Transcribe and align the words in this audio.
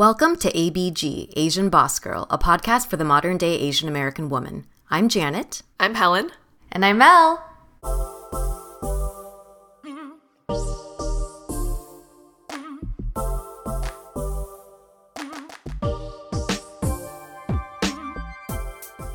Welcome 0.00 0.36
to 0.36 0.50
ABG, 0.52 1.30
Asian 1.36 1.68
Boss 1.68 1.98
Girl, 1.98 2.26
a 2.30 2.38
podcast 2.38 2.86
for 2.86 2.96
the 2.96 3.04
modern 3.04 3.36
day 3.36 3.58
Asian 3.58 3.86
American 3.86 4.30
woman. 4.30 4.64
I'm 4.88 5.10
Janet. 5.10 5.60
I'm 5.78 5.94
Helen. 5.94 6.30
And 6.72 6.86
I'm 6.86 6.96
Mel. 6.96 7.44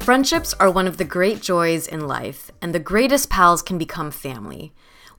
Friendships 0.02 0.54
are 0.60 0.70
one 0.70 0.86
of 0.86 0.98
the 0.98 1.04
great 1.04 1.42
joys 1.42 1.88
in 1.88 2.08
life, 2.08 2.52
and 2.62 2.76
the 2.76 2.80
greatest 2.80 3.32
pals 3.32 3.64
can 3.64 3.80
become 3.80 4.12
family. 4.12 4.72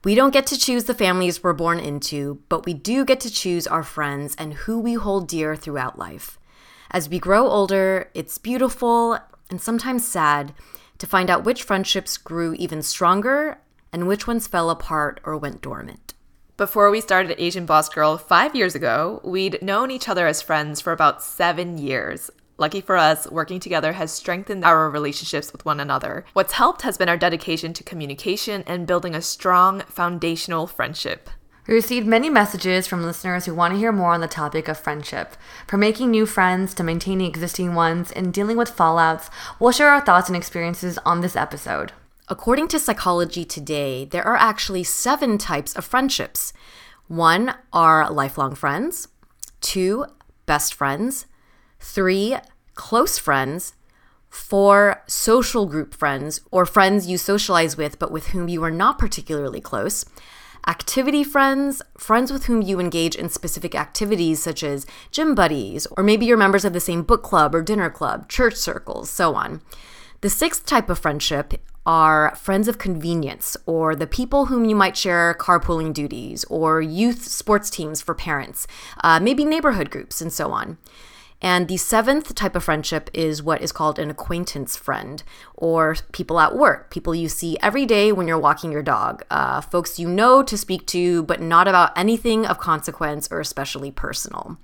We 0.07 0.15
don't 0.15 0.31
get 0.31 0.47
to 0.47 0.57
choose 0.57 0.85
the 0.85 0.93
families 0.93 1.43
we're 1.43 1.51
born 1.51 1.81
into, 1.81 2.41
but 2.47 2.65
we 2.65 2.73
do 2.73 3.03
get 3.03 3.19
to 3.19 3.29
choose 3.29 3.67
our 3.67 3.83
friends 3.83 4.37
and 4.39 4.53
who 4.53 4.79
we 4.79 4.93
hold 4.93 5.27
dear 5.27 5.53
throughout 5.53 5.99
life. 5.99 6.39
As 6.89 7.09
we 7.09 7.19
grow 7.19 7.45
older, 7.45 8.09
it's 8.13 8.37
beautiful 8.37 9.19
and 9.49 9.59
sometimes 9.59 10.07
sad 10.07 10.53
to 10.99 11.05
find 11.05 11.29
out 11.29 11.43
which 11.43 11.63
friendships 11.63 12.17
grew 12.17 12.53
even 12.53 12.81
stronger 12.81 13.59
and 13.91 14.07
which 14.07 14.27
ones 14.27 14.47
fell 14.47 14.69
apart 14.69 15.19
or 15.25 15.35
went 15.35 15.61
dormant. 15.61 16.13
Before 16.55 16.89
we 16.89 17.01
started 17.01 17.35
Asian 17.37 17.65
Boss 17.65 17.89
Girl 17.89 18.17
five 18.17 18.55
years 18.55 18.75
ago, 18.75 19.19
we'd 19.25 19.61
known 19.61 19.91
each 19.91 20.07
other 20.07 20.25
as 20.25 20.41
friends 20.41 20.79
for 20.79 20.93
about 20.93 21.21
seven 21.21 21.77
years. 21.77 22.31
Lucky 22.59 22.81
for 22.81 22.97
us, 22.97 23.29
working 23.29 23.59
together 23.59 23.93
has 23.93 24.11
strengthened 24.11 24.65
our 24.65 24.89
relationships 24.89 25.51
with 25.51 25.63
one 25.63 25.79
another. 25.79 26.25
What's 26.33 26.53
helped 26.53 26.81
has 26.81 26.97
been 26.97 27.07
our 27.07 27.17
dedication 27.17 27.71
to 27.73 27.83
communication 27.83 28.63
and 28.65 28.87
building 28.87 29.13
a 29.13 29.21
strong 29.21 29.81
foundational 29.81 30.65
friendship. 30.65 31.29
We 31.67 31.75
received 31.75 32.07
many 32.07 32.31
messages 32.31 32.87
from 32.87 33.03
listeners 33.03 33.45
who 33.45 33.53
want 33.53 33.73
to 33.73 33.77
hear 33.77 33.91
more 33.91 34.13
on 34.13 34.21
the 34.21 34.27
topic 34.27 34.67
of 34.67 34.79
friendship. 34.79 35.35
From 35.67 35.81
making 35.81 36.09
new 36.09 36.25
friends 36.25 36.73
to 36.75 36.83
maintaining 36.83 37.27
existing 37.27 37.75
ones 37.75 38.11
and 38.11 38.33
dealing 38.33 38.57
with 38.57 38.75
fallouts, 38.75 39.29
we'll 39.59 39.71
share 39.71 39.89
our 39.89 40.01
thoughts 40.01 40.27
and 40.27 40.35
experiences 40.35 40.97
on 41.05 41.21
this 41.21 41.35
episode. 41.35 41.91
According 42.27 42.69
to 42.69 42.79
Psychology 42.79 43.45
Today, 43.45 44.05
there 44.05 44.25
are 44.25 44.35
actually 44.35 44.83
seven 44.83 45.37
types 45.37 45.75
of 45.75 45.85
friendships. 45.85 46.53
One 47.07 47.53
are 47.71 48.09
lifelong 48.09 48.55
friends, 48.55 49.09
two, 49.61 50.05
best 50.47 50.73
friends, 50.73 51.27
Three, 51.79 52.37
close 52.75 53.17
friends. 53.17 53.73
Four, 54.29 55.03
social 55.07 55.65
group 55.65 55.93
friends, 55.93 56.41
or 56.51 56.65
friends 56.65 57.07
you 57.07 57.17
socialize 57.17 57.77
with 57.77 57.97
but 57.97 58.11
with 58.11 58.27
whom 58.27 58.49
you 58.49 58.63
are 58.63 58.71
not 58.71 58.99
particularly 58.99 59.61
close. 59.61 60.05
Activity 60.67 61.23
friends, 61.23 61.81
friends 61.97 62.31
with 62.31 62.45
whom 62.45 62.61
you 62.61 62.77
engage 62.77 63.15
in 63.15 63.29
specific 63.29 63.73
activities 63.73 64.43
such 64.43 64.63
as 64.63 64.85
gym 65.11 65.33
buddies, 65.33 65.87
or 65.95 66.03
maybe 66.03 66.25
you're 66.25 66.35
members 66.35 66.65
of 66.65 66.73
the 66.73 66.81
same 66.81 67.03
book 67.03 67.23
club 67.23 67.55
or 67.55 67.61
dinner 67.61 67.89
club, 67.89 68.27
church 68.27 68.55
circles, 68.55 69.09
so 69.09 69.33
on. 69.33 69.61
The 70.19 70.29
sixth 70.29 70.65
type 70.65 70.89
of 70.89 70.99
friendship 70.99 71.53
are 71.85 72.35
friends 72.35 72.67
of 72.67 72.77
convenience, 72.77 73.55
or 73.65 73.95
the 73.95 74.05
people 74.07 74.47
whom 74.47 74.65
you 74.65 74.75
might 74.75 74.97
share 74.97 75.33
carpooling 75.39 75.93
duties, 75.93 76.43
or 76.49 76.81
youth 76.81 77.23
sports 77.23 77.69
teams 77.69 78.01
for 78.01 78.13
parents, 78.13 78.67
uh, 79.05 79.21
maybe 79.21 79.45
neighborhood 79.45 79.89
groups, 79.89 80.19
and 80.19 80.33
so 80.33 80.51
on. 80.51 80.77
And 81.41 81.67
the 81.67 81.77
seventh 81.77 82.33
type 82.33 82.55
of 82.55 82.63
friendship 82.63 83.09
is 83.13 83.43
what 83.43 83.61
is 83.61 83.71
called 83.71 83.99
an 83.99 84.09
acquaintance 84.09 84.75
friend, 84.75 85.21
or 85.53 85.95
people 86.11 86.39
at 86.39 86.55
work, 86.55 86.89
people 86.89 87.13
you 87.13 87.29
see 87.29 87.57
every 87.61 87.85
day 87.85 88.11
when 88.11 88.27
you're 88.27 88.39
walking 88.39 88.71
your 88.71 88.81
dog, 88.81 89.23
uh, 89.29 89.61
folks 89.61 89.99
you 89.99 90.07
know 90.07 90.41
to 90.41 90.57
speak 90.57 90.87
to, 90.87 91.23
but 91.23 91.39
not 91.39 91.67
about 91.67 91.95
anything 91.97 92.45
of 92.45 92.57
consequence 92.57 93.27
or 93.29 93.39
especially 93.39 93.91
personal. 93.91 94.57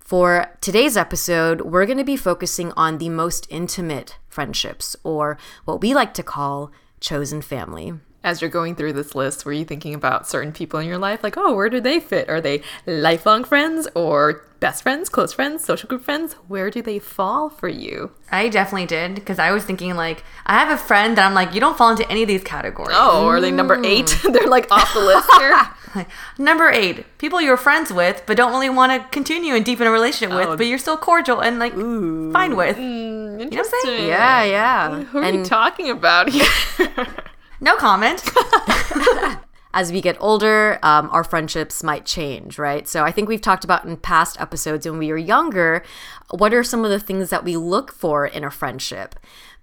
For 0.00 0.56
today's 0.60 0.96
episode, 0.96 1.60
we're 1.60 1.86
going 1.86 1.98
to 1.98 2.04
be 2.04 2.16
focusing 2.16 2.72
on 2.72 2.98
the 2.98 3.08
most 3.08 3.46
intimate 3.48 4.18
friendships, 4.28 4.96
or 5.04 5.38
what 5.64 5.80
we 5.80 5.94
like 5.94 6.12
to 6.14 6.24
call 6.24 6.72
chosen 6.98 7.40
family 7.40 7.94
as 8.22 8.40
you're 8.40 8.50
going 8.50 8.74
through 8.74 8.92
this 8.92 9.14
list, 9.14 9.44
were 9.44 9.52
you 9.52 9.64
thinking 9.64 9.94
about 9.94 10.28
certain 10.28 10.52
people 10.52 10.78
in 10.78 10.86
your 10.86 10.98
life? 10.98 11.22
Like, 11.22 11.36
oh, 11.36 11.54
where 11.54 11.70
do 11.70 11.80
they 11.80 12.00
fit? 12.00 12.28
Are 12.28 12.40
they 12.40 12.62
lifelong 12.86 13.44
friends 13.44 13.88
or 13.94 14.44
best 14.60 14.82
friends, 14.82 15.08
close 15.08 15.32
friends, 15.32 15.64
social 15.64 15.88
group 15.88 16.04
friends? 16.04 16.34
Where 16.46 16.70
do 16.70 16.82
they 16.82 16.98
fall 16.98 17.48
for 17.48 17.68
you? 17.68 18.12
I 18.30 18.48
definitely 18.48 18.86
did 18.86 19.14
because 19.14 19.38
I 19.38 19.52
was 19.52 19.64
thinking, 19.64 19.96
like, 19.96 20.22
I 20.44 20.58
have 20.58 20.68
a 20.68 20.76
friend 20.76 21.16
that 21.16 21.26
I'm 21.26 21.34
like, 21.34 21.54
you 21.54 21.60
don't 21.60 21.78
fall 21.78 21.90
into 21.90 22.08
any 22.10 22.22
of 22.22 22.28
these 22.28 22.44
categories. 22.44 22.96
Oh, 22.98 23.26
are 23.26 23.40
they 23.40 23.50
number 23.50 23.82
eight? 23.84 24.14
They're 24.30 24.46
like 24.46 24.70
off 24.70 24.92
the 24.92 25.00
list 25.00 25.28
here. 25.38 26.06
number 26.38 26.70
eight, 26.70 27.18
people 27.18 27.40
you're 27.40 27.56
friends 27.56 27.90
with, 27.90 28.22
but 28.26 28.36
don't 28.36 28.52
really 28.52 28.70
want 28.70 28.92
to 28.92 29.08
continue 29.08 29.54
and 29.54 29.64
deepen 29.64 29.86
a 29.86 29.90
relationship 29.90 30.34
oh. 30.34 30.50
with, 30.50 30.58
but 30.58 30.66
you're 30.66 30.78
still 30.78 30.98
cordial 30.98 31.40
and 31.40 31.58
like 31.58 31.74
Ooh. 31.74 32.30
fine 32.32 32.54
with. 32.54 32.76
Mm, 32.76 33.40
interesting. 33.40 33.80
You 33.84 33.98
know 33.98 34.06
yeah, 34.06 34.44
yeah. 34.44 35.02
Who 35.04 35.18
are 35.18 35.24
and, 35.24 35.38
you 35.38 35.44
talking 35.44 35.88
about 35.88 36.28
here? 36.28 36.46
No 37.60 37.76
comment. 37.76 38.22
As 39.72 39.92
we 39.92 40.00
get 40.00 40.16
older, 40.18 40.80
um, 40.82 41.08
our 41.12 41.22
friendships 41.22 41.84
might 41.84 42.04
change, 42.04 42.58
right? 42.58 42.88
So 42.88 43.04
I 43.04 43.12
think 43.12 43.28
we've 43.28 43.40
talked 43.40 43.62
about 43.62 43.84
in 43.84 43.96
past 43.96 44.40
episodes 44.40 44.84
when 44.84 44.98
we 44.98 45.12
were 45.12 45.18
younger, 45.18 45.84
what 46.30 46.52
are 46.52 46.64
some 46.64 46.84
of 46.84 46.90
the 46.90 46.98
things 46.98 47.30
that 47.30 47.44
we 47.44 47.56
look 47.56 47.92
for 47.92 48.26
in 48.26 48.42
a 48.42 48.50
friendship? 48.50 49.14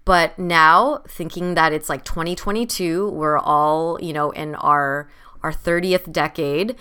But 0.06 0.38
now, 0.38 1.02
thinking 1.06 1.52
that 1.54 1.74
it's 1.74 1.90
like 1.90 2.04
2022, 2.04 3.10
we're 3.10 3.38
all, 3.38 3.98
you 4.00 4.14
know, 4.14 4.30
in 4.30 4.54
our 4.54 5.10
our 5.42 5.52
30th 5.52 6.10
decade, 6.10 6.76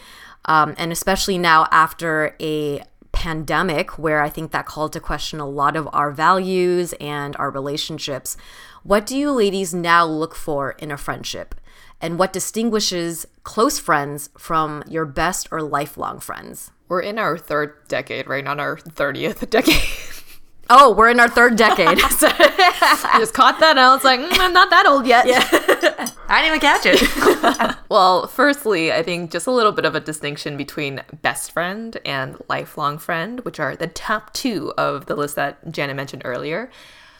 um, 0.46 0.74
and 0.78 0.92
especially 0.92 1.38
now 1.38 1.68
after 1.70 2.36
a 2.40 2.82
pandemic 3.18 3.98
where 3.98 4.22
I 4.22 4.30
think 4.30 4.52
that 4.52 4.68
called 4.68 4.94
to 4.94 5.00
question 5.00 5.40
a 5.40 5.50
lot 5.50 5.76
of 5.76 5.90
our 5.92 6.12
values 6.12 6.94
and 7.00 7.36
our 7.38 7.50
relationships. 7.50 8.38
What 8.84 9.08
do 9.08 9.18
you 9.18 9.32
ladies 9.32 9.74
now 9.74 10.06
look 10.06 10.36
for 10.36 10.74
in 10.74 10.92
a 10.92 10.98
friendship? 10.98 11.56
And 12.00 12.20
what 12.20 12.32
distinguishes 12.32 13.26
close 13.42 13.80
friends 13.80 14.30
from 14.38 14.84
your 14.88 15.06
best 15.06 15.48
or 15.52 15.64
lifelong 15.64 16.20
friends? 16.20 16.70
We're 16.88 17.02
in 17.02 17.18
our 17.18 17.40
third 17.40 17.88
decade, 17.88 18.28
right? 18.28 18.44
Not 18.44 18.60
our 18.60 18.78
30th 18.78 19.50
decade. 19.50 20.17
Oh, 20.70 20.94
we're 20.94 21.10
in 21.10 21.20
our 21.20 21.30
third 21.30 21.56
decade. 21.56 21.88
I 21.88 21.96
just 23.20 23.34
caught 23.34 23.60
that 23.60 23.72
and 23.72 23.80
I 23.80 23.94
was 23.94 24.04
like, 24.04 24.20
mm, 24.20 24.40
I'm 24.40 24.54
not 24.54 24.70
that 24.70 24.86
old 24.86 25.06
yet. 25.06 25.28
Yeah. 25.28 25.48
I 26.30 26.42
didn't 26.42 26.48
even 26.48 26.60
catch 26.60 26.82
it. 26.86 27.78
well, 27.90 28.28
firstly, 28.28 28.92
I 28.92 29.02
think 29.02 29.32
just 29.32 29.48
a 29.48 29.52
little 29.52 29.72
bit 29.72 29.86
of 29.86 29.96
a 29.96 30.00
distinction 30.00 30.58
between 30.58 31.02
best 31.22 31.52
friend 31.52 31.98
and 32.06 32.38
lifelong 32.50 32.98
friend, 32.98 33.40
which 33.42 33.60
are 33.60 33.76
the 33.76 33.88
top 33.88 34.34
two 34.34 34.74
of 34.78 35.06
the 35.06 35.16
list 35.16 35.36
that 35.36 35.72
Janet 35.72 35.96
mentioned 35.96 36.24
earlier. 36.26 36.70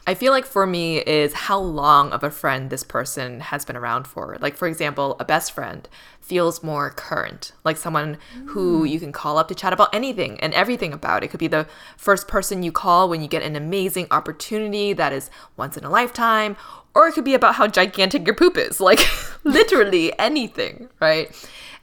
I 0.08 0.14
feel 0.14 0.32
like 0.32 0.46
for 0.46 0.66
me 0.66 1.00
is 1.00 1.34
how 1.34 1.58
long 1.58 2.12
of 2.12 2.24
a 2.24 2.30
friend 2.30 2.70
this 2.70 2.82
person 2.82 3.40
has 3.40 3.66
been 3.66 3.76
around 3.76 4.06
for. 4.06 4.38
Like, 4.40 4.56
for 4.56 4.66
example, 4.66 5.16
a 5.20 5.24
best 5.26 5.52
friend 5.52 5.86
feels 6.22 6.62
more 6.62 6.88
current, 6.88 7.52
like 7.62 7.76
someone 7.76 8.16
who 8.46 8.84
mm. 8.84 8.88
you 8.88 9.00
can 9.00 9.12
call 9.12 9.36
up 9.36 9.48
to 9.48 9.54
chat 9.54 9.74
about 9.74 9.94
anything 9.94 10.40
and 10.40 10.54
everything 10.54 10.94
about. 10.94 11.24
It 11.24 11.28
could 11.28 11.38
be 11.38 11.46
the 11.46 11.66
first 11.98 12.26
person 12.26 12.62
you 12.62 12.72
call 12.72 13.10
when 13.10 13.20
you 13.20 13.28
get 13.28 13.42
an 13.42 13.54
amazing 13.54 14.06
opportunity 14.10 14.94
that 14.94 15.12
is 15.12 15.28
once 15.58 15.76
in 15.76 15.84
a 15.84 15.90
lifetime, 15.90 16.56
or 16.94 17.06
it 17.08 17.12
could 17.12 17.26
be 17.26 17.34
about 17.34 17.56
how 17.56 17.66
gigantic 17.66 18.24
your 18.24 18.34
poop 18.34 18.56
is, 18.56 18.80
like 18.80 19.00
literally 19.44 20.18
anything, 20.18 20.88
right? 21.00 21.36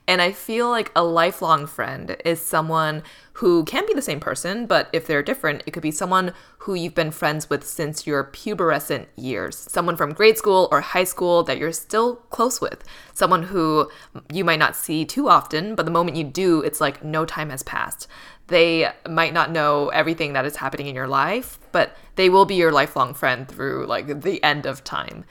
And 0.08 0.22
I 0.22 0.32
feel 0.32 0.70
like 0.70 0.92
a 0.96 1.04
lifelong 1.04 1.66
friend 1.66 2.16
is 2.24 2.40
someone 2.40 3.02
who 3.34 3.66
can 3.66 3.86
be 3.88 3.94
the 3.94 4.02
same 4.02 4.20
person, 4.20 4.66
but 4.68 4.88
if 4.94 5.08
they're 5.08 5.24
different, 5.24 5.64
it 5.66 5.72
could 5.72 5.82
be 5.82 5.92
someone 5.92 6.32
who 6.60 6.74
you've 6.76 6.94
been 6.96 7.12
friends 7.12 7.50
with 7.50 7.66
since 7.66 8.06
your 8.06 8.24
pubescent 8.24 9.08
years. 9.16 9.58
Someone 9.58 9.98
from 9.98 10.14
grade 10.14 10.38
school 10.38 10.70
or 10.72 10.82
high 10.82 11.04
school 11.04 11.44
that 11.44 11.58
you're 11.58 11.72
still 11.72 12.18
close 12.30 12.62
with. 12.62 12.84
Someone 13.14 13.44
who 13.44 13.90
you 14.32 14.46
might 14.46 14.60
not 14.60 14.76
see 14.76 15.06
too 15.06 15.28
often, 15.28 15.74
but 15.74 15.86
the 15.86 15.92
moment 15.92 16.18
you 16.18 16.24
do, 16.24 16.62
it's 16.62 16.80
like 16.80 17.04
no 17.04 17.26
time 17.26 17.50
has 17.50 17.64
passed. 17.64 18.08
They 18.48 18.90
might 19.10 19.34
not 19.34 19.52
know 19.52 19.90
everything 19.90 20.34
that 20.34 20.46
is 20.46 20.58
happening 20.58 20.86
in 20.88 20.96
your 20.96 21.08
life, 21.08 21.60
but 21.72 21.98
they 22.16 22.30
will 22.30 22.46
be 22.46 22.56
your 22.56 22.72
lifelong 22.72 23.16
friend 23.16 23.48
through 23.48 23.88
like 23.88 24.22
the 24.22 24.42
end 24.44 24.68
of 24.68 24.84
time. 24.84 25.26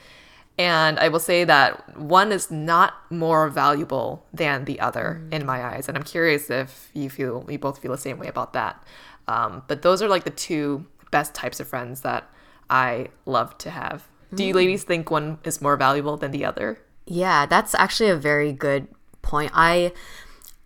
And 0.56 0.98
I 1.00 1.08
will 1.08 1.20
say 1.20 1.44
that 1.44 1.98
one 1.98 2.30
is 2.30 2.50
not 2.50 2.94
more 3.10 3.48
valuable 3.48 4.24
than 4.32 4.66
the 4.66 4.78
other 4.78 5.20
mm. 5.24 5.34
in 5.34 5.46
my 5.46 5.64
eyes. 5.64 5.88
And 5.88 5.96
I'm 5.96 6.04
curious 6.04 6.48
if 6.48 6.90
you 6.94 7.10
feel, 7.10 7.44
you 7.48 7.58
both 7.58 7.78
feel 7.78 7.92
the 7.92 7.98
same 7.98 8.18
way 8.18 8.28
about 8.28 8.52
that. 8.52 8.82
Um, 9.26 9.62
but 9.66 9.82
those 9.82 10.00
are 10.00 10.08
like 10.08 10.24
the 10.24 10.30
two 10.30 10.86
best 11.10 11.34
types 11.34 11.58
of 11.58 11.66
friends 11.66 12.02
that 12.02 12.30
I 12.70 13.08
love 13.26 13.58
to 13.58 13.70
have. 13.70 14.08
Mm. 14.32 14.36
Do 14.36 14.44
you 14.44 14.52
mm. 14.52 14.56
ladies 14.56 14.84
think 14.84 15.10
one 15.10 15.38
is 15.44 15.60
more 15.60 15.76
valuable 15.76 16.16
than 16.16 16.30
the 16.30 16.44
other? 16.44 16.78
Yeah, 17.06 17.46
that's 17.46 17.74
actually 17.74 18.10
a 18.10 18.16
very 18.16 18.52
good 18.52 18.86
point. 19.22 19.50
I, 19.54 19.92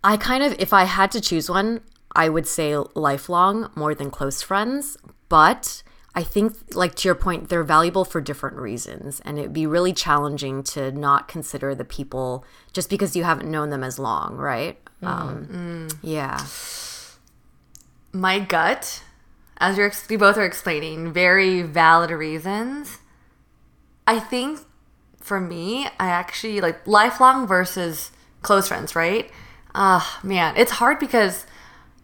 I 0.05 0.17
kind 0.19 0.43
of, 0.43 0.55
if 0.59 0.73
I 0.73 0.85
had 0.85 1.11
to 1.13 1.21
choose 1.21 1.49
one, 1.49 1.81
I 2.15 2.29
would 2.29 2.47
say 2.47 2.77
lifelong 2.95 3.71
more 3.75 3.95
than 3.95 4.11
close 4.11 4.43
friends. 4.43 4.99
But 5.29 5.83
I 6.15 6.23
think, 6.23 6.75
like 6.75 6.95
to 6.97 7.09
your 7.09 7.15
point, 7.15 7.49
they're 7.49 7.63
valuable 7.63 8.05
for 8.05 8.21
different 8.21 8.57
reasons. 8.57 9.21
And 9.25 9.39
it'd 9.39 9.53
be 9.53 9.67
really 9.67 9.93
challenging 9.93 10.63
to 10.65 10.91
not 10.91 11.29
consider 11.29 11.75
the 11.75 11.85
people 11.85 12.45
just 12.73 12.91
because 12.91 13.15
you 13.15 13.25
haven't 13.25 13.51
known 13.51 13.71
them 13.71 13.85
as 13.85 13.99
long, 13.99 14.37
right? 14.37 14.79
Mm. 15.03 15.09
Um, 15.09 15.47
mm. 15.47 15.99
Yeah. 16.03 16.45
My 18.13 18.39
gut, 18.41 19.03
as 19.59 19.77
you're, 19.77 19.93
we 20.09 20.17
both 20.17 20.37
are 20.37 20.45
explaining, 20.45 21.13
very 21.13 21.63
valid 21.63 22.11
reasons. 22.11 22.99
I 24.07 24.19
think 24.19 24.61
for 25.21 25.41
me, 25.41 25.87
I 26.01 26.09
actually 26.09 26.61
like 26.61 26.87
lifelong 26.87 27.47
versus 27.47 28.11
close 28.43 28.69
friends, 28.69 28.97
right? 28.97 29.31
Ah, 29.75 30.21
uh, 30.21 30.27
man, 30.27 30.57
it's 30.57 30.73
hard 30.73 30.99
because 30.99 31.45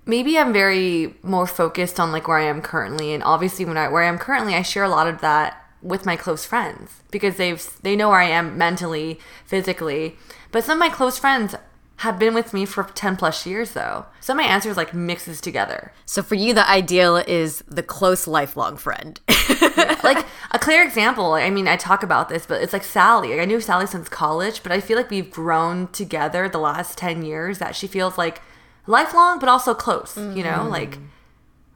maybe 0.07 0.39
I'm 0.39 0.53
very 0.53 1.15
more 1.23 1.47
focused 1.47 1.99
on 1.99 2.13
like 2.13 2.29
where 2.29 2.39
I 2.39 2.45
am 2.45 2.63
currently, 2.63 3.13
and 3.13 3.23
obviously 3.23 3.65
when 3.65 3.77
I 3.77 3.89
where 3.89 4.03
I 4.03 4.09
am 4.09 4.19
currently, 4.19 4.55
I 4.55 4.63
share 4.63 4.85
a 4.85 4.89
lot 4.89 5.07
of 5.07 5.21
that 5.21 5.61
with 5.83 6.07
my 6.07 6.17
close 6.17 6.45
friends 6.47 7.03
because 7.11 7.37
they've 7.37 7.63
they 7.83 7.95
know 7.95 8.09
where 8.09 8.21
I 8.21 8.29
am 8.29 8.57
mentally, 8.59 9.19
physically. 9.45 10.17
But 10.51 10.65
some 10.65 10.79
of 10.79 10.81
my 10.81 10.89
close 10.89 11.19
friends 11.19 11.55
have 11.99 12.19
been 12.19 12.35
with 12.35 12.53
me 12.53 12.65
for 12.65 12.83
10 12.83 13.17
plus 13.17 13.47
years 13.47 13.73
though. 13.73 14.07
So 14.21 14.35
my 14.35 14.43
answer 14.43 14.69
is 14.69 14.77
like 14.77 14.95
mixes 14.95 15.41
together. 15.41 15.93
So 16.07 16.23
for 16.23 16.35
you 16.35 16.53
the 16.53 16.69
ideal 16.69 17.17
is 17.17 17.63
the 17.69 17.83
close 17.83 18.27
lifelong 18.27 18.77
friend. 18.77 19.21
yeah. 19.29 20.01
Like 20.05 20.27
a 20.51 20.59
clear 20.59 20.83
example, 20.83 21.33
I 21.33 21.49
mean 21.51 21.67
I 21.67 21.77
talk 21.77 22.03
about 22.03 22.29
this, 22.29 22.47
but 22.47 22.61
it's 22.61 22.73
like 22.73 22.85
Sally. 22.85 23.31
Like, 23.31 23.41
I 23.41 23.45
knew 23.45 23.61
Sally 23.61 23.87
since 23.87 24.09
college, 24.09 24.63
but 24.63 24.71
I 24.71 24.81
feel 24.81 24.99
like 24.99 25.11
we've 25.11 25.31
grown 25.31 25.89
together 25.89 26.49
the 26.49 26.59
last 26.59 26.99
10 26.99 27.25
years 27.25 27.59
that 27.59 27.75
she 27.75 27.87
feels 27.87 28.19
like 28.19 28.43
lifelong 28.87 29.39
but 29.39 29.49
also 29.49 29.75
close 29.75 30.15
mm-hmm. 30.15 30.37
you 30.37 30.45
know 30.45 30.51
mm-hmm. 30.51 30.71
like 30.71 30.99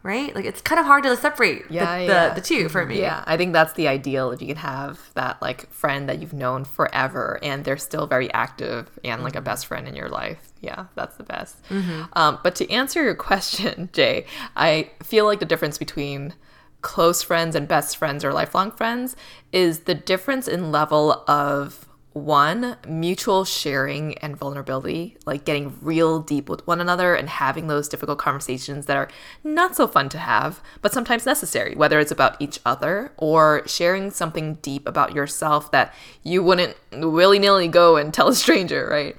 right 0.02 0.34
like 0.34 0.44
it's 0.44 0.60
kind 0.60 0.78
of 0.78 0.86
hard 0.86 1.02
to 1.02 1.16
separate 1.16 1.64
yeah, 1.70 1.98
the, 1.98 2.04
yeah. 2.04 2.28
The, 2.28 2.34
the 2.36 2.40
two 2.40 2.68
for 2.68 2.86
me 2.86 3.00
yeah 3.00 3.24
i 3.26 3.36
think 3.36 3.52
that's 3.52 3.72
the 3.72 3.88
ideal 3.88 4.30
if 4.30 4.40
you 4.40 4.46
can 4.48 4.56
have 4.56 5.12
that 5.14 5.40
like 5.42 5.70
friend 5.72 6.08
that 6.08 6.20
you've 6.20 6.32
known 6.32 6.64
forever 6.64 7.38
and 7.42 7.64
they're 7.64 7.76
still 7.76 8.06
very 8.06 8.32
active 8.32 8.88
and 9.02 9.22
like 9.22 9.34
a 9.34 9.40
best 9.40 9.66
friend 9.66 9.88
in 9.88 9.96
your 9.96 10.08
life 10.08 10.52
yeah 10.60 10.86
that's 10.94 11.16
the 11.16 11.24
best 11.24 11.62
mm-hmm. 11.68 12.04
um, 12.12 12.38
but 12.42 12.54
to 12.54 12.70
answer 12.70 13.02
your 13.02 13.14
question 13.28 13.88
jay 13.92 14.24
i 14.56 14.88
feel 15.02 15.24
like 15.24 15.40
the 15.40 15.46
difference 15.46 15.78
between 15.78 16.32
close 16.80 17.22
friends 17.22 17.56
and 17.56 17.66
best 17.66 17.96
friends 17.96 18.24
or 18.24 18.32
lifelong 18.32 18.70
friends 18.70 19.16
is 19.52 19.80
the 19.80 19.94
difference 19.94 20.46
in 20.46 20.70
level 20.70 21.24
of 21.26 21.87
one, 22.12 22.76
mutual 22.86 23.44
sharing 23.44 24.16
and 24.18 24.36
vulnerability, 24.36 25.16
like 25.26 25.44
getting 25.44 25.78
real 25.82 26.20
deep 26.20 26.48
with 26.48 26.66
one 26.66 26.80
another 26.80 27.14
and 27.14 27.28
having 27.28 27.66
those 27.66 27.88
difficult 27.88 28.18
conversations 28.18 28.86
that 28.86 28.96
are 28.96 29.08
not 29.44 29.76
so 29.76 29.86
fun 29.86 30.08
to 30.08 30.18
have, 30.18 30.60
but 30.82 30.92
sometimes 30.92 31.26
necessary, 31.26 31.74
whether 31.74 32.00
it's 32.00 32.10
about 32.10 32.40
each 32.40 32.58
other 32.66 33.12
or 33.16 33.62
sharing 33.66 34.10
something 34.10 34.54
deep 34.56 34.86
about 34.88 35.14
yourself 35.14 35.70
that 35.70 35.94
you 36.22 36.42
wouldn't 36.42 36.76
willy 36.92 37.38
nilly 37.38 37.68
go 37.68 37.96
and 37.96 38.12
tell 38.12 38.28
a 38.28 38.34
stranger, 38.34 38.88
right? 38.90 39.16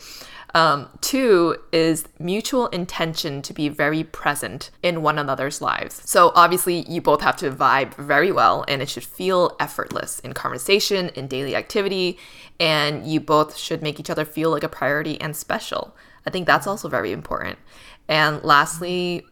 Um, 0.55 0.89
two 1.01 1.57
is 1.71 2.05
mutual 2.17 2.67
intention 2.67 3.41
to 3.43 3.53
be 3.53 3.69
very 3.69 4.03
present 4.03 4.71
in 4.81 5.01
one 5.03 5.19
another's 5.19 5.61
lives. 5.61 6.01
So 6.09 6.31
obviously, 6.35 6.89
you 6.89 7.01
both 7.01 7.21
have 7.21 7.35
to 7.37 7.51
vibe 7.51 7.93
very 7.95 8.31
well, 8.31 8.65
and 8.67 8.81
it 8.81 8.89
should 8.89 9.03
feel 9.03 9.55
effortless 9.59 10.19
in 10.19 10.33
conversation, 10.33 11.09
in 11.09 11.27
daily 11.27 11.55
activity, 11.55 12.17
and 12.59 13.05
you 13.05 13.19
both 13.19 13.57
should 13.57 13.81
make 13.81 13.99
each 13.99 14.09
other 14.09 14.25
feel 14.25 14.49
like 14.49 14.63
a 14.63 14.69
priority 14.69 15.19
and 15.21 15.35
special. 15.35 15.95
I 16.25 16.31
think 16.31 16.47
that's 16.47 16.67
also 16.67 16.89
very 16.89 17.11
important. 17.11 17.59
And 18.07 18.43
lastly, 18.43 19.25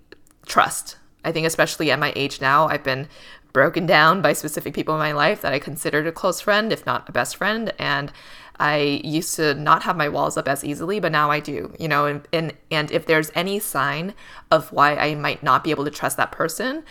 trust. 0.45 0.97
I 1.25 1.31
think, 1.31 1.47
especially 1.47 1.91
at 1.91 1.99
my 1.99 2.13
age 2.15 2.39
now, 2.39 2.67
I've 2.67 2.83
been 2.83 3.07
broken 3.53 3.87
down 3.87 4.21
by 4.21 4.33
specific 4.33 4.73
people 4.73 4.93
in 4.93 4.99
my 4.99 5.13
life 5.13 5.41
that 5.41 5.51
I 5.51 5.57
considered 5.57 6.05
a 6.05 6.11
close 6.11 6.39
friend, 6.39 6.71
if 6.71 6.85
not 6.85 7.09
a 7.09 7.11
best 7.11 7.35
friend. 7.35 7.73
And 7.79 8.11
I 8.59 9.01
used 9.03 9.35
to 9.35 9.53
not 9.53 9.83
have 9.83 9.95
my 9.95 10.09
walls 10.09 10.37
up 10.37 10.47
as 10.47 10.63
easily, 10.63 10.99
but 10.99 11.11
now 11.11 11.29
I 11.29 11.39
do, 11.39 11.73
you 11.79 11.87
know, 11.87 12.05
and, 12.05 12.27
and, 12.33 12.53
and 12.71 12.91
if 12.91 13.05
there's 13.05 13.31
any 13.35 13.59
sign 13.59 14.13
of 14.49 14.71
why 14.71 14.95
I 14.95 15.15
might 15.15 15.43
not 15.43 15.63
be 15.63 15.71
able 15.71 15.85
to 15.85 15.91
trust 15.91 16.17
that 16.17 16.31
person, 16.31 16.83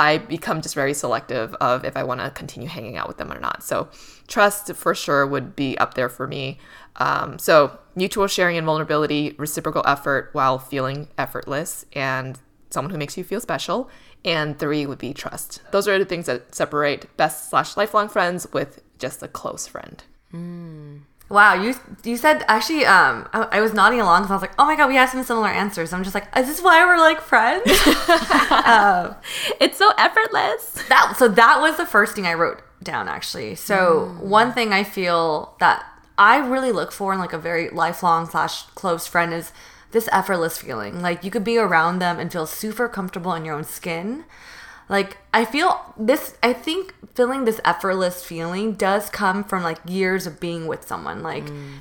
I 0.00 0.16
become 0.16 0.62
just 0.62 0.74
very 0.74 0.94
selective 0.94 1.52
of 1.56 1.84
if 1.84 1.94
I 1.94 2.04
want 2.04 2.22
to 2.22 2.30
continue 2.30 2.68
hanging 2.68 2.96
out 2.96 3.06
with 3.06 3.18
them 3.18 3.30
or 3.30 3.38
not. 3.38 3.62
So 3.62 3.90
trust 4.28 4.74
for 4.74 4.94
sure 4.94 5.26
would 5.26 5.54
be 5.54 5.76
up 5.76 5.92
there 5.92 6.08
for 6.08 6.26
me. 6.26 6.58
Um, 6.96 7.38
so 7.38 7.78
mutual 7.94 8.26
sharing 8.26 8.56
and 8.56 8.64
vulnerability, 8.64 9.34
reciprocal 9.36 9.82
effort 9.86 10.30
while 10.32 10.58
feeling 10.58 11.08
effortless, 11.18 11.84
and 11.92 12.38
someone 12.70 12.92
who 12.92 12.98
makes 12.98 13.18
you 13.18 13.24
feel 13.24 13.42
special. 13.42 13.90
And 14.24 14.58
three 14.58 14.86
would 14.86 14.98
be 14.98 15.12
trust. 15.12 15.60
Those 15.70 15.86
are 15.86 15.98
the 15.98 16.04
things 16.06 16.26
that 16.26 16.54
separate 16.54 17.14
best 17.18 17.50
slash 17.50 17.76
lifelong 17.76 18.08
friends 18.08 18.46
with 18.52 18.82
just 18.98 19.22
a 19.22 19.28
close 19.28 19.66
friend. 19.66 20.02
Mm. 20.32 21.00
Wow, 21.30 21.54
you 21.54 21.76
you 22.02 22.16
said 22.16 22.44
actually. 22.48 22.84
Um, 22.84 23.28
I, 23.32 23.46
I 23.52 23.60
was 23.60 23.72
nodding 23.72 24.00
along 24.00 24.22
because 24.22 24.32
I 24.32 24.34
was 24.34 24.42
like, 24.42 24.54
"Oh 24.58 24.66
my 24.66 24.74
god, 24.74 24.88
we 24.88 24.96
have 24.96 25.10
some 25.10 25.22
similar 25.22 25.46
answers." 25.46 25.92
I'm 25.92 26.02
just 26.02 26.14
like, 26.14 26.26
"Is 26.36 26.48
this 26.48 26.60
why 26.60 26.84
we're 26.84 26.98
like 26.98 27.20
friends?" 27.20 27.70
um, 28.66 29.14
it's 29.60 29.78
so 29.78 29.92
effortless. 29.96 30.84
That 30.88 31.14
so 31.16 31.28
that 31.28 31.60
was 31.60 31.76
the 31.76 31.86
first 31.86 32.16
thing 32.16 32.26
I 32.26 32.34
wrote 32.34 32.60
down 32.82 33.06
actually. 33.06 33.54
So 33.54 34.12
mm. 34.12 34.24
one 34.24 34.52
thing 34.52 34.72
I 34.72 34.82
feel 34.82 35.54
that 35.60 35.86
I 36.18 36.38
really 36.38 36.72
look 36.72 36.90
for 36.90 37.12
in 37.12 37.20
like 37.20 37.32
a 37.32 37.38
very 37.38 37.70
lifelong 37.70 38.28
slash 38.28 38.64
close 38.74 39.06
friend 39.06 39.32
is 39.32 39.52
this 39.92 40.08
effortless 40.10 40.58
feeling. 40.58 41.00
Like 41.00 41.22
you 41.22 41.30
could 41.30 41.44
be 41.44 41.58
around 41.58 42.00
them 42.00 42.18
and 42.18 42.32
feel 42.32 42.46
super 42.46 42.88
comfortable 42.88 43.34
in 43.34 43.44
your 43.44 43.54
own 43.54 43.64
skin. 43.64 44.24
Like 44.90 45.18
I 45.32 45.44
feel 45.44 45.80
this 45.96 46.34
I 46.42 46.52
think 46.52 46.94
feeling 47.14 47.44
this 47.44 47.60
effortless 47.64 48.24
feeling 48.24 48.72
does 48.72 49.08
come 49.08 49.44
from 49.44 49.62
like 49.62 49.78
years 49.86 50.26
of 50.26 50.40
being 50.40 50.66
with 50.66 50.86
someone. 50.86 51.22
Like 51.22 51.44
mm. 51.44 51.78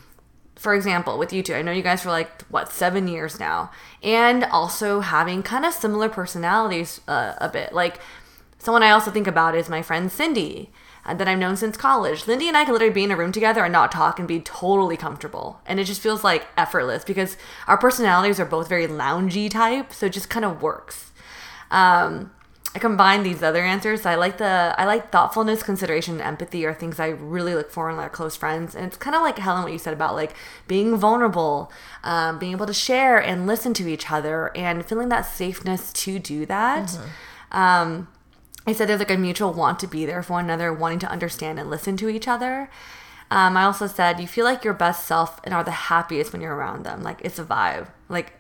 for 0.56 0.76
example, 0.76 1.18
with 1.18 1.34
you 1.34 1.42
two, 1.42 1.56
I 1.56 1.64
know 1.64 1.72
you 1.72 1.82
guys 1.82 2.04
for 2.04 2.12
like 2.12 2.44
what, 2.44 2.72
7 2.72 3.08
years 3.08 3.40
now. 3.40 3.72
And 4.04 4.44
also 4.44 5.00
having 5.00 5.42
kind 5.42 5.66
of 5.66 5.74
similar 5.74 6.08
personalities 6.08 7.02
uh, 7.08 7.34
a 7.40 7.50
bit. 7.50 7.74
Like 7.74 8.00
someone 8.60 8.84
I 8.84 8.92
also 8.92 9.10
think 9.10 9.26
about 9.26 9.56
is 9.56 9.70
my 9.70 9.82
friend 9.82 10.12
Cindy 10.12 10.70
uh, 11.04 11.16
that 11.16 11.28
I've 11.28 11.40
known 11.40 11.58
since 11.58 11.78
college. 11.78 12.28
Lindy 12.28 12.48
and 12.48 12.56
I 12.56 12.64
can 12.64 12.74
literally 12.74 12.94
be 12.94 13.04
in 13.04 13.10
a 13.10 13.16
room 13.16 13.32
together 13.32 13.64
and 13.64 13.74
not 13.74 13.92
talk 13.92 14.20
and 14.20 14.28
be 14.28 14.40
totally 14.40 14.98
comfortable. 14.98 15.62
And 15.66 15.80
it 15.80 15.86
just 15.86 16.02
feels 16.02 16.24
like 16.24 16.46
effortless 16.56 17.04
because 17.04 17.38
our 17.66 17.78
personalities 17.78 18.40
are 18.40 18.46
both 18.46 18.70
very 18.70 18.86
loungy 18.86 19.50
type, 19.50 19.94
so 19.94 20.06
it 20.06 20.14
just 20.14 20.30
kind 20.30 20.46
of 20.46 20.62
works. 20.62 21.12
Um, 21.72 22.32
I 22.76 22.80
combine 22.80 23.24
these 23.24 23.42
other 23.42 23.64
answers. 23.64 24.06
I 24.06 24.14
like 24.14 24.38
the 24.38 24.76
I 24.78 24.86
like 24.86 25.12
thoughtfulness, 25.12 25.64
consideration, 25.64 26.16
and 26.16 26.22
empathy 26.22 26.66
are 26.66 26.74
things 26.74 27.00
I 27.00 27.08
really 27.08 27.56
look 27.56 27.72
for 27.72 27.90
in 27.90 27.98
our 27.98 28.10
close 28.10 28.36
friends. 28.36 28.76
And 28.76 28.86
it's 28.86 28.98
kind 28.98 29.16
of 29.16 29.24
like 29.24 29.40
Helen, 29.40 29.64
what 29.64 29.72
you 29.72 29.80
said 29.80 29.94
about 29.94 30.14
like 30.14 30.36
being 30.68 30.96
vulnerable, 30.96 31.72
um, 32.04 32.38
being 32.38 32.52
able 32.52 32.68
to 32.68 32.74
share 32.74 33.18
and 33.18 33.48
listen 33.48 33.74
to 33.76 33.90
each 33.90 34.12
other, 34.12 34.56
and 34.56 34.86
feeling 34.86 35.10
that 35.10 35.24
safeness 35.24 35.92
to 35.94 36.20
do 36.20 36.46
that. 36.46 36.90
Mm-hmm. 36.90 37.58
Um, 37.58 38.08
I 38.68 38.74
said 38.74 38.88
there's 38.88 39.00
like 39.00 39.10
a 39.10 39.18
mutual 39.18 39.52
want 39.52 39.80
to 39.80 39.88
be 39.88 40.06
there 40.06 40.22
for 40.22 40.34
one 40.34 40.46
another, 40.46 40.72
wanting 40.72 41.00
to 41.00 41.10
understand 41.10 41.60
and 41.60 41.72
listen 41.72 41.98
to 41.98 42.08
each 42.08 42.28
other. 42.28 42.70
Um, 43.32 43.58
I 43.58 43.64
also 43.64 43.88
said 43.88 44.20
you 44.20 44.28
feel 44.28 44.46
like 44.46 44.64
your 44.64 44.74
best 44.74 45.08
self 45.08 45.40
and 45.44 45.56
are 45.56 45.64
the 45.64 45.72
happiest 45.72 46.34
when 46.34 46.42
you're 46.42 46.56
around 46.56 46.86
them. 46.86 47.02
Like 47.02 47.20
it's 47.24 47.40
a 47.40 47.44
vibe. 47.46 47.88
Like 48.10 48.34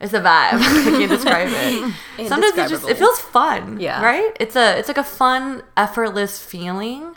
it's 0.00 0.12
a 0.12 0.20
vibe. 0.20 0.60
I 0.60 0.90
can't 0.98 1.10
describe 1.16 1.48
it. 1.50 2.28
Sometimes 2.28 2.58
it 2.58 2.68
just 2.68 2.88
it 2.88 2.98
feels 2.98 3.18
fun. 3.18 3.80
Yeah. 3.80 4.02
Right? 4.02 4.36
It's 4.38 4.56
a 4.56 4.78
it's 4.78 4.88
like 4.88 4.98
a 4.98 5.04
fun, 5.04 5.62
effortless 5.76 6.42
feeling. 6.42 7.16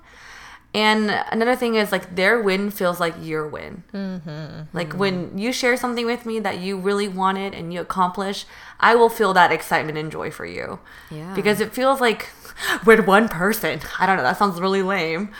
And 0.72 1.10
another 1.32 1.56
thing 1.56 1.76
is 1.76 1.92
like 1.92 2.16
their 2.16 2.40
win 2.42 2.70
feels 2.70 3.00
like 3.00 3.16
your 3.20 3.48
win. 3.48 3.84
Mm-hmm. 3.92 4.62
Like 4.72 4.94
when 4.94 5.36
you 5.36 5.52
share 5.52 5.76
something 5.76 6.06
with 6.06 6.28
me 6.28 6.40
that 6.40 6.60
you 6.60 6.78
really 6.78 7.08
wanted 7.08 7.56
and 7.56 7.74
you 7.74 7.82
accomplish, 7.82 8.46
I 8.80 8.94
will 8.94 9.10
feel 9.10 9.34
that 9.34 9.52
excitement 9.52 9.98
and 9.98 10.12
joy 10.12 10.30
for 10.30 10.46
you. 10.46 10.80
Yeah. 11.10 11.34
Because 11.34 11.60
it 11.60 11.74
feels 11.74 12.00
like 12.00 12.30
we're 12.86 13.02
one 13.02 13.28
person. 13.30 13.80
I 14.00 14.06
don't 14.06 14.18
know. 14.18 14.24
That 14.24 14.38
sounds 14.38 14.62
really 14.62 14.84
lame. 14.84 15.32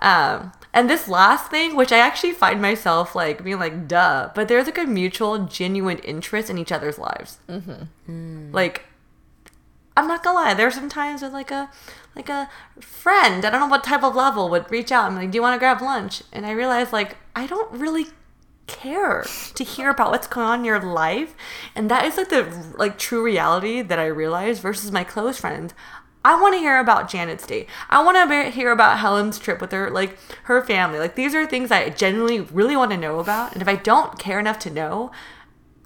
Um, 0.00 0.52
and 0.74 0.88
this 0.88 1.08
last 1.08 1.50
thing, 1.50 1.76
which 1.76 1.92
I 1.92 1.98
actually 1.98 2.32
find 2.32 2.60
myself 2.62 3.14
like 3.14 3.44
being 3.44 3.58
like, 3.58 3.88
duh, 3.88 4.30
but 4.34 4.48
there's 4.48 4.66
like 4.66 4.78
a 4.78 4.84
mutual, 4.84 5.46
genuine 5.46 5.98
interest 5.98 6.48
in 6.48 6.58
each 6.58 6.72
other's 6.72 6.98
lives. 6.98 7.38
Mm-hmm. 7.48 8.52
Like, 8.52 8.86
I'm 9.96 10.08
not 10.08 10.22
gonna 10.22 10.38
lie. 10.38 10.54
There's 10.54 10.74
some 10.74 10.88
times 10.88 11.22
with 11.22 11.32
like 11.32 11.50
a 11.50 11.70
like 12.16 12.28
a 12.28 12.48
friend, 12.80 13.44
I 13.44 13.50
don't 13.50 13.60
know 13.60 13.66
what 13.66 13.84
type 13.84 14.02
of 14.02 14.14
level 14.14 14.48
would 14.50 14.70
reach 14.70 14.92
out 14.92 15.08
and 15.08 15.16
like, 15.16 15.30
do 15.30 15.36
you 15.36 15.42
want 15.42 15.54
to 15.54 15.58
grab 15.58 15.80
lunch? 15.80 16.22
And 16.32 16.46
I 16.46 16.52
realized 16.52 16.92
like 16.92 17.16
I 17.36 17.46
don't 17.46 17.70
really 17.72 18.06
care 18.66 19.24
to 19.54 19.64
hear 19.64 19.90
about 19.90 20.10
what's 20.10 20.26
going 20.26 20.46
on 20.46 20.60
in 20.60 20.64
your 20.64 20.80
life, 20.80 21.34
and 21.74 21.90
that 21.90 22.06
is 22.06 22.16
like 22.16 22.30
the 22.30 22.72
like 22.78 22.98
true 22.98 23.22
reality 23.22 23.82
that 23.82 23.98
I 23.98 24.06
realized 24.06 24.62
versus 24.62 24.90
my 24.90 25.04
close 25.04 25.38
friends. 25.38 25.74
I 26.24 26.40
want 26.40 26.54
to 26.54 26.58
hear 26.58 26.78
about 26.78 27.08
Janet's 27.10 27.46
date. 27.46 27.68
I 27.90 28.02
want 28.02 28.16
to 28.30 28.50
hear 28.50 28.70
about 28.70 28.98
Helen's 28.98 29.38
trip 29.38 29.60
with 29.60 29.72
her, 29.72 29.90
like 29.90 30.16
her 30.44 30.62
family. 30.64 30.98
Like 30.98 31.16
these 31.16 31.34
are 31.34 31.46
things 31.46 31.70
I 31.70 31.88
genuinely 31.90 32.40
really 32.40 32.76
want 32.76 32.92
to 32.92 32.96
know 32.96 33.18
about. 33.18 33.52
And 33.52 33.62
if 33.62 33.68
I 33.68 33.74
don't 33.76 34.18
care 34.18 34.38
enough 34.38 34.58
to 34.60 34.70
know, 34.70 35.10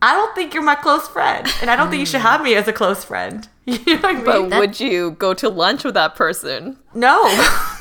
I 0.02 0.12
don't 0.12 0.34
think 0.34 0.52
you're 0.52 0.62
my 0.62 0.74
close 0.74 1.08
friend, 1.08 1.48
and 1.62 1.70
I 1.70 1.76
don't 1.76 1.88
think 1.88 2.00
you 2.00 2.06
should 2.06 2.20
have 2.20 2.42
me 2.42 2.54
as 2.54 2.68
a 2.68 2.72
close 2.72 3.04
friend. 3.04 3.48
You 3.66 3.78
know 3.96 3.96
what 3.96 4.04
I 4.04 4.12
mean? 4.12 4.50
But 4.50 4.58
would 4.60 4.78
you 4.78 5.10
go 5.12 5.34
to 5.34 5.48
lunch 5.48 5.82
with 5.82 5.94
that 5.94 6.14
person? 6.14 6.78
no. 6.94 7.24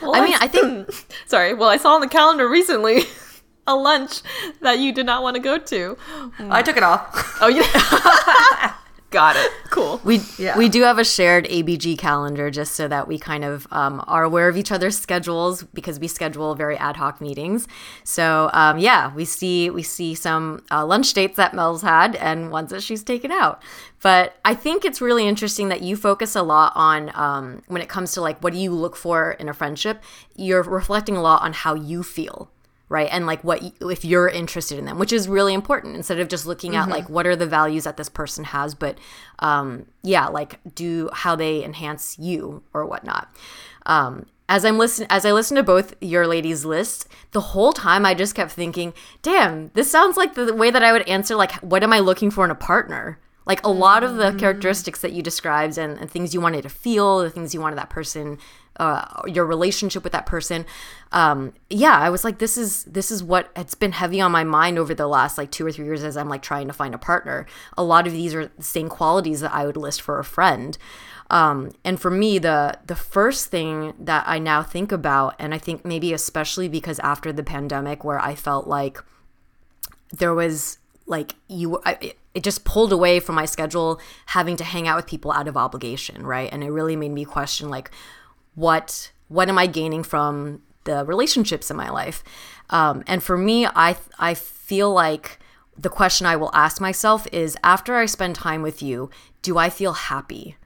Well, 0.00 0.14
I 0.14 0.24
mean, 0.24 0.34
I 0.40 0.48
think 0.48 0.88
Sorry. 1.26 1.52
Well, 1.52 1.68
I 1.68 1.76
saw 1.76 1.94
on 1.94 2.00
the 2.00 2.08
calendar 2.08 2.48
recently 2.48 3.02
a 3.66 3.74
lunch 3.74 4.22
that 4.62 4.78
you 4.78 4.92
did 4.92 5.04
not 5.04 5.22
want 5.22 5.34
to 5.36 5.42
go 5.42 5.58
to. 5.58 5.98
I 6.38 6.62
took 6.62 6.78
it 6.78 6.82
off. 6.82 7.36
Oh, 7.42 7.48
yeah. 7.48 8.74
Got 9.10 9.36
it. 9.36 9.50
Cool. 9.70 10.00
we 10.02 10.22
Yeah. 10.38 10.56
we 10.56 10.68
do 10.70 10.82
have 10.82 10.98
a 10.98 11.04
shared 11.04 11.44
ABG 11.44 11.98
calendar 11.98 12.50
just 12.50 12.74
so 12.74 12.88
that 12.88 13.06
we 13.06 13.18
kind 13.18 13.44
of 13.44 13.66
um, 13.70 14.02
are 14.08 14.24
aware 14.24 14.48
of 14.48 14.56
each 14.56 14.72
other's 14.72 14.98
schedules 14.98 15.62
because 15.62 16.00
we 16.00 16.08
schedule 16.08 16.54
very 16.54 16.76
ad 16.78 16.96
hoc 16.96 17.20
meetings. 17.20 17.68
So 18.02 18.50
um, 18.54 18.78
yeah, 18.78 19.14
we 19.14 19.24
see 19.26 19.68
we 19.70 19.82
see 19.82 20.14
some 20.14 20.64
uh, 20.70 20.84
lunch 20.86 21.12
dates 21.12 21.36
that 21.36 21.54
Mel's 21.54 21.82
had 21.82 22.16
and 22.16 22.50
ones 22.50 22.70
that 22.70 22.82
she's 22.82 23.04
taken 23.04 23.30
out. 23.30 23.62
But 24.00 24.36
I 24.44 24.54
think 24.54 24.84
it's 24.86 25.00
really 25.02 25.28
interesting 25.28 25.68
that 25.68 25.82
you 25.82 25.94
focus 25.94 26.34
a 26.34 26.42
lot 26.42 26.72
on 26.74 27.12
um, 27.14 27.62
when 27.68 27.82
it 27.82 27.88
comes 27.90 28.12
to 28.12 28.20
like 28.22 28.42
what 28.42 28.54
do 28.54 28.58
you 28.58 28.72
look 28.72 28.96
for 28.96 29.32
in 29.32 29.48
a 29.50 29.54
friendship. 29.54 30.02
You're 30.34 30.62
reflecting 30.62 31.16
a 31.16 31.22
lot 31.22 31.42
on 31.42 31.52
how 31.52 31.74
you 31.74 32.02
feel 32.02 32.50
right? 32.88 33.08
And 33.10 33.26
like 33.26 33.42
what 33.44 33.62
if 33.80 34.04
you're 34.04 34.28
interested 34.28 34.78
in 34.78 34.84
them 34.84 34.98
which 34.98 35.12
is 35.12 35.28
really 35.28 35.54
important 35.54 35.96
instead 35.96 36.20
of 36.20 36.28
just 36.28 36.46
looking 36.46 36.76
at 36.76 36.88
like 36.88 37.08
what 37.08 37.26
are 37.26 37.36
the 37.36 37.46
values 37.46 37.84
that 37.84 37.96
this 37.96 38.08
person 38.08 38.44
has 38.44 38.74
but 38.74 38.98
um 39.40 39.86
yeah 40.02 40.26
like 40.26 40.58
do 40.74 41.10
how 41.12 41.36
they 41.36 41.64
enhance 41.64 42.18
you 42.18 42.62
or 42.72 42.86
whatnot. 42.86 43.28
Um 43.86 44.26
as 44.50 44.64
i'm 44.64 44.78
listening 44.78 45.06
as 45.10 45.26
i 45.26 45.32
listen 45.32 45.56
to 45.56 45.62
both 45.62 45.94
your 46.00 46.26
ladies 46.26 46.64
list 46.64 47.06
the 47.32 47.40
whole 47.40 47.72
time 47.72 48.06
i 48.06 48.14
just 48.14 48.34
kept 48.34 48.50
thinking 48.50 48.94
damn 49.20 49.70
this 49.74 49.90
sounds 49.90 50.16
like 50.16 50.32
the 50.34 50.54
way 50.54 50.70
that 50.70 50.82
i 50.82 50.90
would 50.90 51.06
answer 51.06 51.36
like 51.36 51.52
what 51.56 51.82
am 51.82 51.92
i 51.92 51.98
looking 51.98 52.30
for 52.30 52.46
in 52.46 52.50
a 52.50 52.54
partner? 52.54 53.18
Like 53.46 53.64
a 53.64 53.70
lot 53.70 54.04
of 54.04 54.16
the 54.16 54.32
characteristics 54.34 55.00
that 55.00 55.12
you 55.12 55.22
described 55.22 55.78
and, 55.78 55.98
and 55.98 56.10
things 56.10 56.34
you 56.34 56.40
wanted 56.40 56.62
to 56.64 56.68
feel 56.68 57.20
the 57.20 57.30
things 57.30 57.54
you 57.54 57.62
wanted 57.62 57.78
that 57.78 57.88
person 57.88 58.38
uh, 58.78 59.22
your 59.26 59.44
relationship 59.46 60.02
with 60.04 60.12
that 60.12 60.26
person. 60.26 60.64
Um, 61.10 61.54
yeah 61.70 61.96
i 61.98 62.10
was 62.10 62.22
like 62.22 62.38
this 62.38 62.58
is 62.58 62.84
this 62.84 63.10
is 63.10 63.22
what 63.24 63.50
it's 63.56 63.74
been 63.74 63.92
heavy 63.92 64.20
on 64.20 64.30
my 64.30 64.44
mind 64.44 64.78
over 64.78 64.94
the 64.94 65.06
last 65.06 65.38
like 65.38 65.50
two 65.50 65.64
or 65.64 65.72
three 65.72 65.86
years 65.86 66.04
as 66.04 66.18
i'm 66.18 66.28
like 66.28 66.42
trying 66.42 66.66
to 66.66 66.74
find 66.74 66.94
a 66.94 66.98
partner. 66.98 67.46
A 67.78 67.82
lot 67.82 68.06
of 68.06 68.12
these 68.12 68.34
are 68.34 68.48
the 68.48 68.62
same 68.62 68.88
qualities 68.90 69.40
that 69.40 69.54
i 69.54 69.64
would 69.64 69.76
list 69.78 70.02
for 70.02 70.18
a 70.18 70.24
friend. 70.24 70.76
Um, 71.30 71.72
and 71.84 71.98
for 72.00 72.10
me 72.10 72.38
the 72.38 72.78
the 72.86 72.94
first 72.96 73.50
thing 73.50 73.94
that 73.98 74.24
i 74.26 74.38
now 74.38 74.62
think 74.62 74.92
about 74.92 75.34
and 75.38 75.54
i 75.54 75.58
think 75.58 75.82
maybe 75.84 76.12
especially 76.12 76.68
because 76.68 76.98
after 77.00 77.32
the 77.32 77.42
pandemic 77.42 78.04
where 78.04 78.20
i 78.20 78.34
felt 78.34 78.66
like 78.66 79.02
there 80.12 80.34
was 80.34 80.78
like 81.06 81.34
you 81.48 81.80
I, 81.84 81.96
it- 82.00 82.18
it 82.34 82.44
just 82.44 82.62
pulled 82.64 82.92
away 82.92 83.18
from 83.18 83.34
my 83.34 83.46
schedule 83.46 83.98
having 84.26 84.56
to 84.58 84.62
hang 84.64 84.86
out 84.86 84.94
with 84.96 85.06
people 85.06 85.32
out 85.32 85.48
of 85.48 85.56
obligation 85.56 86.24
right? 86.24 86.48
And 86.52 86.62
it 86.62 86.70
really 86.70 86.94
made 86.94 87.10
me 87.10 87.24
question 87.24 87.68
like 87.68 87.90
what 88.58 89.12
what 89.28 89.48
am 89.48 89.58
i 89.58 89.66
gaining 89.66 90.02
from 90.02 90.60
the 90.84 91.04
relationships 91.04 91.70
in 91.70 91.76
my 91.76 91.90
life? 91.90 92.24
Um, 92.70 93.04
and 93.06 93.22
for 93.22 93.38
me 93.38 93.66
i 93.66 93.96
i 94.18 94.34
feel 94.34 94.92
like 94.92 95.38
the 95.76 95.88
question 95.88 96.26
i 96.26 96.36
will 96.36 96.50
ask 96.52 96.80
myself 96.80 97.26
is 97.32 97.56
after 97.62 97.94
i 97.96 98.06
spend 98.06 98.34
time 98.34 98.62
with 98.62 98.82
you 98.82 99.10
do 99.42 99.56
i 99.58 99.70
feel 99.70 99.92
happy? 99.92 100.56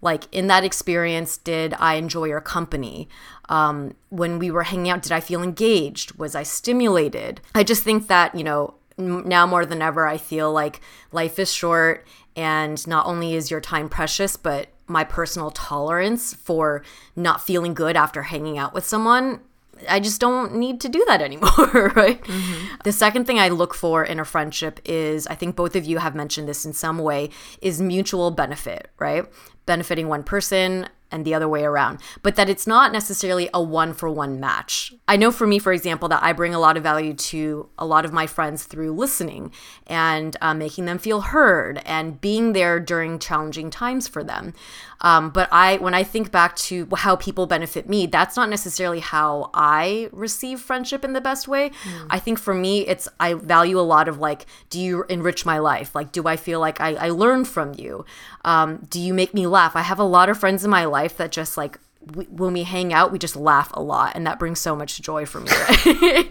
Like 0.00 0.24
in 0.30 0.46
that 0.48 0.62
experience 0.62 1.38
did 1.38 1.74
i 1.78 1.94
enjoy 1.94 2.26
your 2.26 2.42
company? 2.42 3.08
Um, 3.48 3.94
when 4.10 4.38
we 4.38 4.50
were 4.50 4.64
hanging 4.64 4.90
out 4.90 5.02
did 5.02 5.12
i 5.12 5.20
feel 5.20 5.42
engaged? 5.42 6.18
Was 6.18 6.34
i 6.34 6.42
stimulated? 6.42 7.40
I 7.54 7.64
just 7.64 7.82
think 7.82 8.08
that 8.08 8.34
you 8.34 8.44
know 8.44 8.74
now 8.98 9.46
more 9.46 9.64
than 9.64 9.80
ever 9.80 10.08
i 10.08 10.18
feel 10.18 10.52
like 10.52 10.80
life 11.12 11.38
is 11.38 11.52
short 11.52 12.04
and 12.34 12.84
not 12.86 13.06
only 13.06 13.34
is 13.34 13.48
your 13.48 13.60
time 13.60 13.88
precious 13.88 14.36
but 14.36 14.68
my 14.88 15.04
personal 15.04 15.50
tolerance 15.50 16.34
for 16.34 16.82
not 17.14 17.40
feeling 17.40 17.74
good 17.74 17.96
after 17.96 18.22
hanging 18.22 18.58
out 18.58 18.74
with 18.74 18.84
someone 18.86 19.40
I 19.88 20.00
just 20.00 20.20
don't 20.20 20.56
need 20.56 20.80
to 20.80 20.88
do 20.88 21.04
that 21.06 21.22
anymore, 21.28 21.92
right? 21.94 22.22
Mm-hmm. 22.22 22.66
The 22.84 22.92
second 22.92 23.26
thing 23.26 23.38
I 23.38 23.48
look 23.48 23.74
for 23.74 24.04
in 24.04 24.18
a 24.18 24.24
friendship 24.24 24.80
is 24.84 25.26
I 25.26 25.34
think 25.34 25.56
both 25.56 25.76
of 25.76 25.84
you 25.84 25.98
have 25.98 26.14
mentioned 26.14 26.48
this 26.48 26.64
in 26.64 26.72
some 26.72 26.98
way 26.98 27.30
is 27.60 27.80
mutual 27.80 28.30
benefit, 28.30 28.90
right? 28.98 29.24
Benefiting 29.66 30.08
one 30.08 30.24
person 30.24 30.88
and 31.10 31.24
the 31.24 31.34
other 31.34 31.48
way 31.48 31.64
around, 31.64 32.00
but 32.22 32.36
that 32.36 32.48
it's 32.48 32.66
not 32.66 32.92
necessarily 32.92 33.48
a 33.54 33.62
one 33.62 33.94
for 33.94 34.10
one 34.10 34.38
match. 34.38 34.92
I 35.06 35.16
know 35.16 35.30
for 35.30 35.46
me, 35.46 35.58
for 35.58 35.72
example, 35.72 36.08
that 36.08 36.22
I 36.22 36.32
bring 36.32 36.54
a 36.54 36.58
lot 36.58 36.76
of 36.76 36.82
value 36.82 37.14
to 37.14 37.68
a 37.78 37.86
lot 37.86 38.04
of 38.04 38.12
my 38.12 38.26
friends 38.26 38.64
through 38.64 38.92
listening 38.92 39.52
and 39.86 40.36
uh, 40.40 40.54
making 40.54 40.84
them 40.84 40.98
feel 40.98 41.20
heard 41.20 41.80
and 41.84 42.20
being 42.20 42.52
there 42.52 42.78
during 42.78 43.18
challenging 43.18 43.70
times 43.70 44.06
for 44.06 44.22
them. 44.22 44.52
Um, 45.00 45.30
but 45.30 45.48
I, 45.52 45.76
when 45.76 45.94
I 45.94 46.02
think 46.02 46.32
back 46.32 46.56
to 46.56 46.88
how 46.96 47.14
people 47.14 47.46
benefit 47.46 47.88
me, 47.88 48.06
that's 48.06 48.36
not 48.36 48.48
necessarily 48.48 48.98
how 48.98 49.50
I 49.54 50.08
receive 50.12 50.60
friendship 50.60 51.04
in 51.04 51.12
the 51.12 51.20
best 51.20 51.46
way. 51.46 51.70
I 52.10 52.18
think 52.18 52.38
for 52.38 52.52
me, 52.52 52.80
it's 52.80 53.08
I 53.20 53.34
value 53.34 53.78
a 53.78 53.82
lot 53.82 54.08
of 54.08 54.18
like, 54.18 54.46
do 54.70 54.80
you 54.80 55.04
enrich 55.08 55.46
my 55.46 55.58
life? 55.58 55.94
Like, 55.94 56.10
do 56.10 56.26
I 56.26 56.36
feel 56.36 56.58
like 56.58 56.80
I, 56.80 56.94
I 56.94 57.10
learn 57.10 57.44
from 57.44 57.74
you? 57.74 58.04
Um, 58.44 58.86
do 58.90 58.98
you 59.00 59.14
make 59.14 59.34
me 59.34 59.46
laugh? 59.46 59.76
I 59.76 59.82
have 59.82 60.00
a 60.00 60.04
lot 60.04 60.28
of 60.28 60.38
friends 60.38 60.64
in 60.64 60.70
my 60.70 60.84
life 60.84 60.97
that 61.06 61.32
just 61.32 61.56
like 61.56 61.78
we, 62.14 62.24
when 62.26 62.52
we 62.52 62.62
hang 62.62 62.92
out, 62.92 63.12
we 63.12 63.18
just 63.18 63.36
laugh 63.36 63.70
a 63.74 63.82
lot, 63.82 64.14
and 64.14 64.26
that 64.26 64.38
brings 64.38 64.60
so 64.60 64.74
much 64.74 65.00
joy 65.00 65.26
for 65.26 65.40
me. 65.40 66.30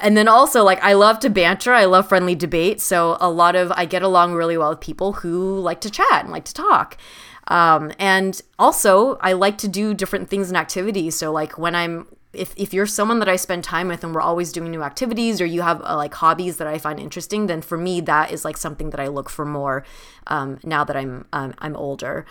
And 0.00 0.16
then 0.16 0.28
also, 0.28 0.62
like, 0.64 0.82
I 0.82 0.92
love 0.92 1.18
to 1.20 1.30
banter. 1.30 1.72
I 1.72 1.84
love 1.84 2.08
friendly 2.08 2.34
debate. 2.34 2.80
So 2.80 3.16
a 3.20 3.30
lot 3.30 3.56
of 3.56 3.72
I 3.72 3.84
get 3.84 4.02
along 4.02 4.34
really 4.34 4.56
well 4.56 4.70
with 4.70 4.80
people 4.80 5.14
who 5.14 5.58
like 5.58 5.80
to 5.82 5.90
chat 5.90 6.22
and 6.22 6.30
like 6.30 6.44
to 6.44 6.54
talk. 6.54 6.96
Um, 7.48 7.92
and 7.98 8.40
also, 8.58 9.16
I 9.20 9.32
like 9.32 9.58
to 9.58 9.68
do 9.68 9.94
different 9.94 10.28
things 10.28 10.48
and 10.48 10.56
activities. 10.56 11.18
So, 11.18 11.32
like, 11.32 11.58
when 11.58 11.74
I'm 11.74 12.06
if, 12.34 12.52
if 12.56 12.74
you're 12.74 12.86
someone 12.86 13.20
that 13.20 13.28
I 13.28 13.36
spend 13.36 13.64
time 13.64 13.88
with 13.88 14.04
and 14.04 14.14
we're 14.14 14.20
always 14.20 14.52
doing 14.52 14.70
new 14.70 14.82
activities 14.82 15.40
or 15.40 15.46
you 15.46 15.62
have 15.62 15.80
uh, 15.82 15.96
like 15.96 16.12
hobbies 16.14 16.58
that 16.58 16.66
I 16.66 16.78
find 16.78 17.00
interesting, 17.00 17.46
then 17.46 17.62
for 17.62 17.78
me 17.78 18.02
that 18.02 18.30
is 18.30 18.44
like 18.44 18.58
something 18.58 18.90
that 18.90 19.00
I 19.00 19.08
look 19.08 19.30
for 19.30 19.46
more 19.46 19.82
um, 20.26 20.58
now 20.62 20.84
that 20.84 20.94
I'm 20.96 21.26
um, 21.32 21.54
I'm 21.58 21.74
older. 21.74 22.26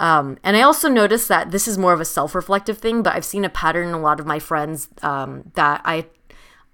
Um, 0.00 0.38
and 0.44 0.56
I 0.56 0.62
also 0.62 0.88
noticed 0.88 1.28
that 1.28 1.50
this 1.50 1.66
is 1.66 1.76
more 1.76 1.92
of 1.92 2.00
a 2.00 2.04
self-reflective 2.04 2.78
thing, 2.78 3.02
but 3.02 3.14
I've 3.14 3.24
seen 3.24 3.44
a 3.44 3.48
pattern 3.48 3.88
in 3.88 3.94
a 3.94 4.00
lot 4.00 4.20
of 4.20 4.26
my 4.26 4.38
friends 4.38 4.88
um, 5.02 5.50
that 5.54 5.80
I 5.84 6.06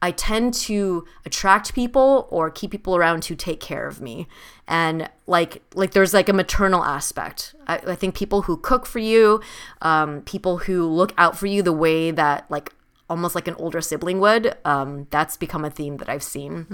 I 0.03 0.11
tend 0.11 0.53
to 0.53 1.07
attract 1.25 1.75
people 1.75 2.29
or 2.31 2.51
keep 2.51 2.71
people 2.71 2.95
around 2.95 3.23
to 3.23 3.35
take 3.35 3.59
care 3.59 3.87
of 3.87 4.03
me. 4.03 4.29
And 4.69 5.09
like 5.27 5.63
like 5.75 5.93
there's 5.93 6.13
like 6.13 6.29
a 6.29 6.35
maternal 6.35 6.85
aspect. 6.85 7.55
I, 7.67 7.79
I 7.79 7.95
think 7.95 8.15
people 8.15 8.43
who 8.43 8.59
cook 8.59 8.85
for 8.85 8.99
you, 8.99 9.41
um, 9.81 10.21
people 10.23 10.59
who 10.59 10.87
look 10.87 11.15
out 11.17 11.39
for 11.39 11.47
you 11.47 11.63
the 11.63 11.73
way 11.73 12.11
that 12.11 12.45
like 12.51 12.75
almost 13.09 13.35
like 13.35 13.49
an 13.49 13.55
older 13.55 13.81
sibling 13.81 14.21
would, 14.21 14.55
um, 14.67 15.07
that's 15.11 15.39
become 15.39 15.65
a 15.65 15.71
theme 15.71 15.97
that 15.99 16.09
I've 16.11 16.23
seen. 16.23 16.67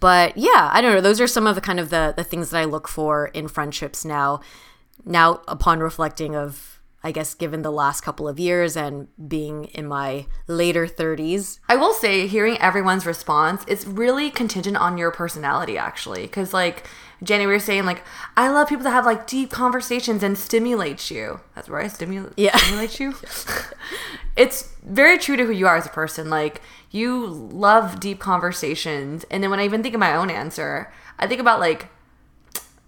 But 0.00 0.36
yeah, 0.36 0.70
I 0.72 0.80
don't 0.80 0.94
know. 0.94 1.00
Those 1.00 1.20
are 1.20 1.26
some 1.26 1.46
of 1.46 1.54
the 1.54 1.60
kind 1.60 1.78
of 1.78 1.90
the, 1.90 2.14
the 2.16 2.24
things 2.24 2.50
that 2.50 2.58
I 2.58 2.64
look 2.64 2.88
for 2.88 3.26
in 3.28 3.46
friendships 3.48 4.04
now. 4.04 4.40
Now 5.04 5.40
upon 5.48 5.80
reflecting 5.80 6.34
of 6.36 6.78
I 7.04 7.12
guess 7.12 7.32
given 7.34 7.62
the 7.62 7.70
last 7.70 8.00
couple 8.00 8.26
of 8.26 8.40
years 8.40 8.76
and 8.76 9.06
being 9.28 9.66
in 9.66 9.86
my 9.86 10.26
later 10.48 10.86
30s. 10.86 11.60
I 11.68 11.76
will 11.76 11.94
say, 11.94 12.26
hearing 12.26 12.58
everyone's 12.58 13.06
response, 13.06 13.64
it's 13.68 13.86
really 13.86 14.30
contingent 14.30 14.76
on 14.76 14.98
your 14.98 15.12
personality, 15.12 15.78
actually. 15.78 16.22
Because, 16.22 16.52
like, 16.52 16.88
Jenny, 17.22 17.46
we 17.46 17.52
were 17.52 17.60
saying, 17.60 17.84
like, 17.84 18.02
I 18.36 18.48
love 18.48 18.68
people 18.68 18.82
that 18.82 18.90
have, 18.90 19.06
like, 19.06 19.28
deep 19.28 19.50
conversations 19.50 20.24
and 20.24 20.36
stimulate 20.36 21.08
you. 21.08 21.40
That's 21.54 21.68
right, 21.68 21.90
stimulate, 21.90 22.32
Yeah. 22.36 22.56
stimulate 22.56 22.98
you. 22.98 23.14
it's 24.36 24.74
very 24.82 25.18
true 25.18 25.36
to 25.36 25.44
who 25.46 25.52
you 25.52 25.68
are 25.68 25.76
as 25.76 25.86
a 25.86 25.90
person. 25.90 26.28
Like, 26.28 26.60
you 26.90 27.26
love 27.26 28.00
deep 28.00 28.18
conversations. 28.18 29.24
And 29.30 29.42
then 29.42 29.50
when 29.50 29.60
I 29.60 29.64
even 29.64 29.84
think 29.84 29.94
of 29.94 30.00
my 30.00 30.16
own 30.16 30.30
answer, 30.30 30.92
I 31.16 31.28
think 31.28 31.40
about, 31.40 31.60
like, 31.60 31.88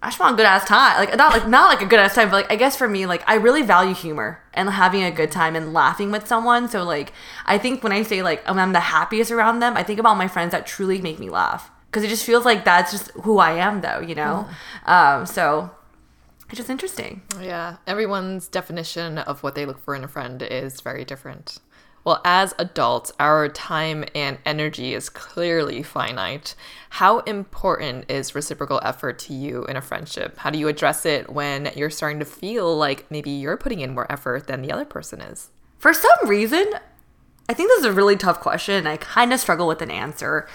I 0.02 0.08
just 0.08 0.18
want 0.18 0.34
a 0.34 0.36
good 0.36 0.46
ass 0.46 0.64
time. 0.64 0.98
Like 0.98 1.16
not 1.16 1.32
like 1.32 1.46
not 1.46 1.68
like 1.68 1.82
a 1.82 1.86
good 1.86 1.98
ass 1.98 2.14
time, 2.14 2.30
but 2.30 2.36
like 2.36 2.52
I 2.52 2.56
guess 2.56 2.76
for 2.76 2.88
me, 2.88 3.06
like 3.06 3.22
I 3.26 3.34
really 3.34 3.62
value 3.62 3.94
humor 3.94 4.42
and 4.54 4.70
having 4.70 5.02
a 5.02 5.10
good 5.10 5.30
time 5.30 5.54
and 5.56 5.74
laughing 5.74 6.10
with 6.10 6.26
someone. 6.26 6.68
So 6.68 6.84
like 6.84 7.12
I 7.44 7.58
think 7.58 7.82
when 7.82 7.92
I 7.92 8.02
say 8.02 8.22
like 8.22 8.46
when 8.48 8.58
I'm 8.58 8.72
the 8.72 8.80
happiest 8.80 9.30
around 9.30 9.60
them, 9.60 9.76
I 9.76 9.82
think 9.82 10.00
about 10.00 10.16
my 10.16 10.26
friends 10.26 10.52
that 10.52 10.66
truly 10.66 11.02
make 11.02 11.18
me 11.18 11.28
laugh 11.28 11.70
because 11.90 12.04
it 12.04 12.08
just 12.08 12.24
feels 12.24 12.44
like 12.44 12.64
that's 12.64 12.92
just 12.92 13.10
who 13.10 13.38
I 13.38 13.52
am, 13.52 13.80
though. 13.80 14.00
You 14.00 14.14
know, 14.14 14.48
um, 14.86 15.26
so 15.26 15.70
it's 16.48 16.56
just 16.56 16.70
interesting. 16.70 17.22
Yeah, 17.40 17.76
everyone's 17.86 18.48
definition 18.48 19.18
of 19.18 19.42
what 19.42 19.54
they 19.54 19.66
look 19.66 19.78
for 19.78 19.94
in 19.94 20.04
a 20.04 20.08
friend 20.08 20.40
is 20.42 20.80
very 20.80 21.04
different. 21.04 21.58
Well, 22.02 22.20
as 22.24 22.54
adults, 22.58 23.12
our 23.20 23.48
time 23.48 24.04
and 24.14 24.38
energy 24.46 24.94
is 24.94 25.08
clearly 25.08 25.82
finite. 25.82 26.54
How 26.90 27.18
important 27.20 28.10
is 28.10 28.34
reciprocal 28.34 28.80
effort 28.82 29.18
to 29.20 29.34
you 29.34 29.64
in 29.66 29.76
a 29.76 29.82
friendship? 29.82 30.38
How 30.38 30.50
do 30.50 30.58
you 30.58 30.68
address 30.68 31.04
it 31.04 31.30
when 31.30 31.70
you're 31.76 31.90
starting 31.90 32.18
to 32.20 32.24
feel 32.24 32.74
like 32.74 33.10
maybe 33.10 33.30
you're 33.30 33.58
putting 33.58 33.80
in 33.80 33.94
more 33.94 34.10
effort 34.10 34.46
than 34.46 34.62
the 34.62 34.72
other 34.72 34.86
person 34.86 35.20
is? 35.20 35.50
For 35.78 35.92
some 35.92 36.26
reason, 36.26 36.72
I 37.48 37.54
think 37.54 37.68
this 37.68 37.80
is 37.80 37.86
a 37.86 37.92
really 37.92 38.16
tough 38.16 38.40
question. 38.40 38.86
I 38.86 38.96
kind 38.96 39.32
of 39.32 39.40
struggle 39.40 39.66
with 39.66 39.82
an 39.82 39.90
answer. 39.90 40.48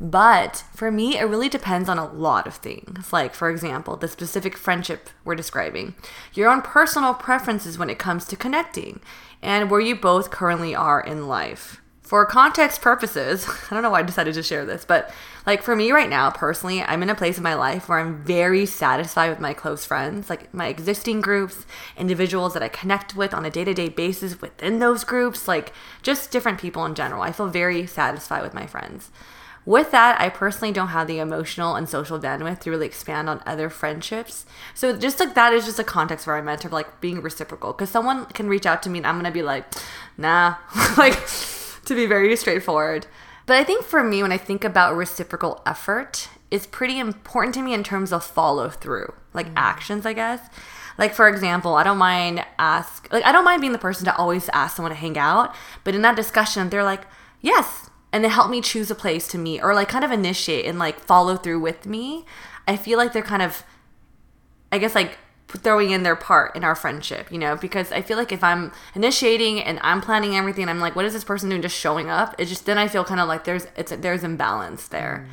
But 0.00 0.64
for 0.74 0.90
me, 0.90 1.18
it 1.18 1.24
really 1.24 1.50
depends 1.50 1.88
on 1.88 1.98
a 1.98 2.10
lot 2.10 2.46
of 2.46 2.54
things. 2.54 3.12
Like, 3.12 3.34
for 3.34 3.50
example, 3.50 3.96
the 3.96 4.08
specific 4.08 4.56
friendship 4.56 5.10
we're 5.24 5.34
describing, 5.34 5.94
your 6.32 6.48
own 6.48 6.62
personal 6.62 7.12
preferences 7.12 7.76
when 7.76 7.90
it 7.90 7.98
comes 7.98 8.24
to 8.26 8.36
connecting, 8.36 9.00
and 9.42 9.70
where 9.70 9.80
you 9.80 9.94
both 9.94 10.30
currently 10.30 10.74
are 10.74 11.00
in 11.00 11.28
life. 11.28 11.82
For 12.00 12.24
context 12.24 12.80
purposes, 12.80 13.46
I 13.70 13.74
don't 13.74 13.82
know 13.82 13.90
why 13.90 14.00
I 14.00 14.02
decided 14.02 14.34
to 14.34 14.42
share 14.42 14.64
this, 14.64 14.86
but 14.86 15.12
like 15.46 15.62
for 15.62 15.76
me 15.76 15.92
right 15.92 16.08
now, 16.08 16.30
personally, 16.30 16.82
I'm 16.82 17.02
in 17.02 17.10
a 17.10 17.14
place 17.14 17.36
in 17.36 17.42
my 17.42 17.54
life 17.54 17.88
where 17.88 17.98
I'm 17.98 18.24
very 18.24 18.66
satisfied 18.66 19.28
with 19.28 19.38
my 19.38 19.52
close 19.52 19.84
friends, 19.84 20.30
like 20.30 20.52
my 20.52 20.66
existing 20.66 21.20
groups, 21.20 21.66
individuals 21.96 22.54
that 22.54 22.62
I 22.62 22.68
connect 22.68 23.14
with 23.14 23.32
on 23.32 23.44
a 23.44 23.50
day 23.50 23.64
to 23.64 23.74
day 23.74 23.88
basis 23.90 24.40
within 24.40 24.78
those 24.78 25.04
groups, 25.04 25.46
like 25.46 25.72
just 26.02 26.30
different 26.30 26.58
people 26.58 26.84
in 26.84 26.94
general. 26.94 27.22
I 27.22 27.32
feel 27.32 27.48
very 27.48 27.86
satisfied 27.86 28.42
with 28.42 28.54
my 28.54 28.66
friends. 28.66 29.10
With 29.66 29.90
that, 29.90 30.20
I 30.20 30.30
personally 30.30 30.72
don't 30.72 30.88
have 30.88 31.06
the 31.06 31.18
emotional 31.18 31.76
and 31.76 31.88
social 31.88 32.18
bandwidth 32.18 32.60
to 32.60 32.70
really 32.70 32.86
expand 32.86 33.28
on 33.28 33.42
other 33.44 33.68
friendships. 33.68 34.46
So 34.74 34.96
just 34.96 35.20
like 35.20 35.34
that 35.34 35.52
is 35.52 35.66
just 35.66 35.78
a 35.78 35.84
context 35.84 36.26
where 36.26 36.36
I 36.36 36.40
meant 36.40 36.64
of 36.64 36.72
like 36.72 37.00
being 37.00 37.20
reciprocal. 37.20 37.72
Because 37.72 37.90
someone 37.90 38.24
can 38.26 38.48
reach 38.48 38.66
out 38.66 38.82
to 38.84 38.90
me 38.90 38.98
and 38.98 39.06
I'm 39.06 39.16
gonna 39.16 39.30
be 39.30 39.42
like, 39.42 39.66
nah, 40.16 40.54
like 40.96 41.18
to 41.84 41.94
be 41.94 42.06
very 42.06 42.34
straightforward. 42.36 43.06
But 43.44 43.56
I 43.56 43.64
think 43.64 43.84
for 43.84 44.02
me, 44.02 44.22
when 44.22 44.32
I 44.32 44.38
think 44.38 44.64
about 44.64 44.96
reciprocal 44.96 45.60
effort, 45.66 46.28
it's 46.50 46.66
pretty 46.66 46.98
important 46.98 47.54
to 47.56 47.62
me 47.62 47.74
in 47.74 47.84
terms 47.84 48.12
of 48.12 48.24
follow 48.24 48.70
through, 48.70 49.12
like 49.34 49.48
mm. 49.48 49.54
actions, 49.56 50.06
I 50.06 50.14
guess. 50.14 50.40
Like 50.96 51.14
for 51.14 51.28
example, 51.28 51.74
I 51.74 51.82
don't 51.82 51.98
mind 51.98 52.44
ask 52.58 53.08
like 53.12 53.24
I 53.24 53.32
don't 53.32 53.44
mind 53.44 53.60
being 53.60 53.72
the 53.72 53.78
person 53.78 54.04
to 54.06 54.16
always 54.16 54.48
ask 54.50 54.76
someone 54.76 54.90
to 54.90 54.96
hang 54.96 55.18
out, 55.18 55.54
but 55.84 55.94
in 55.94 56.02
that 56.02 56.16
discussion, 56.16 56.70
they're 56.70 56.84
like, 56.84 57.02
yes, 57.40 57.89
and 58.12 58.24
they 58.24 58.28
help 58.28 58.50
me 58.50 58.60
choose 58.60 58.90
a 58.90 58.94
place 58.94 59.28
to 59.28 59.38
meet 59.38 59.62
or 59.62 59.74
like 59.74 59.88
kind 59.88 60.04
of 60.04 60.10
initiate 60.10 60.66
and 60.66 60.78
like 60.78 61.00
follow 61.00 61.36
through 61.36 61.60
with 61.60 61.86
me. 61.86 62.24
I 62.66 62.76
feel 62.76 62.98
like 62.98 63.12
they're 63.12 63.22
kind 63.22 63.42
of, 63.42 63.62
I 64.72 64.78
guess 64.78 64.94
like 64.94 65.18
throwing 65.48 65.90
in 65.90 66.02
their 66.02 66.16
part 66.16 66.54
in 66.54 66.64
our 66.64 66.74
friendship, 66.74 67.30
you 67.30 67.38
know, 67.38 67.56
because 67.56 67.90
I 67.92 68.02
feel 68.02 68.16
like 68.16 68.32
if 68.32 68.44
I'm 68.44 68.72
initiating 68.94 69.60
and 69.60 69.78
I'm 69.82 70.00
planning 70.00 70.36
everything, 70.36 70.68
I'm 70.68 70.80
like, 70.80 70.94
what 70.94 71.04
is 71.04 71.12
this 71.12 71.24
person 71.24 71.48
doing? 71.48 71.62
Just 71.62 71.76
showing 71.76 72.08
up. 72.08 72.34
It 72.38 72.46
just 72.46 72.66
then 72.66 72.78
I 72.78 72.88
feel 72.88 73.04
kind 73.04 73.20
of 73.20 73.28
like 73.28 73.44
there's 73.44 73.66
it's 73.76 73.92
there's 73.92 74.24
imbalance 74.24 74.88
there. 74.88 75.26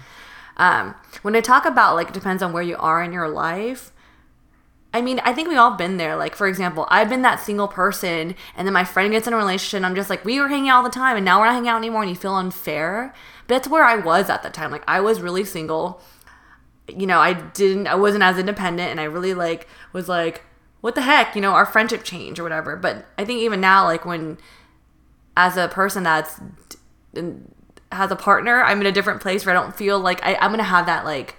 Um, 0.58 0.96
when 1.22 1.36
I 1.36 1.42
talk 1.42 1.66
about 1.66 1.96
like 1.96 2.10
it 2.10 2.14
depends 2.14 2.42
on 2.42 2.52
where 2.52 2.64
you 2.64 2.78
are 2.78 3.04
in 3.04 3.12
your 3.12 3.30
life. 3.30 3.92
I 4.98 5.02
mean, 5.02 5.20
I 5.20 5.32
think 5.32 5.48
we've 5.48 5.60
all 5.60 5.78
been 5.78 5.98
there. 5.98 6.16
Like, 6.16 6.36
for 6.36 6.48
example, 6.48 6.88
I've 6.90 7.08
been 7.08 7.22
that 7.22 7.40
single 7.40 7.68
person, 7.68 8.34
and 8.56 8.68
then 8.68 8.74
my 8.74 8.84
friend 8.84 9.12
gets 9.12 9.28
in 9.28 9.34
a 9.34 9.38
relationship. 9.38 9.86
I'm 9.86 9.94
just 9.94 10.10
like, 10.10 10.26
we 10.26 10.42
were 10.42 10.48
hanging 10.48 10.70
out 10.70 10.78
all 10.78 10.84
the 10.84 10.90
time, 10.90 11.18
and 11.18 11.24
now 11.24 11.40
we're 11.40 11.46
not 11.46 11.54
hanging 11.54 11.70
out 11.70 11.78
anymore, 11.78 12.02
and 12.02 12.10
you 12.10 12.16
feel 12.16 12.34
unfair. 12.34 13.14
But 13.46 13.54
that's 13.54 13.68
where 13.68 13.84
I 13.84 13.96
was 13.96 14.28
at 14.28 14.42
the 14.42 14.50
time. 14.50 14.72
Like, 14.72 14.84
I 14.88 15.00
was 15.00 15.22
really 15.22 15.46
single. 15.46 16.02
You 16.88 17.06
know, 17.06 17.20
I 17.20 17.34
didn't, 17.34 17.86
I 17.86 17.94
wasn't 17.94 18.24
as 18.24 18.40
independent, 18.40 18.90
and 18.90 19.00
I 19.00 19.04
really 19.04 19.36
like 19.36 19.68
was 19.94 20.10
like, 20.10 20.44
what 20.82 20.96
the 20.96 21.02
heck, 21.02 21.36
you 21.36 21.42
know, 21.42 21.52
our 21.52 21.66
friendship 21.68 22.04
changed 22.04 22.40
or 22.40 22.44
whatever. 22.44 22.76
But 22.76 23.06
I 23.20 23.24
think 23.24 23.42
even 23.42 23.62
now, 23.62 23.84
like 23.86 24.04
when, 24.04 24.40
as 25.36 25.58
a 25.58 25.68
person 25.68 26.02
that's 26.02 26.40
has 27.92 28.10
a 28.10 28.16
partner, 28.16 28.64
I'm 28.64 28.82
in 28.82 28.88
a 28.88 28.92
different 28.92 29.22
place 29.22 29.46
where 29.46 29.56
I 29.56 29.62
don't 29.62 29.76
feel 29.76 30.00
like 30.00 30.24
I, 30.24 30.36
I'm 30.38 30.50
gonna 30.50 30.64
have 30.64 30.88
that 30.88 31.06
like 31.06 31.36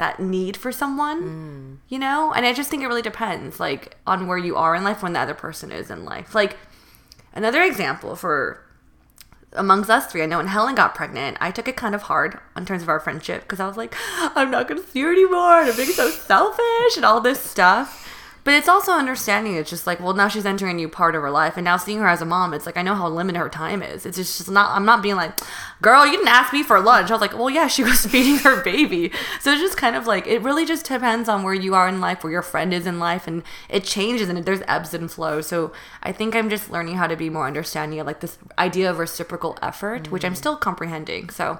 that 0.00 0.18
need 0.20 0.56
for 0.56 0.72
someone, 0.72 1.22
mm. 1.22 1.76
you 1.88 1.98
know? 1.98 2.32
And 2.32 2.44
I 2.46 2.52
just 2.52 2.70
think 2.70 2.82
it 2.82 2.88
really 2.88 3.02
depends, 3.02 3.60
like, 3.60 3.96
on 4.06 4.26
where 4.26 4.38
you 4.38 4.56
are 4.56 4.74
in 4.74 4.82
life 4.82 5.02
when 5.02 5.12
the 5.12 5.20
other 5.20 5.34
person 5.34 5.70
is 5.70 5.90
in 5.90 6.04
life. 6.04 6.34
Like, 6.34 6.56
another 7.32 7.62
example 7.62 8.16
for 8.16 8.64
amongst 9.52 9.90
us 9.90 10.06
three, 10.06 10.22
I 10.22 10.26
know 10.26 10.38
when 10.38 10.46
Helen 10.46 10.74
got 10.74 10.94
pregnant, 10.94 11.36
I 11.40 11.50
took 11.50 11.68
it 11.68 11.76
kind 11.76 11.94
of 11.94 12.02
hard 12.02 12.38
in 12.56 12.64
terms 12.66 12.82
of 12.82 12.88
our 12.88 13.00
friendship 13.00 13.42
because 13.42 13.60
I 13.60 13.66
was 13.66 13.76
like, 13.76 13.94
I'm 14.18 14.50
not 14.50 14.68
gonna 14.68 14.82
see 14.82 15.00
her 15.02 15.12
anymore, 15.12 15.60
and 15.60 15.70
I'm 15.70 15.76
being 15.76 15.88
so 15.90 16.08
selfish 16.08 16.96
and 16.96 17.04
all 17.04 17.20
this 17.20 17.40
stuff. 17.40 18.06
But 18.42 18.54
it's 18.54 18.68
also 18.68 18.92
understanding 18.92 19.54
it's 19.54 19.68
just 19.68 19.86
like, 19.86 20.00
well, 20.00 20.14
now 20.14 20.28
she's 20.28 20.46
entering 20.46 20.72
a 20.72 20.74
new 20.74 20.88
part 20.88 21.14
of 21.14 21.22
her 21.22 21.30
life, 21.30 21.56
and 21.56 21.64
now 21.64 21.76
seeing 21.76 21.98
her 21.98 22.08
as 22.08 22.22
a 22.22 22.24
mom, 22.24 22.54
it's 22.54 22.66
like 22.66 22.76
I 22.76 22.82
know 22.82 22.94
how 22.94 23.08
limited 23.08 23.38
her 23.38 23.48
time 23.48 23.82
is. 23.82 24.06
It's 24.06 24.16
just, 24.16 24.38
just 24.38 24.50
not. 24.50 24.70
I'm 24.70 24.84
not 24.84 25.02
being 25.02 25.16
like, 25.16 25.38
girl, 25.82 26.06
you 26.06 26.12
didn't 26.12 26.28
ask 26.28 26.52
me 26.52 26.62
for 26.62 26.80
lunch. 26.80 27.10
I 27.10 27.14
was 27.14 27.20
like, 27.20 27.36
well, 27.36 27.50
yeah, 27.50 27.66
she 27.66 27.84
was 27.84 28.06
feeding 28.10 28.36
her 28.38 28.62
baby. 28.62 29.12
So 29.40 29.52
it's 29.52 29.60
just 29.60 29.76
kind 29.76 29.94
of 29.94 30.06
like 30.06 30.26
it 30.26 30.40
really 30.42 30.64
just 30.64 30.86
depends 30.86 31.28
on 31.28 31.42
where 31.42 31.54
you 31.54 31.74
are 31.74 31.88
in 31.88 32.00
life, 32.00 32.24
where 32.24 32.32
your 32.32 32.42
friend 32.42 32.72
is 32.72 32.86
in 32.86 32.98
life, 32.98 33.26
and 33.26 33.42
it 33.68 33.84
changes 33.84 34.28
and 34.28 34.44
there's 34.44 34.62
ebbs 34.66 34.94
and 34.94 35.10
flows. 35.10 35.46
So 35.46 35.72
I 36.02 36.12
think 36.12 36.34
I'm 36.34 36.48
just 36.48 36.70
learning 36.70 36.96
how 36.96 37.06
to 37.06 37.16
be 37.16 37.28
more 37.28 37.46
understanding 37.46 38.00
of 38.00 38.06
like 38.06 38.20
this 38.20 38.38
idea 38.58 38.90
of 38.90 38.98
reciprocal 38.98 39.58
effort, 39.60 40.10
which 40.10 40.24
I'm 40.24 40.34
mm. 40.34 40.38
still 40.38 40.56
comprehending. 40.56 41.30
So 41.30 41.58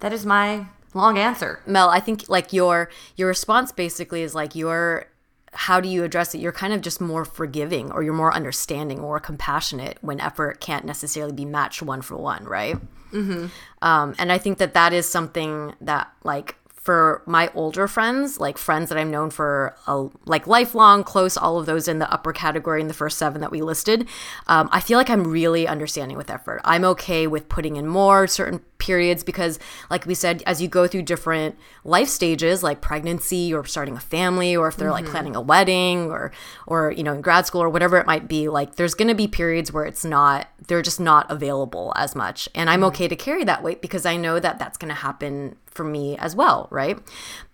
that 0.00 0.12
is 0.12 0.24
my 0.24 0.66
long 0.94 1.18
answer. 1.18 1.60
Mel, 1.66 1.88
I 1.88 2.00
think 2.00 2.28
like 2.28 2.52
your 2.52 2.90
your 3.16 3.28
response 3.28 3.72
basically 3.72 4.22
is 4.22 4.34
like 4.34 4.54
your 4.54 5.06
how 5.52 5.80
do 5.80 5.88
you 5.88 6.04
address 6.04 6.34
it? 6.34 6.38
You're 6.38 6.52
kind 6.52 6.72
of 6.72 6.80
just 6.80 7.00
more 7.00 7.24
forgiving 7.24 7.90
or 7.92 8.02
you're 8.02 8.12
more 8.14 8.34
understanding 8.34 9.00
or 9.00 9.18
compassionate 9.18 9.98
when 10.00 10.20
effort 10.20 10.60
can't 10.60 10.84
necessarily 10.84 11.32
be 11.32 11.44
matched 11.44 11.82
one 11.82 12.02
for 12.02 12.16
one, 12.16 12.44
right? 12.44 12.76
Mm-hmm. 13.12 13.46
Um, 13.82 14.14
and 14.18 14.30
I 14.30 14.38
think 14.38 14.58
that 14.58 14.74
that 14.74 14.92
is 14.92 15.08
something 15.08 15.74
that 15.80 16.12
like 16.24 16.56
for 16.86 17.20
my 17.26 17.50
older 17.52 17.88
friends, 17.88 18.38
like 18.38 18.56
friends 18.56 18.90
that 18.90 18.96
I've 18.96 19.08
known 19.08 19.30
for 19.30 19.76
a, 19.88 20.06
like 20.24 20.46
lifelong, 20.46 21.02
close, 21.02 21.36
all 21.36 21.58
of 21.58 21.66
those 21.66 21.88
in 21.88 21.98
the 21.98 22.08
upper 22.12 22.32
category 22.32 22.80
in 22.80 22.86
the 22.86 22.94
first 22.94 23.18
seven 23.18 23.40
that 23.40 23.50
we 23.50 23.60
listed, 23.60 24.06
um, 24.46 24.68
I 24.70 24.78
feel 24.78 24.96
like 24.96 25.10
I'm 25.10 25.24
really 25.24 25.66
understanding 25.66 26.16
with 26.16 26.30
effort. 26.30 26.60
I'm 26.64 26.84
okay 26.84 27.26
with 27.26 27.48
putting 27.48 27.74
in 27.74 27.88
more 27.88 28.28
certain 28.28 28.60
periods 28.86 29.24
because, 29.24 29.58
like 29.90 30.06
we 30.06 30.14
said, 30.14 30.42
as 30.46 30.62
you 30.62 30.68
go 30.68 30.86
through 30.86 31.02
different 31.02 31.56
life 31.84 32.08
stages, 32.08 32.62
like 32.62 32.80
pregnancy 32.80 33.52
or 33.52 33.64
starting 33.64 33.96
a 33.96 34.00
family, 34.00 34.56
or 34.56 34.68
if 34.68 34.76
they're 34.76 34.90
like 34.90 35.04
mm-hmm. 35.04 35.12
planning 35.12 35.36
a 35.36 35.40
wedding 35.40 36.10
or 36.10 36.32
or 36.66 36.92
you 36.92 37.02
know 37.02 37.12
in 37.12 37.20
grad 37.20 37.46
school 37.46 37.62
or 37.62 37.68
whatever 37.68 37.98
it 37.98 38.06
might 38.06 38.28
be, 38.28 38.48
like 38.48 38.76
there's 38.76 38.94
going 38.94 39.08
to 39.08 39.14
be 39.14 39.26
periods 39.26 39.72
where 39.72 39.84
it's 39.84 40.04
not 40.04 40.48
they're 40.68 40.82
just 40.82 41.00
not 41.00 41.30
available 41.30 41.92
as 41.96 42.14
much, 42.14 42.48
and 42.54 42.70
I'm 42.70 42.80
mm-hmm. 42.80 42.88
okay 42.88 43.08
to 43.08 43.16
carry 43.16 43.44
that 43.44 43.62
weight 43.62 43.82
because 43.82 44.06
I 44.06 44.16
know 44.16 44.38
that 44.38 44.58
that's 44.58 44.78
going 44.78 44.90
to 44.90 45.00
happen 45.00 45.56
for 45.66 45.84
me 45.84 46.16
as 46.18 46.36
well, 46.36 46.68
right? 46.70 46.98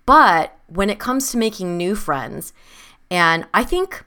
But 0.04 0.56
when 0.66 0.90
it 0.90 0.98
comes 0.98 1.30
to 1.30 1.38
making 1.38 1.76
new 1.76 1.94
friends, 1.94 2.52
and 3.10 3.46
I 3.54 3.64
think 3.64 4.04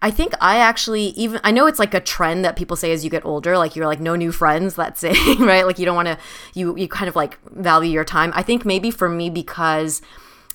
I 0.00 0.10
think 0.10 0.34
I 0.40 0.58
actually 0.58 1.06
even 1.08 1.40
I 1.42 1.50
know 1.50 1.66
it's 1.66 1.78
like 1.78 1.94
a 1.94 2.00
trend 2.00 2.44
that 2.44 2.56
people 2.56 2.76
say 2.76 2.92
as 2.92 3.02
you 3.02 3.10
get 3.10 3.24
older, 3.24 3.58
like 3.58 3.74
you're 3.74 3.86
like 3.86 4.00
no 4.00 4.14
new 4.14 4.30
friends, 4.32 4.78
let's 4.82 5.00
say, 5.00 5.14
right? 5.38 5.66
Like 5.66 5.78
you 5.78 5.84
don't 5.84 5.96
want 5.96 6.08
to 6.08 6.18
you 6.54 6.76
you 6.76 6.88
kind 6.88 7.08
of 7.08 7.16
like 7.16 7.38
value 7.50 7.90
your 7.90 8.04
time. 8.04 8.32
I 8.34 8.42
think 8.42 8.64
maybe 8.64 8.90
for 8.90 9.08
me 9.08 9.30
because 9.30 10.00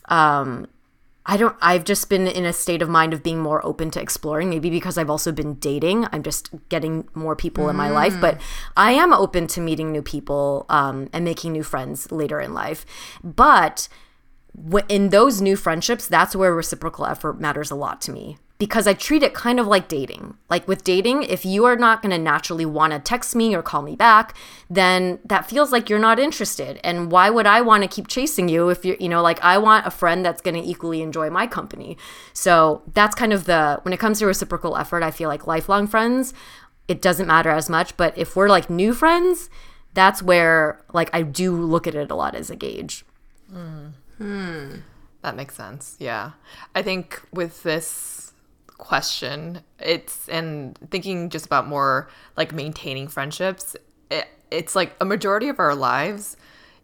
um 0.06 0.68
I 1.26 1.38
don't 1.38 1.56
I've 1.62 1.84
just 1.86 2.10
been 2.10 2.28
in 2.28 2.46
a 2.46 2.54
state 2.54 2.82
of 2.82 2.90
mind 2.90 3.14
of 3.14 3.24
being 3.24 3.40
more 3.40 3.66
open 3.66 3.92
to 3.92 4.02
exploring, 4.02 4.50
maybe 4.50 4.70
because 4.70 4.98
I've 4.98 5.10
also 5.10 5.32
been 5.32 5.56
dating. 5.56 6.08
I'm 6.12 6.24
just 6.24 6.50
getting 6.70 7.08
more 7.14 7.36
people 7.36 7.70
in 7.70 7.76
my 7.78 7.90
life, 7.90 8.20
but 8.20 8.42
I 8.76 8.92
am 8.92 9.14
open 9.14 9.48
to 9.48 9.62
meeting 9.62 9.92
new 9.92 10.02
people 10.02 10.66
um, 10.68 11.10
and 11.14 11.24
making 11.24 11.54
new 11.54 11.64
friends 11.64 12.12
later 12.12 12.42
in 12.42 12.54
life. 12.54 12.86
But 13.24 13.88
in 14.90 15.10
those 15.10 15.42
new 15.42 15.56
friendships, 15.56 16.08
that's 16.08 16.36
where 16.36 16.54
reciprocal 16.54 17.06
effort 17.06 17.40
matters 17.40 17.72
a 17.72 17.76
lot 17.76 18.02
to 18.02 18.12
me. 18.12 18.38
Because 18.60 18.88
I 18.88 18.94
treat 18.94 19.24
it 19.24 19.34
kind 19.34 19.60
of 19.60 19.68
like 19.68 19.88
dating. 19.88 20.38
Like 20.50 20.68
with 20.68 20.84
dating, 20.84 21.24
if 21.24 21.44
you 21.44 21.66
are 21.66 21.76
not 21.76 22.02
going 22.02 22.12
to 22.12 22.18
naturally 22.18 22.66
want 22.66 22.94
to 22.94 23.00
text 23.00 23.36
me 23.36 23.56
or 23.56 23.62
call 23.62 23.82
me 23.82 23.96
back, 23.96 24.36
then 24.70 25.20
that 25.26 25.50
feels 25.50 25.72
like 25.72 25.90
you're 25.90 26.00
not 26.00 26.20
interested. 26.20 26.80
And 26.84 27.12
why 27.12 27.30
would 27.30 27.46
I 27.48 27.62
want 27.62 27.84
to 27.84 27.90
keep 27.90 28.08
chasing 28.08 28.48
you 28.48 28.70
if 28.70 28.86
you're, 28.86 28.96
you 29.00 29.10
know, 29.10 29.22
like 29.22 29.44
I 29.44 29.58
want 29.58 29.88
a 29.88 29.92
friend 29.92 30.24
that's 30.24 30.42
going 30.42 30.56
to 30.56 30.68
equally 30.68 31.02
enjoy 31.02 31.30
my 31.30 31.48
company. 31.48 31.98
So 32.32 32.84
that's 32.94 33.16
kind 33.16 33.34
of 33.34 33.46
the, 33.46 33.80
when 33.82 33.92
it 33.92 34.00
comes 34.00 34.20
to 34.20 34.28
reciprocal 34.28 34.78
effort, 34.78 35.04
I 35.04 35.12
feel 35.12 35.30
like 35.30 35.48
lifelong 35.48 35.88
friends, 35.88 36.34
it 36.88 37.02
doesn't 37.02 37.28
matter 37.28 37.50
as 37.50 37.70
much. 37.70 37.98
But 37.98 38.18
if 38.18 38.36
we're 38.36 38.50
like 38.50 38.70
new 38.70 38.94
friends, 38.94 39.50
that's 39.94 40.22
where 40.22 40.80
like 40.94 41.10
I 41.12 41.24
do 41.24 41.56
look 41.56 41.88
at 41.88 41.96
it 41.96 42.12
a 42.12 42.16
lot 42.16 42.36
as 42.36 42.50
a 42.50 42.56
gauge. 42.56 43.04
Hmm. 43.52 44.76
That 45.22 45.36
makes 45.36 45.56
sense. 45.56 45.96
Yeah. 46.00 46.32
I 46.76 46.82
think 46.82 47.22
with 47.32 47.64
this 47.64 48.13
question, 48.84 49.62
it's 49.80 50.28
and 50.28 50.78
thinking 50.92 51.30
just 51.30 51.46
about 51.46 51.68
more 51.68 52.10
like 52.36 52.52
maintaining 52.52 53.08
friendships, 53.08 53.76
it, 54.12 54.28
it's 54.52 54.76
like 54.76 54.94
a 55.00 55.06
majority 55.06 55.48
of 55.48 55.58
our 55.58 55.74
lives. 55.74 56.36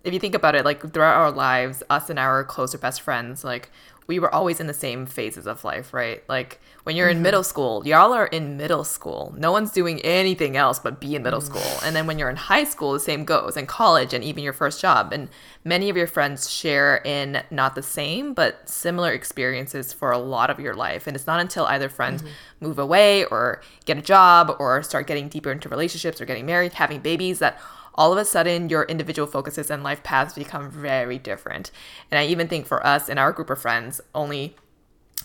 If 0.05 0.13
you 0.13 0.19
think 0.19 0.33
about 0.33 0.55
it, 0.55 0.63
like 0.63 0.93
throughout 0.93 1.17
our 1.17 1.31
lives, 1.31 1.83
us 1.89 2.09
and 2.09 2.17
our 2.17 2.45
closer 2.45 2.77
best 2.77 3.01
friends, 3.01 3.43
like 3.43 3.69
we 4.09 4.17
were 4.17 4.33
always 4.33 4.59
in 4.59 4.65
the 4.65 4.73
same 4.73 5.05
phases 5.05 5.45
of 5.45 5.63
life, 5.63 5.93
right? 5.93 6.27
Like 6.27 6.59
when 6.83 6.95
you're 6.95 7.09
in 7.09 7.17
mm-hmm. 7.17 7.23
middle 7.23 7.43
school, 7.43 7.85
y'all 7.85 8.11
are 8.11 8.25
in 8.25 8.57
middle 8.57 8.83
school. 8.83 9.35
No 9.37 9.51
one's 9.51 9.71
doing 9.71 10.01
anything 10.01 10.57
else 10.57 10.79
but 10.79 10.99
be 10.99 11.15
in 11.15 11.21
middle 11.21 11.41
mm. 11.41 11.45
school. 11.45 11.79
And 11.83 11.95
then 11.95 12.07
when 12.07 12.17
you're 12.17 12.31
in 12.31 12.35
high 12.35 12.63
school, 12.63 12.93
the 12.93 12.99
same 12.99 13.23
goes, 13.23 13.55
and 13.55 13.67
college, 13.67 14.11
and 14.11 14.23
even 14.23 14.43
your 14.43 14.51
first 14.51 14.81
job. 14.81 15.13
And 15.13 15.29
many 15.63 15.91
of 15.91 15.95
your 15.95 16.07
friends 16.07 16.49
share 16.49 17.03
in 17.05 17.43
not 17.51 17.75
the 17.75 17.83
same, 17.83 18.33
but 18.33 18.67
similar 18.67 19.13
experiences 19.13 19.93
for 19.93 20.09
a 20.09 20.17
lot 20.17 20.49
of 20.49 20.59
your 20.59 20.73
life. 20.73 21.05
And 21.05 21.15
it's 21.15 21.27
not 21.27 21.39
until 21.39 21.65
either 21.65 21.87
friends 21.87 22.23
mm-hmm. 22.23 22.65
move 22.65 22.79
away 22.79 23.25
or 23.25 23.61
get 23.85 23.99
a 23.99 24.01
job 24.01 24.55
or 24.57 24.81
start 24.81 25.05
getting 25.05 25.29
deeper 25.29 25.51
into 25.51 25.69
relationships 25.69 26.19
or 26.19 26.25
getting 26.25 26.47
married, 26.47 26.73
having 26.73 26.99
babies 26.99 27.37
that 27.37 27.59
all 27.99 28.13
of 28.13 28.17
a 28.17 28.23
sudden 28.23 28.69
your 28.69 28.83
individual 28.83 29.27
focuses 29.27 29.69
and 29.69 29.83
life 29.83 30.01
paths 30.03 30.33
become 30.33 30.71
very 30.71 31.19
different. 31.19 31.69
And 32.09 32.17
I 32.17 32.25
even 32.27 32.47
think 32.47 32.65
for 32.65 32.83
us 32.87 33.09
in 33.09 33.17
our 33.17 33.33
group 33.33 33.49
of 33.49 33.59
friends, 33.59 33.99
only 34.15 34.55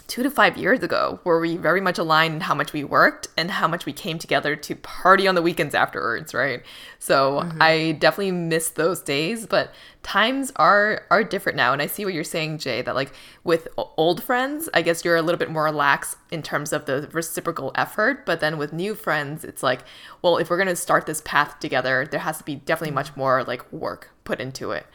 two 0.06 0.22
to 0.22 0.30
five 0.30 0.56
years 0.56 0.82
ago 0.82 1.18
where 1.22 1.40
we 1.40 1.56
very 1.56 1.80
much 1.80 1.98
aligned 1.98 2.34
in 2.34 2.40
how 2.40 2.54
much 2.54 2.72
we 2.72 2.84
worked 2.84 3.28
and 3.36 3.50
how 3.50 3.66
much 3.66 3.86
we 3.86 3.92
came 3.92 4.18
together 4.18 4.54
to 4.54 4.76
party 4.76 5.26
on 5.26 5.34
the 5.34 5.42
weekends 5.42 5.74
afterwards, 5.74 6.34
right? 6.34 6.62
So 6.98 7.40
mm-hmm. 7.40 7.58
I 7.60 7.92
definitely 7.92 8.32
miss 8.32 8.70
those 8.70 9.00
days, 9.00 9.46
but 9.46 9.72
times 10.02 10.52
are 10.56 11.04
are 11.10 11.24
different 11.24 11.56
now. 11.56 11.72
And 11.72 11.80
I 11.80 11.86
see 11.86 12.04
what 12.04 12.14
you're 12.14 12.24
saying, 12.24 12.58
Jay, 12.58 12.82
that 12.82 12.94
like 12.94 13.12
with 13.44 13.68
old 13.76 14.22
friends, 14.22 14.68
I 14.74 14.82
guess 14.82 15.04
you're 15.04 15.16
a 15.16 15.22
little 15.22 15.38
bit 15.38 15.50
more 15.50 15.70
lax 15.72 16.16
in 16.30 16.42
terms 16.42 16.72
of 16.72 16.84
the 16.84 17.08
reciprocal 17.12 17.72
effort. 17.74 18.26
But 18.26 18.40
then 18.40 18.58
with 18.58 18.72
new 18.72 18.94
friends, 18.94 19.44
it's 19.44 19.62
like, 19.62 19.80
well, 20.22 20.36
if 20.36 20.50
we're 20.50 20.58
gonna 20.58 20.76
start 20.76 21.06
this 21.06 21.22
path 21.24 21.58
together, 21.60 22.06
there 22.10 22.20
has 22.20 22.38
to 22.38 22.44
be 22.44 22.56
definitely 22.56 22.88
mm-hmm. 22.88 22.94
much 22.96 23.16
more 23.16 23.42
like 23.44 23.72
work 23.72 24.10
put 24.24 24.40
into 24.40 24.70
it. 24.70 24.86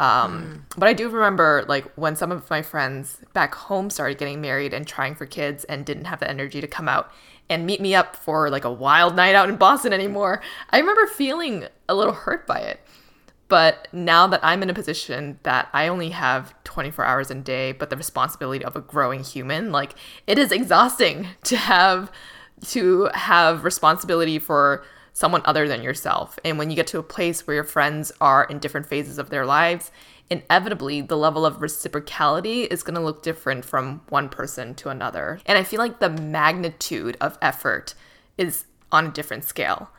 Um, 0.00 0.66
But 0.76 0.88
I 0.88 0.92
do 0.92 1.08
remember 1.08 1.64
like 1.68 1.84
when 1.96 2.14
some 2.14 2.30
of 2.30 2.48
my 2.50 2.62
friends 2.62 3.18
back 3.32 3.54
home 3.54 3.90
started 3.90 4.18
getting 4.18 4.40
married 4.40 4.72
and 4.72 4.86
trying 4.86 5.14
for 5.14 5.26
kids 5.26 5.64
and 5.64 5.84
didn't 5.84 6.04
have 6.04 6.20
the 6.20 6.30
energy 6.30 6.60
to 6.60 6.68
come 6.68 6.88
out 6.88 7.10
and 7.50 7.66
meet 7.66 7.80
me 7.80 7.94
up 7.94 8.14
for 8.14 8.50
like 8.50 8.64
a 8.64 8.72
wild 8.72 9.16
night 9.16 9.34
out 9.34 9.48
in 9.48 9.56
Boston 9.56 9.92
anymore. 9.92 10.40
I 10.70 10.78
remember 10.78 11.06
feeling 11.06 11.66
a 11.88 11.94
little 11.94 12.12
hurt 12.12 12.46
by 12.46 12.60
it. 12.60 12.80
But 13.48 13.88
now 13.92 14.26
that 14.26 14.40
I'm 14.42 14.62
in 14.62 14.68
a 14.68 14.74
position 14.74 15.38
that 15.42 15.70
I 15.72 15.88
only 15.88 16.10
have 16.10 16.54
24 16.64 17.04
hours 17.04 17.30
a 17.30 17.34
day, 17.34 17.72
but 17.72 17.88
the 17.88 17.96
responsibility 17.96 18.62
of 18.62 18.76
a 18.76 18.80
growing 18.82 19.24
human, 19.24 19.72
like 19.72 19.94
it 20.26 20.38
is 20.38 20.52
exhausting 20.52 21.28
to 21.44 21.56
have 21.56 22.12
to 22.66 23.08
have 23.14 23.64
responsibility 23.64 24.38
for 24.38 24.84
someone 25.18 25.42
other 25.44 25.66
than 25.66 25.82
yourself. 25.82 26.38
And 26.44 26.58
when 26.58 26.70
you 26.70 26.76
get 26.76 26.86
to 26.88 26.98
a 27.00 27.02
place 27.02 27.44
where 27.44 27.56
your 27.56 27.64
friends 27.64 28.12
are 28.20 28.44
in 28.44 28.60
different 28.60 28.86
phases 28.86 29.18
of 29.18 29.30
their 29.30 29.44
lives, 29.44 29.90
inevitably 30.30 31.00
the 31.00 31.16
level 31.16 31.44
of 31.44 31.56
reciprocality 31.56 32.68
is 32.70 32.84
going 32.84 32.94
to 32.94 33.00
look 33.00 33.20
different 33.20 33.64
from 33.64 34.00
one 34.10 34.28
person 34.28 34.76
to 34.76 34.90
another. 34.90 35.40
And 35.44 35.58
I 35.58 35.64
feel 35.64 35.80
like 35.80 35.98
the 35.98 36.08
magnitude 36.08 37.16
of 37.20 37.36
effort 37.42 37.96
is 38.36 38.66
on 38.92 39.06
a 39.06 39.10
different 39.10 39.42
scale. 39.42 39.90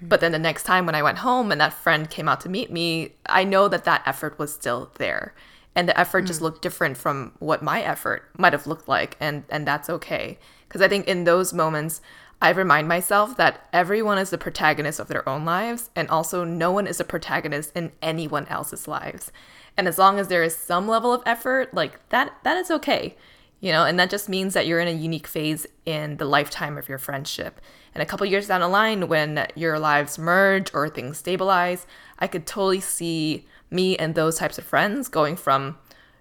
But 0.00 0.20
then 0.20 0.32
the 0.32 0.38
next 0.38 0.62
time 0.62 0.86
when 0.86 0.94
I 0.94 1.02
went 1.02 1.18
home 1.18 1.52
and 1.52 1.60
that 1.60 1.74
friend 1.74 2.08
came 2.08 2.26
out 2.26 2.40
to 2.40 2.48
meet 2.48 2.72
me, 2.72 3.12
I 3.26 3.44
know 3.44 3.68
that 3.68 3.84
that 3.84 4.02
effort 4.06 4.38
was 4.38 4.54
still 4.54 4.90
there. 4.94 5.34
And 5.74 5.86
the 5.86 6.00
effort 6.00 6.22
just 6.22 6.40
mm. 6.40 6.44
looked 6.44 6.62
different 6.62 6.96
from 6.96 7.32
what 7.40 7.62
my 7.62 7.82
effort 7.82 8.26
might 8.38 8.54
have 8.54 8.66
looked 8.66 8.88
like. 8.88 9.18
And, 9.20 9.44
and 9.50 9.66
that's 9.66 9.90
okay. 9.90 10.38
Because 10.66 10.80
I 10.80 10.88
think 10.88 11.06
in 11.06 11.24
those 11.24 11.52
moments, 11.52 12.00
I 12.42 12.50
remind 12.50 12.88
myself 12.88 13.36
that 13.36 13.68
everyone 13.72 14.18
is 14.18 14.30
the 14.30 14.36
protagonist 14.36 14.98
of 14.98 15.08
their 15.08 15.26
own 15.28 15.44
lives. 15.44 15.90
And 15.94 16.08
also, 16.10 16.44
no 16.44 16.72
one 16.72 16.88
is 16.88 16.98
a 16.98 17.04
protagonist 17.04 17.70
in 17.74 17.92
anyone 18.02 18.46
else's 18.48 18.88
lives. 18.88 19.30
And 19.76 19.86
as 19.86 19.96
long 19.96 20.18
as 20.18 20.28
there 20.28 20.42
is 20.42 20.54
some 20.56 20.88
level 20.88 21.12
of 21.12 21.22
effort, 21.24 21.72
like 21.72 22.08
that, 22.10 22.34
that 22.42 22.56
is 22.56 22.70
okay 22.70 23.16
you 23.60 23.70
know 23.70 23.84
and 23.84 23.96
that 23.98 24.10
just 24.10 24.28
means 24.28 24.54
that 24.54 24.66
you're 24.66 24.80
in 24.80 24.88
a 24.88 24.90
unique 24.90 25.28
phase 25.28 25.68
in 25.86 26.16
the 26.16 26.24
lifetime 26.24 26.76
of 26.76 26.88
your 26.88 26.98
friendship 26.98 27.60
and 27.94 28.02
a 28.02 28.06
couple 28.06 28.26
years 28.26 28.48
down 28.48 28.60
the 28.60 28.66
line 28.66 29.06
when 29.06 29.46
your 29.54 29.78
lives 29.78 30.18
merge 30.18 30.74
or 30.74 30.88
things 30.88 31.18
stabilize 31.18 31.86
i 32.18 32.26
could 32.26 32.44
totally 32.44 32.80
see 32.80 33.46
me 33.70 33.96
and 33.98 34.16
those 34.16 34.36
types 34.36 34.58
of 34.58 34.64
friends 34.64 35.08
going 35.08 35.36
from 35.36 35.78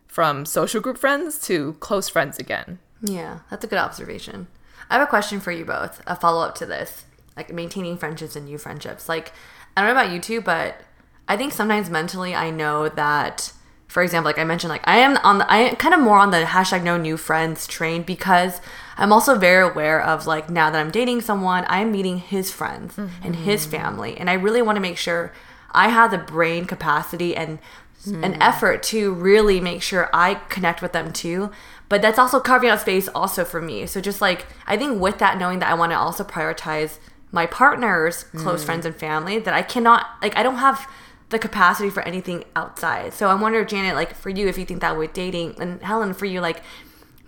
from 0.07 0.45
social 0.45 0.79
group 0.79 0.99
friends 0.99 1.39
to 1.39 1.73
close 1.79 2.07
friends 2.07 2.37
again 2.37 2.77
Yeah, 3.01 3.39
that's 3.49 3.65
a 3.65 3.67
good 3.67 3.79
observation. 3.79 4.47
I 4.91 4.95
have 4.95 5.07
a 5.07 5.09
question 5.09 5.39
for 5.39 5.51
you 5.51 5.63
both, 5.63 6.01
a 6.05 6.17
follow 6.17 6.45
up 6.45 6.53
to 6.55 6.65
this, 6.65 7.05
like 7.37 7.51
maintaining 7.53 7.97
friendships 7.97 8.35
and 8.35 8.45
new 8.45 8.57
friendships. 8.57 9.07
Like, 9.07 9.31
I 9.75 9.81
don't 9.81 9.87
know 9.87 9.99
about 9.99 10.13
you 10.13 10.19
two, 10.19 10.41
but 10.41 10.81
I 11.29 11.37
think 11.37 11.53
sometimes 11.53 11.89
mentally 11.89 12.35
I 12.35 12.49
know 12.49 12.89
that, 12.89 13.53
for 13.87 14.03
example, 14.03 14.27
like 14.27 14.37
I 14.37 14.43
mentioned, 14.43 14.69
like 14.69 14.85
I 14.85 14.97
am 14.97 15.15
on 15.23 15.37
the, 15.37 15.49
I 15.49 15.59
am 15.59 15.77
kind 15.77 15.93
of 15.93 16.01
more 16.01 16.17
on 16.17 16.31
the 16.31 16.43
hashtag 16.43 16.83
no 16.83 16.97
new 16.97 17.15
friends 17.15 17.67
train 17.67 18.03
because 18.03 18.59
I'm 18.97 19.13
also 19.13 19.37
very 19.37 19.65
aware 19.65 20.01
of 20.01 20.27
like 20.27 20.49
now 20.49 20.69
that 20.69 20.79
I'm 20.79 20.91
dating 20.91 21.21
someone, 21.21 21.63
I'm 21.69 21.89
meeting 21.89 22.17
his 22.17 22.51
friends 22.51 22.97
and 22.97 23.37
his 23.37 23.61
mm-hmm. 23.61 23.71
family. 23.71 24.17
And 24.17 24.29
I 24.29 24.33
really 24.33 24.61
want 24.61 24.75
to 24.75 24.81
make 24.81 24.97
sure 24.97 25.31
I 25.71 25.87
have 25.87 26.11
the 26.11 26.17
brain 26.17 26.65
capacity 26.65 27.33
and 27.33 27.59
an 28.05 28.33
mm. 28.33 28.37
effort 28.41 28.81
to 28.81 29.13
really 29.13 29.59
make 29.59 29.81
sure 29.81 30.09
I 30.11 30.35
connect 30.49 30.81
with 30.81 30.91
them 30.91 31.13
too. 31.13 31.51
But 31.91 32.01
that's 32.01 32.17
also 32.17 32.39
carving 32.39 32.69
out 32.69 32.79
space 32.79 33.09
also 33.09 33.43
for 33.43 33.61
me. 33.61 33.85
So 33.85 33.99
just 33.99 34.21
like 34.21 34.45
I 34.65 34.77
think 34.77 35.01
with 35.01 35.17
that 35.17 35.37
knowing 35.37 35.59
that 35.59 35.69
I 35.69 35.73
want 35.73 35.91
to 35.91 35.97
also 35.97 36.23
prioritize 36.23 36.99
my 37.33 37.45
partner's 37.45 38.23
close 38.23 38.63
mm. 38.63 38.65
friends 38.65 38.85
and 38.85 38.95
family 38.95 39.39
that 39.39 39.53
I 39.53 39.61
cannot 39.61 40.07
like 40.21 40.33
I 40.37 40.41
don't 40.41 40.55
have 40.55 40.89
the 41.31 41.37
capacity 41.37 41.89
for 41.89 42.01
anything 42.03 42.45
outside. 42.55 43.13
So 43.13 43.27
I 43.27 43.33
wonder 43.33 43.65
Janet 43.65 43.95
like 43.95 44.15
for 44.15 44.29
you 44.29 44.47
if 44.47 44.57
you 44.57 44.63
think 44.63 44.79
that 44.79 44.97
with 44.97 45.11
dating 45.11 45.55
and 45.59 45.83
Helen 45.83 46.13
for 46.13 46.23
you 46.23 46.39
like 46.39 46.63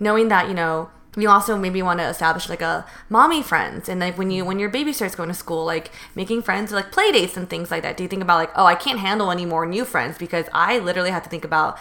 knowing 0.00 0.28
that 0.28 0.48
you 0.48 0.54
know 0.54 0.88
you 1.14 1.28
also 1.28 1.58
maybe 1.58 1.82
want 1.82 2.00
to 2.00 2.06
establish 2.06 2.48
like 2.48 2.62
a 2.62 2.86
mommy 3.10 3.42
friends 3.42 3.90
and 3.90 4.00
like 4.00 4.16
when 4.16 4.30
you 4.30 4.46
when 4.46 4.58
your 4.58 4.70
baby 4.70 4.94
starts 4.94 5.14
going 5.14 5.28
to 5.28 5.34
school 5.34 5.66
like 5.66 5.90
making 6.14 6.40
friends 6.40 6.72
like 6.72 6.90
play 6.90 7.12
dates 7.12 7.36
and 7.36 7.50
things 7.50 7.70
like 7.70 7.82
that 7.82 7.96
do 7.96 8.02
you 8.02 8.08
think 8.08 8.22
about 8.22 8.36
like 8.36 8.50
oh 8.56 8.66
i 8.66 8.74
can't 8.74 8.98
handle 8.98 9.30
any 9.30 9.46
more 9.46 9.64
new 9.64 9.84
friends 9.84 10.18
because 10.18 10.46
i 10.52 10.76
literally 10.78 11.10
have 11.10 11.22
to 11.22 11.30
think 11.30 11.44
about 11.44 11.78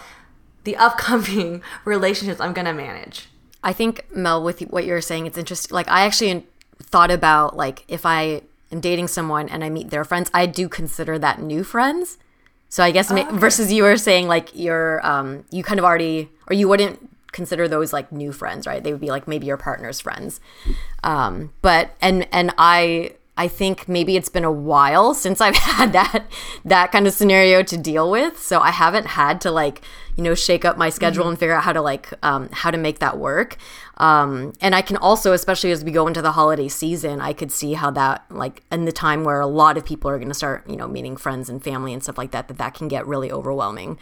the 0.64 0.76
upcoming 0.76 1.62
relationships 1.86 2.40
i'm 2.40 2.54
gonna 2.54 2.74
manage 2.74 3.28
I 3.64 3.74
think 3.74 4.06
Mel, 4.14 4.44
with 4.44 4.60
what 4.62 4.86
you're 4.86 5.02
saying, 5.02 5.26
it's 5.26 5.38
interesting. 5.38 5.74
Like 5.74 5.88
I 5.88 6.02
actually 6.02 6.46
thought 6.82 7.10
about 7.10 7.56
like 7.56 7.86
if 7.88 8.06
I 8.06 8.42
am 8.72 8.82
dating 8.82 9.08
someone 9.08 9.48
and 9.48 9.64
I 9.64 9.70
meet 9.70 9.90
their 9.90 10.04
friends, 10.04 10.30
I 10.34 10.46
do 10.46 10.68
consider 10.68 11.18
that 11.20 11.42
new 11.42 11.64
friends. 11.64 12.18
So 12.68 12.84
I 12.84 12.92
guess 12.92 13.10
ma- 13.12 13.32
versus 13.32 13.72
you 13.72 13.84
were 13.84 13.98
saying 13.98 14.28
like 14.28 14.50
you're 14.54 15.06
um 15.06 15.46
you 15.50 15.64
kind 15.64 15.80
of 15.80 15.86
already 15.86 16.30
or 16.50 16.56
you 16.56 16.68
wouldn't 16.68 17.10
consider 17.32 17.68
those 17.68 17.94
like 17.94 18.12
new 18.12 18.32
friends, 18.34 18.68
right? 18.68 18.84
They 18.84 18.92
would 18.92 19.02
be 19.02 19.10
like 19.10 19.28
maybe 19.28 19.48
your 19.48 19.58
partner's 19.58 20.02
friends. 20.02 20.42
Um, 21.04 21.54
but 21.62 21.92
and 22.02 22.28
and 22.34 22.54
I 22.58 23.14
I 23.38 23.48
think 23.48 23.88
maybe 23.88 24.16
it's 24.16 24.30
been 24.30 24.44
a 24.44 24.52
while 24.52 25.14
since 25.24 25.40
I've 25.40 25.56
had 25.56 25.94
that 25.94 26.26
that 26.66 26.92
kind 26.92 27.08
of 27.08 27.14
scenario 27.14 27.64
to 27.64 27.78
deal 27.78 28.12
with. 28.12 28.42
So 28.42 28.60
I 28.60 28.72
haven't 28.72 29.08
had 29.08 29.40
to 29.42 29.52
like, 29.52 29.82
you 30.16 30.24
know, 30.24 30.36
shake 30.36 30.66
up 30.66 30.78
my 30.78 30.90
schedule 30.90 31.28
and 31.28 31.40
figure 31.40 31.56
out 31.56 31.64
how 31.64 31.74
to 31.74 31.82
like 31.82 32.14
um, 32.24 32.50
how 32.52 32.72
to 32.72 32.78
make 32.78 33.00
that 33.00 33.18
work. 33.18 33.58
Um, 33.98 34.54
and 34.62 34.76
I 34.76 34.82
can 34.82 34.98
also, 34.98 35.34
especially 35.34 35.72
as 35.72 35.84
we 35.84 35.92
go 35.92 36.08
into 36.08 36.22
the 36.22 36.32
holiday 36.32 36.68
season, 36.68 37.22
I 37.22 37.34
could 37.34 37.52
see 37.52 37.74
how 37.74 37.92
that 37.92 38.26
like 38.30 38.64
in 38.72 38.86
the 38.86 38.92
time 38.92 39.24
where 39.24 39.40
a 39.40 39.48
lot 39.48 39.78
of 39.78 39.86
people 39.86 40.10
are 40.10 40.18
going 40.18 40.30
to 40.30 40.34
start, 40.34 40.68
you 40.70 40.76
know, 40.76 40.88
meeting 40.88 41.18
friends 41.18 41.50
and 41.50 41.64
family 41.64 41.94
and 41.94 42.04
stuff 42.04 42.18
like 42.18 42.32
that, 42.32 42.48
that 42.48 42.58
that 42.58 42.74
can 42.74 42.88
get 42.88 43.08
really 43.08 43.32
overwhelming. 43.32 43.98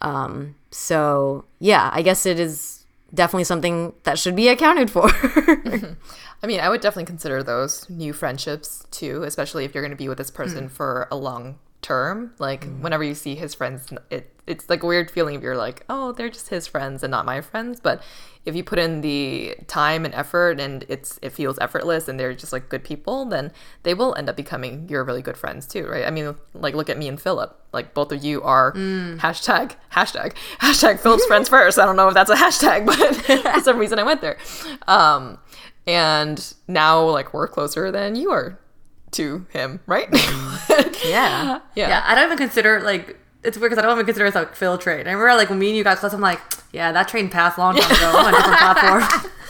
Um, 0.00 0.54
so 0.70 1.44
yeah, 1.60 1.90
I 1.92 2.02
guess 2.02 2.26
it 2.26 2.38
is 2.38 2.84
definitely 3.12 3.44
something 3.44 3.94
that 4.02 4.18
should 4.18 4.36
be 4.36 4.48
accounted 4.48 4.90
for. 4.90 5.08
I 6.42 6.46
mean, 6.46 6.60
I 6.60 6.68
would 6.68 6.82
definitely 6.82 7.06
consider 7.06 7.42
those 7.42 7.88
new 7.88 8.12
friendships 8.12 8.86
too, 8.90 9.22
especially 9.22 9.64
if 9.64 9.74
you're 9.74 9.82
going 9.82 9.92
to 9.92 9.96
be 9.96 10.08
with 10.08 10.18
this 10.18 10.30
person 10.30 10.68
for 10.68 11.08
a 11.10 11.16
long 11.16 11.58
term. 11.84 12.32
Like 12.38 12.64
whenever 12.80 13.04
you 13.04 13.14
see 13.14 13.34
his 13.36 13.54
friends, 13.54 13.92
it 14.10 14.30
it's 14.46 14.68
like 14.68 14.82
a 14.82 14.86
weird 14.86 15.10
feeling 15.10 15.36
if 15.36 15.42
you're 15.42 15.56
like, 15.56 15.84
oh, 15.88 16.12
they're 16.12 16.28
just 16.28 16.48
his 16.48 16.66
friends 16.66 17.02
and 17.02 17.10
not 17.10 17.24
my 17.24 17.40
friends. 17.40 17.80
But 17.80 18.02
if 18.44 18.54
you 18.54 18.62
put 18.62 18.78
in 18.78 19.00
the 19.00 19.56
time 19.68 20.04
and 20.04 20.14
effort 20.14 20.60
and 20.60 20.84
it's 20.88 21.18
it 21.22 21.30
feels 21.30 21.58
effortless 21.58 22.08
and 22.08 22.18
they're 22.18 22.34
just 22.34 22.52
like 22.52 22.68
good 22.68 22.84
people, 22.84 23.26
then 23.26 23.52
they 23.84 23.94
will 23.94 24.14
end 24.16 24.28
up 24.28 24.36
becoming 24.36 24.88
your 24.88 25.04
really 25.04 25.22
good 25.22 25.36
friends 25.36 25.66
too, 25.66 25.86
right? 25.86 26.06
I 26.06 26.10
mean, 26.10 26.34
like 26.54 26.74
look 26.74 26.90
at 26.90 26.98
me 26.98 27.06
and 27.06 27.20
Philip. 27.20 27.58
Like 27.72 27.94
both 27.94 28.12
of 28.12 28.24
you 28.24 28.42
are 28.42 28.72
hashtag 28.72 29.74
hashtag 29.92 30.34
hashtag 30.60 31.00
Philip's 31.00 31.26
friends 31.26 31.48
first. 31.48 31.78
I 31.78 31.84
don't 31.84 31.96
know 31.96 32.08
if 32.08 32.14
that's 32.14 32.30
a 32.30 32.36
hashtag, 32.36 32.86
but 33.44 33.52
for 33.54 33.60
some 33.60 33.78
reason 33.78 33.98
I 33.98 34.02
went 34.02 34.20
there. 34.20 34.38
Um, 34.88 35.38
and 35.86 36.54
now 36.66 37.04
like 37.04 37.34
we're 37.34 37.48
closer 37.48 37.90
than 37.90 38.16
you 38.16 38.30
are 38.30 38.58
to 39.14 39.46
him, 39.50 39.80
right? 39.86 40.10
Mm. 40.10 40.90
Yeah. 41.04 41.60
yeah. 41.74 41.88
Yeah, 41.88 42.04
I 42.06 42.14
don't 42.14 42.24
even 42.24 42.38
consider 42.38 42.80
like 42.80 43.18
it's 43.42 43.58
weird 43.58 43.70
because 43.70 43.82
I 43.82 43.86
don't 43.86 43.96
even 43.96 44.06
consider 44.06 44.26
it 44.26 44.34
like 44.34 44.54
Phil 44.56 44.78
train. 44.78 45.06
I 45.06 45.12
remember 45.12 45.34
like 45.34 45.50
when 45.50 45.58
me 45.58 45.68
and 45.68 45.76
you 45.76 45.84
got 45.84 45.98
close, 45.98 46.14
I'm 46.14 46.20
like, 46.20 46.40
yeah, 46.72 46.92
that 46.92 47.08
train 47.08 47.28
passed 47.28 47.58
long 47.58 47.76
time 47.76 47.90
ago. 47.90 48.12
I'm 48.14 48.26
on 48.26 48.34
a 48.34 48.36
different 48.36 48.58
platform. 48.58 49.30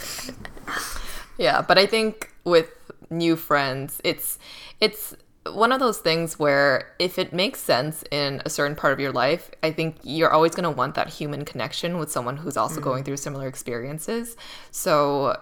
Yeah, 1.37 1.61
but 1.61 1.77
I 1.77 1.85
think 1.85 2.31
with 2.45 2.69
new 3.09 3.35
friends, 3.35 3.99
it's 4.05 4.39
it's 4.79 5.13
one 5.51 5.71
of 5.71 5.79
those 5.79 5.99
things 5.99 6.39
where 6.39 6.93
if 6.97 7.19
it 7.19 7.33
makes 7.33 7.59
sense 7.59 8.05
in 8.09 8.41
a 8.45 8.49
certain 8.49 8.75
part 8.75 8.93
of 8.93 8.99
your 8.99 9.11
life, 9.11 9.51
I 9.61 9.71
think 9.71 9.97
you're 10.01 10.31
always 10.31 10.55
going 10.55 10.63
to 10.63 10.71
want 10.71 10.95
that 10.95 11.09
human 11.09 11.43
connection 11.43 11.97
with 11.97 12.09
someone 12.11 12.37
who's 12.37 12.57
also 12.57 12.79
mm. 12.79 12.83
going 12.83 13.03
through 13.03 13.17
similar 13.17 13.47
experiences. 13.47 14.37
So 14.71 15.37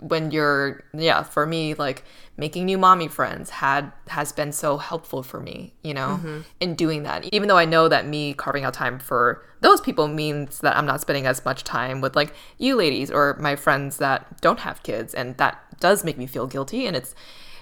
when 0.00 0.30
you're 0.30 0.82
yeah, 0.92 1.22
for 1.22 1.46
me 1.46 1.74
like 1.74 2.04
making 2.36 2.64
new 2.64 2.78
mommy 2.78 3.06
friends 3.06 3.50
had 3.50 3.92
has 4.08 4.32
been 4.32 4.52
so 4.52 4.78
helpful 4.78 5.22
for 5.22 5.40
me, 5.40 5.72
you 5.82 5.94
know, 5.94 6.18
mm-hmm. 6.20 6.40
in 6.58 6.74
doing 6.74 7.02
that. 7.04 7.26
Even 7.32 7.48
though 7.48 7.58
I 7.58 7.66
know 7.66 7.88
that 7.88 8.06
me 8.06 8.34
carving 8.34 8.64
out 8.64 8.74
time 8.74 8.98
for 8.98 9.44
those 9.60 9.80
people 9.80 10.08
means 10.08 10.60
that 10.60 10.76
I'm 10.76 10.86
not 10.86 11.00
spending 11.00 11.26
as 11.26 11.44
much 11.44 11.64
time 11.64 12.00
with 12.00 12.16
like 12.16 12.34
you 12.58 12.76
ladies 12.76 13.10
or 13.10 13.36
my 13.38 13.56
friends 13.56 13.98
that 13.98 14.40
don't 14.40 14.60
have 14.60 14.82
kids 14.82 15.14
and 15.14 15.36
that 15.36 15.62
does 15.80 16.02
make 16.02 16.18
me 16.18 16.26
feel 16.26 16.46
guilty 16.46 16.86
and 16.86 16.96
it's 16.96 17.14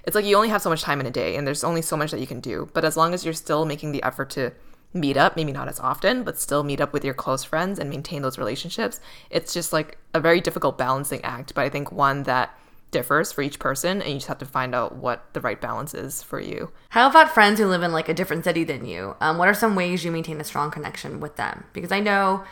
it's 0.05 0.14
like 0.14 0.24
you 0.24 0.37
only 0.37 0.48
have 0.48 0.62
so 0.62 0.70
much 0.70 0.83
time 0.83 1.01
in 1.01 1.07
a 1.07 1.11
day 1.11 1.37
and 1.37 1.46
there's 1.46 1.64
only 1.64 1.83
so 1.83 1.96
much 1.96 2.12
that 2.12 2.20
you 2.20 2.27
can 2.27 2.40
do. 2.40 2.70
But 2.72 2.85
as 2.85 2.96
long 2.96 3.12
as 3.12 3.24
you're 3.24 3.35
still 3.35 3.66
making 3.66 3.92
the 3.92 4.03
effort 4.03 4.31
to 4.31 4.53
meet 4.94 5.16
up, 5.16 5.37
maybe 5.37 5.53
not 5.53 5.68
as 5.68 5.81
often, 5.81 6.22
but 6.22 6.38
still 6.38 6.64
meet 6.64 6.81
up 6.81 6.92
with 6.92 7.05
your 7.05 7.14
close 7.14 7.44
friends 7.44 7.79
and 7.79 7.90
maintain 7.90 8.22
those 8.22 8.38
relationships, 8.38 9.01
it's 9.31 9.53
just 9.53 9.72
like 9.72 9.98
a 10.14 10.20
very 10.20 10.40
difficult 10.40 10.79
balancing 10.79 11.22
act. 11.24 11.55
But 11.55 11.64
I 11.64 11.68
think 11.68 11.92
one 11.92 12.22
that 12.24 12.59
differs 12.90 13.33
for 13.33 13.42
each 13.42 13.59
person 13.59 14.01
and 14.01 14.11
you 14.11 14.16
just 14.16 14.29
have 14.29 14.38
to 14.38 14.46
find 14.46 14.74
out 14.74 14.96
what 14.96 15.33
the 15.35 15.40
right 15.40 15.61
balance 15.61 15.92
is 15.92 16.22
for 16.22 16.40
you. 16.40 16.70
How 16.90 17.09
about 17.11 17.35
friends 17.35 17.61
who 17.61 17.66
live 17.66 17.83
in 17.83 17.92
like 17.92 18.09
a 18.09 18.14
different 18.14 18.44
city 18.44 18.64
than 18.64 18.87
you? 18.87 19.14
Um, 19.20 19.37
what 19.38 19.48
are 19.48 19.55
some 19.55 19.74
ways 19.74 20.05
you 20.05 20.11
maintain 20.11 20.40
a 20.40 20.44
strong 20.44 20.70
connection 20.70 21.20
with 21.20 21.37
them? 21.37 21.64
Because 21.72 21.92
I 21.92 22.01
know, 22.01 22.44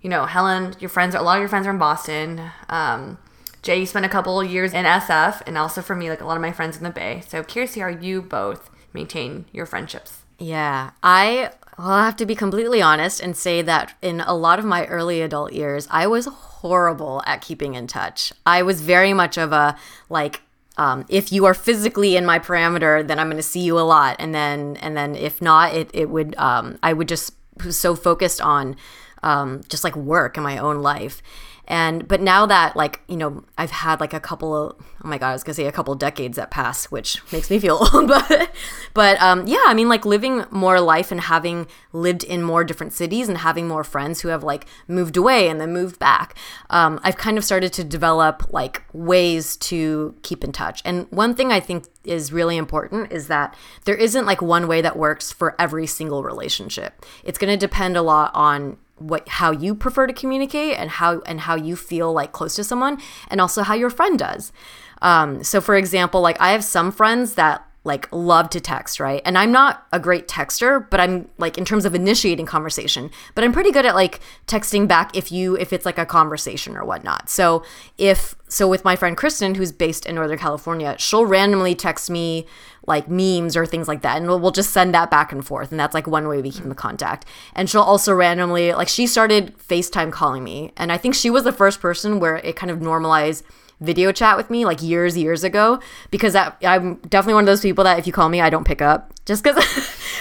you 0.00 0.08
know, 0.08 0.24
Helen, 0.24 0.74
your 0.80 0.88
friends, 0.88 1.14
a 1.14 1.20
lot 1.20 1.36
of 1.36 1.40
your 1.40 1.48
friends 1.48 1.66
are 1.66 1.70
in 1.70 1.78
Boston. 1.78 2.50
Um, 2.70 3.18
Jay, 3.62 3.78
you 3.78 3.86
spent 3.86 4.04
a 4.04 4.08
couple 4.08 4.42
years 4.42 4.72
in 4.72 4.84
SF, 4.84 5.42
and 5.46 5.56
also 5.56 5.82
for 5.82 5.94
me, 5.94 6.10
like 6.10 6.20
a 6.20 6.24
lot 6.24 6.36
of 6.36 6.42
my 6.42 6.50
friends 6.50 6.76
in 6.76 6.82
the 6.82 6.90
Bay. 6.90 7.22
So 7.28 7.44
curious 7.44 7.76
how 7.76 7.86
you 7.86 8.20
both 8.20 8.70
maintain 8.92 9.44
your 9.52 9.66
friendships. 9.66 10.22
Yeah, 10.42 10.90
I 11.04 11.50
will 11.78 11.84
have 11.86 12.16
to 12.16 12.26
be 12.26 12.34
completely 12.34 12.82
honest 12.82 13.20
and 13.20 13.36
say 13.36 13.62
that 13.62 13.94
in 14.02 14.20
a 14.20 14.34
lot 14.34 14.58
of 14.58 14.64
my 14.64 14.86
early 14.86 15.20
adult 15.20 15.52
years, 15.52 15.86
I 15.88 16.08
was 16.08 16.26
horrible 16.26 17.22
at 17.26 17.40
keeping 17.40 17.74
in 17.74 17.86
touch. 17.86 18.32
I 18.44 18.62
was 18.62 18.80
very 18.80 19.12
much 19.12 19.38
of 19.38 19.52
a 19.52 19.76
like 20.08 20.42
um, 20.76 21.04
if 21.08 21.30
you 21.32 21.44
are 21.44 21.54
physically 21.54 22.16
in 22.16 22.26
my 22.26 22.38
parameter, 22.38 23.06
then 23.06 23.18
I'm 23.18 23.28
going 23.28 23.36
to 23.36 23.42
see 23.42 23.60
you 23.60 23.78
a 23.78 23.82
lot, 23.82 24.16
and 24.18 24.34
then 24.34 24.76
and 24.78 24.96
then 24.96 25.14
if 25.14 25.40
not, 25.40 25.74
it 25.74 25.90
it 25.92 26.10
would 26.10 26.34
um, 26.38 26.78
I 26.82 26.92
would 26.92 27.08
just 27.08 27.34
was 27.64 27.78
so 27.78 27.94
focused 27.94 28.40
on 28.40 28.76
um, 29.22 29.60
just 29.68 29.84
like 29.84 29.94
work 29.94 30.36
and 30.36 30.42
my 30.42 30.58
own 30.58 30.82
life. 30.82 31.22
And 31.68 32.06
but 32.08 32.20
now 32.20 32.44
that 32.46 32.76
like 32.76 33.00
you 33.08 33.16
know 33.16 33.44
I've 33.56 33.70
had 33.70 34.00
like 34.00 34.12
a 34.12 34.20
couple 34.20 34.54
of 34.54 34.76
oh 35.04 35.08
my 35.08 35.18
god 35.18 35.30
I 35.30 35.32
was 35.32 35.44
gonna 35.44 35.54
say 35.54 35.66
a 35.66 35.72
couple 35.72 35.94
decades 35.94 36.36
that 36.36 36.50
pass 36.50 36.86
which 36.86 37.22
makes 37.32 37.50
me 37.50 37.58
feel 37.58 37.78
old 37.94 38.08
but 38.08 38.50
but 38.94 39.20
um, 39.22 39.46
yeah 39.46 39.62
I 39.66 39.74
mean 39.74 39.88
like 39.88 40.04
living 40.04 40.44
more 40.50 40.80
life 40.80 41.12
and 41.12 41.20
having 41.20 41.66
lived 41.92 42.24
in 42.24 42.42
more 42.42 42.64
different 42.64 42.92
cities 42.92 43.28
and 43.28 43.38
having 43.38 43.68
more 43.68 43.84
friends 43.84 44.20
who 44.20 44.28
have 44.28 44.42
like 44.42 44.66
moved 44.88 45.16
away 45.16 45.48
and 45.48 45.60
then 45.60 45.72
moved 45.72 45.98
back 45.98 46.36
um, 46.70 47.00
I've 47.04 47.16
kind 47.16 47.38
of 47.38 47.44
started 47.44 47.72
to 47.74 47.84
develop 47.84 48.52
like 48.52 48.82
ways 48.92 49.56
to 49.58 50.14
keep 50.22 50.44
in 50.44 50.52
touch. 50.52 50.82
And 50.84 51.06
one 51.10 51.34
thing 51.34 51.52
I 51.52 51.60
think 51.60 51.86
is 52.04 52.32
really 52.32 52.56
important 52.56 53.12
is 53.12 53.28
that 53.28 53.54
there 53.84 53.94
isn't 53.94 54.26
like 54.26 54.42
one 54.42 54.66
way 54.66 54.80
that 54.80 54.96
works 54.96 55.32
for 55.32 55.54
every 55.60 55.86
single 55.86 56.22
relationship. 56.22 57.04
It's 57.24 57.38
going 57.38 57.52
to 57.52 57.56
depend 57.56 57.96
a 57.96 58.02
lot 58.02 58.30
on 58.34 58.78
what 59.02 59.28
how 59.28 59.50
you 59.50 59.74
prefer 59.74 60.06
to 60.06 60.12
communicate 60.12 60.76
and 60.76 60.90
how 60.90 61.20
and 61.26 61.40
how 61.40 61.54
you 61.54 61.76
feel 61.76 62.12
like 62.12 62.32
close 62.32 62.54
to 62.56 62.64
someone 62.64 62.98
and 63.28 63.40
also 63.40 63.62
how 63.62 63.74
your 63.74 63.90
friend 63.90 64.18
does. 64.18 64.52
Um, 65.00 65.42
so 65.42 65.60
for 65.60 65.74
example 65.74 66.20
like 66.20 66.40
i 66.40 66.52
have 66.52 66.62
some 66.62 66.92
friends 66.92 67.34
that 67.34 67.66
like 67.84 68.08
love 68.12 68.48
to 68.50 68.60
text 68.60 69.00
right? 69.00 69.22
And 69.24 69.36
i'm 69.36 69.50
not 69.52 69.86
a 69.92 69.98
great 69.98 70.28
texter 70.28 70.88
but 70.88 71.00
i'm 71.00 71.28
like 71.38 71.58
in 71.58 71.64
terms 71.64 71.84
of 71.84 71.94
initiating 71.94 72.46
conversation 72.46 73.10
but 73.34 73.44
i'm 73.44 73.52
pretty 73.52 73.72
good 73.72 73.86
at 73.86 73.94
like 73.94 74.20
texting 74.46 74.86
back 74.86 75.16
if 75.16 75.32
you 75.32 75.56
if 75.56 75.72
it's 75.72 75.84
like 75.84 75.98
a 75.98 76.06
conversation 76.06 76.76
or 76.76 76.84
whatnot. 76.84 77.28
So 77.28 77.64
if 77.98 78.34
so 78.48 78.68
with 78.68 78.84
my 78.84 78.96
friend 78.96 79.16
kristen 79.16 79.54
who's 79.54 79.72
based 79.72 80.06
in 80.06 80.14
northern 80.14 80.38
california 80.38 80.94
she'll 80.98 81.26
randomly 81.26 81.74
text 81.74 82.10
me 82.10 82.46
like 82.86 83.08
memes 83.08 83.56
or 83.56 83.64
things 83.64 83.88
like 83.88 84.02
that 84.02 84.16
and 84.16 84.26
we'll, 84.26 84.40
we'll 84.40 84.50
just 84.50 84.70
send 84.70 84.94
that 84.94 85.10
back 85.10 85.32
and 85.32 85.46
forth 85.46 85.70
and 85.70 85.78
that's 85.78 85.94
like 85.94 86.06
one 86.06 86.26
way 86.28 86.42
we 86.42 86.50
keep 86.50 86.64
in 86.64 86.74
contact. 86.74 87.24
And 87.54 87.68
she'll 87.70 87.82
also 87.82 88.12
randomly 88.12 88.72
like 88.72 88.88
she 88.88 89.06
started 89.06 89.56
facetime 89.58 90.12
calling 90.12 90.44
me 90.44 90.72
and 90.76 90.92
i 90.92 90.98
think 90.98 91.14
she 91.14 91.30
was 91.30 91.44
the 91.44 91.52
first 91.52 91.80
person 91.80 92.20
where 92.20 92.36
it 92.36 92.56
kind 92.56 92.70
of 92.70 92.80
normalized 92.80 93.44
video 93.82 94.12
chat 94.12 94.36
with 94.36 94.48
me 94.48 94.64
like 94.64 94.80
years 94.82 95.16
years 95.16 95.44
ago 95.44 95.80
because 96.10 96.32
that, 96.32 96.56
i'm 96.62 96.94
definitely 97.08 97.34
one 97.34 97.44
of 97.44 97.46
those 97.46 97.60
people 97.60 97.84
that 97.84 97.98
if 97.98 98.06
you 98.06 98.12
call 98.12 98.28
me 98.28 98.40
i 98.40 98.48
don't 98.48 98.64
pick 98.64 98.80
up 98.80 99.12
just 99.26 99.42
because 99.42 99.56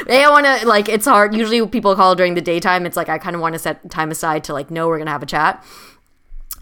i 0.10 0.30
want 0.30 0.46
to 0.46 0.68
like 0.68 0.90
it's 0.90 1.06
hard 1.06 1.34
usually 1.36 1.66
people 1.68 1.96
call 1.96 2.16
during 2.16 2.34
the 2.34 2.42
daytime 2.42 2.86
it's 2.86 2.98
like 2.98 3.10
i 3.10 3.18
kind 3.18 3.36
of 3.36 3.42
want 3.42 3.54
to 3.54 3.60
set 3.60 3.90
time 3.90 4.12
aside 4.12 4.44
to 4.44 4.54
like 4.54 4.70
know 4.72 4.88
we're 4.88 4.98
gonna 4.98 5.12
have 5.12 5.24
a 5.24 5.28
chat 5.28 5.64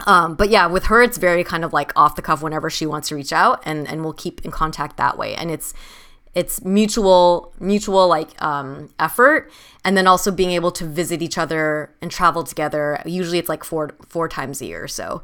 um, 0.06 0.36
but 0.36 0.50
yeah, 0.50 0.68
with 0.68 0.86
her, 0.86 1.02
it's 1.02 1.18
very 1.18 1.44
kind 1.44 1.66
of 1.66 1.74
like 1.74 1.92
off 1.96 2.16
the 2.16 2.22
cuff 2.22 2.42
whenever 2.42 2.70
she 2.70 2.86
wants 2.86 3.10
to 3.10 3.16
reach 3.16 3.34
out, 3.34 3.62
and 3.66 3.88
and 3.88 4.04
we'll 4.04 4.14
keep 4.14 4.44
in 4.46 4.52
contact 4.52 4.98
that 4.98 5.18
way. 5.18 5.36
And 5.36 5.52
it's 5.52 5.74
it's 6.36 6.64
mutual 6.64 7.54
mutual 7.60 8.08
like 8.08 8.42
um, 8.42 8.90
effort, 9.00 9.52
and 9.84 9.98
then 9.98 10.08
also 10.08 10.32
being 10.32 10.52
able 10.52 10.72
to 10.72 10.86
visit 10.86 11.22
each 11.22 11.38
other 11.38 11.94
and 12.02 12.10
travel 12.12 12.44
together. 12.44 13.02
Usually, 13.06 13.40
it's 13.40 13.50
like 13.50 13.64
four 13.64 13.92
four 14.08 14.30
times 14.30 14.62
a 14.62 14.66
year 14.66 14.88
so. 14.88 15.22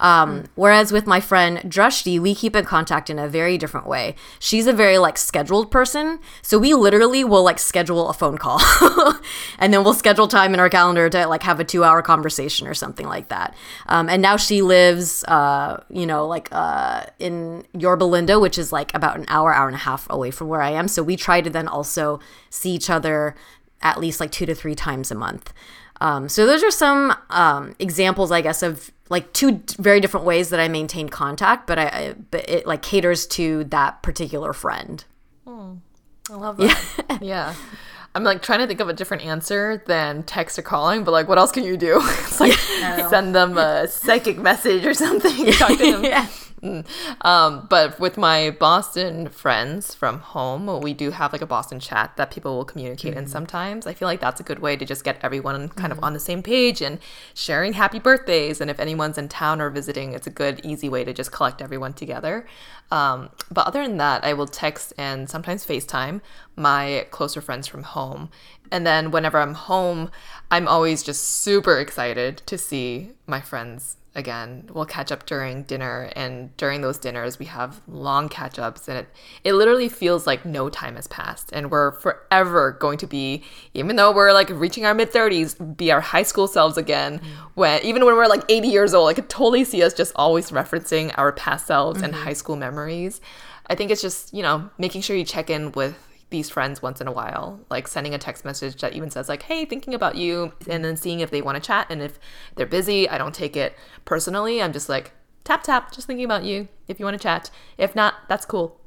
Um, 0.00 0.44
Whereas 0.54 0.92
with 0.92 1.06
my 1.06 1.20
friend 1.20 1.58
Drashti, 1.58 2.18
we 2.18 2.34
keep 2.34 2.54
in 2.56 2.64
contact 2.64 3.10
in 3.10 3.18
a 3.18 3.28
very 3.28 3.58
different 3.58 3.86
way. 3.86 4.14
She's 4.38 4.66
a 4.66 4.72
very 4.72 4.98
like 4.98 5.18
scheduled 5.18 5.70
person, 5.70 6.18
so 6.42 6.58
we 6.58 6.74
literally 6.74 7.24
will 7.24 7.42
like 7.42 7.58
schedule 7.58 8.08
a 8.08 8.12
phone 8.12 8.38
call, 8.38 8.60
and 9.58 9.72
then 9.72 9.84
we'll 9.84 9.94
schedule 9.94 10.28
time 10.28 10.54
in 10.54 10.60
our 10.60 10.68
calendar 10.68 11.08
to 11.10 11.26
like 11.26 11.42
have 11.42 11.60
a 11.60 11.64
two 11.64 11.84
hour 11.84 12.02
conversation 12.02 12.66
or 12.66 12.74
something 12.74 13.06
like 13.06 13.28
that. 13.28 13.54
Um, 13.86 14.08
and 14.08 14.22
now 14.22 14.36
she 14.36 14.62
lives, 14.62 15.24
uh, 15.24 15.82
you 15.88 16.06
know, 16.06 16.26
like 16.26 16.48
uh, 16.52 17.04
in 17.18 17.64
Yorba 17.72 18.04
Linda, 18.04 18.38
which 18.38 18.58
is 18.58 18.72
like 18.72 18.94
about 18.94 19.16
an 19.18 19.24
hour, 19.28 19.52
hour 19.52 19.66
and 19.66 19.76
a 19.76 19.80
half 19.80 20.06
away 20.10 20.30
from 20.30 20.48
where 20.48 20.62
I 20.62 20.70
am. 20.70 20.88
So 20.88 21.02
we 21.02 21.16
try 21.16 21.40
to 21.40 21.50
then 21.50 21.68
also 21.68 22.20
see 22.50 22.70
each 22.70 22.90
other 22.90 23.34
at 23.82 24.00
least 24.00 24.20
like 24.20 24.30
two 24.30 24.46
to 24.46 24.54
three 24.54 24.74
times 24.74 25.10
a 25.10 25.14
month. 25.14 25.52
Um, 26.00 26.28
so 26.28 26.46
those 26.46 26.62
are 26.62 26.70
some 26.70 27.16
um, 27.30 27.74
examples, 27.78 28.30
I 28.30 28.40
guess, 28.40 28.62
of 28.62 28.90
like 29.08 29.32
two 29.32 29.52
d- 29.52 29.74
very 29.78 30.00
different 30.00 30.26
ways 30.26 30.50
that 30.50 30.60
I 30.60 30.68
maintain 30.68 31.08
contact, 31.08 31.66
but 31.66 31.78
I, 31.78 31.84
I 31.86 32.14
but 32.30 32.48
it 32.48 32.66
like 32.66 32.82
caters 32.82 33.26
to 33.28 33.64
that 33.64 34.02
particular 34.02 34.52
friend. 34.52 35.04
I 36.28 36.34
love 36.34 36.56
that. 36.58 37.18
Yeah. 37.22 37.54
I'm 38.16 38.24
like 38.24 38.40
trying 38.40 38.60
to 38.60 38.66
think 38.66 38.80
of 38.80 38.88
a 38.88 38.94
different 38.94 39.26
answer 39.26 39.82
than 39.86 40.22
text 40.22 40.58
or 40.58 40.62
calling, 40.62 41.04
but 41.04 41.10
like, 41.10 41.28
what 41.28 41.36
else 41.36 41.52
can 41.52 41.64
you 41.64 41.76
do? 41.76 42.00
it's 42.02 42.40
like 42.40 42.52
send 43.10 43.34
them 43.34 43.58
a 43.58 43.86
psychic 43.88 44.38
message 44.38 44.86
or 44.86 44.94
something. 44.94 45.52
Talk 45.52 45.76
to 45.76 45.92
them. 45.92 46.02
Yeah. 46.02 46.26
Mm. 46.62 46.86
Um, 47.20 47.66
but 47.68 48.00
with 48.00 48.16
my 48.16 48.50
Boston 48.58 49.28
friends 49.28 49.94
from 49.94 50.20
home, 50.20 50.80
we 50.80 50.94
do 50.94 51.10
have 51.10 51.32
like 51.34 51.42
a 51.42 51.46
Boston 51.46 51.78
chat 51.78 52.16
that 52.16 52.30
people 52.30 52.56
will 52.56 52.64
communicate 52.64 53.14
in 53.14 53.26
sometimes. 53.26 53.86
I 53.86 53.92
feel 53.92 54.08
like 54.08 54.20
that's 54.20 54.40
a 54.40 54.42
good 54.42 54.60
way 54.60 54.78
to 54.78 54.86
just 54.86 55.04
get 55.04 55.18
everyone 55.22 55.68
kind 55.68 55.92
of 55.92 56.02
on 56.02 56.14
the 56.14 56.18
same 56.18 56.42
page 56.42 56.80
and 56.80 56.98
sharing 57.34 57.74
happy 57.74 57.98
birthdays. 57.98 58.62
And 58.62 58.70
if 58.70 58.80
anyone's 58.80 59.18
in 59.18 59.28
town 59.28 59.60
or 59.60 59.68
visiting, 59.68 60.14
it's 60.14 60.26
a 60.26 60.30
good, 60.30 60.62
easy 60.64 60.88
way 60.88 61.04
to 61.04 61.12
just 61.12 61.30
collect 61.32 61.60
everyone 61.60 61.92
together. 61.92 62.46
Um, 62.90 63.30
but 63.50 63.66
other 63.66 63.82
than 63.82 63.96
that, 63.96 64.24
I 64.24 64.32
will 64.32 64.46
text 64.46 64.92
and 64.96 65.28
sometimes 65.28 65.66
FaceTime 65.66 66.20
my 66.54 67.06
closer 67.10 67.40
friends 67.40 67.66
from 67.66 67.82
home. 67.82 68.30
And 68.70 68.86
then 68.86 69.10
whenever 69.10 69.38
I'm 69.38 69.54
home, 69.54 70.10
I'm 70.50 70.68
always 70.68 71.02
just 71.02 71.24
super 71.24 71.78
excited 71.78 72.42
to 72.46 72.58
see 72.58 73.12
my 73.26 73.40
friends 73.40 73.96
again. 74.16 74.68
We'll 74.72 74.86
catch 74.86 75.12
up 75.12 75.26
during 75.26 75.62
dinner, 75.64 76.10
and 76.16 76.56
during 76.56 76.80
those 76.80 76.98
dinners, 76.98 77.38
we 77.38 77.46
have 77.46 77.80
long 77.86 78.28
catch 78.28 78.58
ups, 78.58 78.88
and 78.88 78.98
it, 78.98 79.08
it 79.44 79.52
literally 79.52 79.88
feels 79.88 80.26
like 80.26 80.44
no 80.44 80.68
time 80.68 80.96
has 80.96 81.06
passed. 81.06 81.50
And 81.52 81.70
we're 81.70 81.92
forever 81.92 82.72
going 82.72 82.98
to 82.98 83.06
be, 83.06 83.44
even 83.74 83.96
though 83.96 84.12
we're 84.12 84.32
like 84.32 84.50
reaching 84.50 84.84
our 84.84 84.94
mid 84.94 85.12
30s, 85.12 85.76
be 85.76 85.92
our 85.92 86.00
high 86.00 86.24
school 86.24 86.48
selves 86.48 86.76
again. 86.76 87.18
Mm-hmm. 87.18 87.46
When 87.54 87.84
even 87.84 88.04
when 88.04 88.16
we're 88.16 88.26
like 88.26 88.42
80 88.48 88.68
years 88.68 88.94
old, 88.94 89.08
I 89.08 89.14
could 89.14 89.28
totally 89.28 89.64
see 89.64 89.82
us 89.82 89.94
just 89.94 90.12
always 90.16 90.50
referencing 90.50 91.12
our 91.16 91.32
past 91.32 91.66
selves 91.66 91.98
mm-hmm. 91.98 92.06
and 92.06 92.14
high 92.14 92.32
school 92.32 92.56
memories. 92.56 93.20
I 93.68 93.74
think 93.74 93.90
it's 93.90 94.02
just, 94.02 94.32
you 94.32 94.42
know, 94.42 94.70
making 94.78 95.02
sure 95.02 95.16
you 95.16 95.24
check 95.24 95.50
in 95.50 95.72
with 95.72 96.05
these 96.30 96.50
friends 96.50 96.82
once 96.82 97.00
in 97.00 97.06
a 97.06 97.12
while, 97.12 97.60
like 97.70 97.86
sending 97.86 98.14
a 98.14 98.18
text 98.18 98.44
message 98.44 98.80
that 98.80 98.94
even 98.94 99.10
says 99.10 99.28
like, 99.28 99.42
"Hey, 99.42 99.64
thinking 99.64 99.94
about 99.94 100.16
you," 100.16 100.52
and 100.68 100.84
then 100.84 100.96
seeing 100.96 101.20
if 101.20 101.30
they 101.30 101.42
want 101.42 101.56
to 101.56 101.66
chat. 101.66 101.86
And 101.90 102.02
if 102.02 102.18
they're 102.56 102.66
busy, 102.66 103.08
I 103.08 103.18
don't 103.18 103.34
take 103.34 103.56
it 103.56 103.76
personally. 104.04 104.60
I'm 104.60 104.72
just 104.72 104.88
like, 104.88 105.12
tap 105.44 105.62
tap, 105.62 105.92
just 105.92 106.06
thinking 106.06 106.24
about 106.24 106.44
you. 106.44 106.68
If 106.88 106.98
you 106.98 107.06
want 107.06 107.16
to 107.16 107.22
chat, 107.22 107.50
if 107.78 107.94
not, 107.94 108.14
that's 108.28 108.44
cool. 108.44 108.80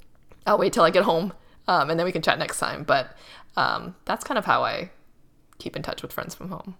I'll 0.45 0.57
wait 0.57 0.73
till 0.73 0.83
I 0.83 0.89
get 0.89 1.03
home, 1.03 1.33
um, 1.67 1.89
and 1.89 1.99
then 1.99 2.05
we 2.05 2.11
can 2.11 2.21
chat 2.21 2.37
next 2.39 2.59
time. 2.59 2.83
But 2.83 3.15
um, 3.55 3.95
that's 4.05 4.23
kind 4.23 4.37
of 4.37 4.45
how 4.45 4.63
I 4.63 4.91
keep 5.57 5.75
in 5.75 5.83
touch 5.83 6.01
with 6.01 6.11
friends 6.11 6.35
from 6.35 6.49
home. 6.49 6.75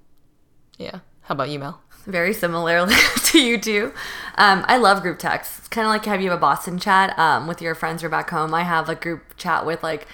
Yeah. 0.78 1.00
How 1.22 1.34
about 1.34 1.50
you, 1.50 1.60
Mel? 1.60 1.80
Very 2.06 2.34
similarly 2.34 2.96
to 3.26 3.40
you 3.40 3.60
too. 3.60 3.94
Um, 4.36 4.66
I 4.68 4.78
love 4.78 5.02
group 5.04 5.20
texts. 5.20 5.60
It's 5.60 5.68
kind 5.68 5.86
of 5.86 5.90
like 5.90 6.06
have 6.06 6.22
you 6.22 6.30
have 6.32 6.40
a 6.40 6.42
Boston 6.42 6.80
chat 6.80 7.18
um, 7.20 7.46
with 7.46 7.62
your 7.62 7.76
friends 7.76 8.04
or 8.04 8.10
back 8.10 8.32
home. 8.32 8.54
I 8.54 8.64
have 8.64 8.90
a 8.90 8.96
group 8.96 9.38
chat 9.38 9.66
with 9.66 9.84
like 9.84 10.08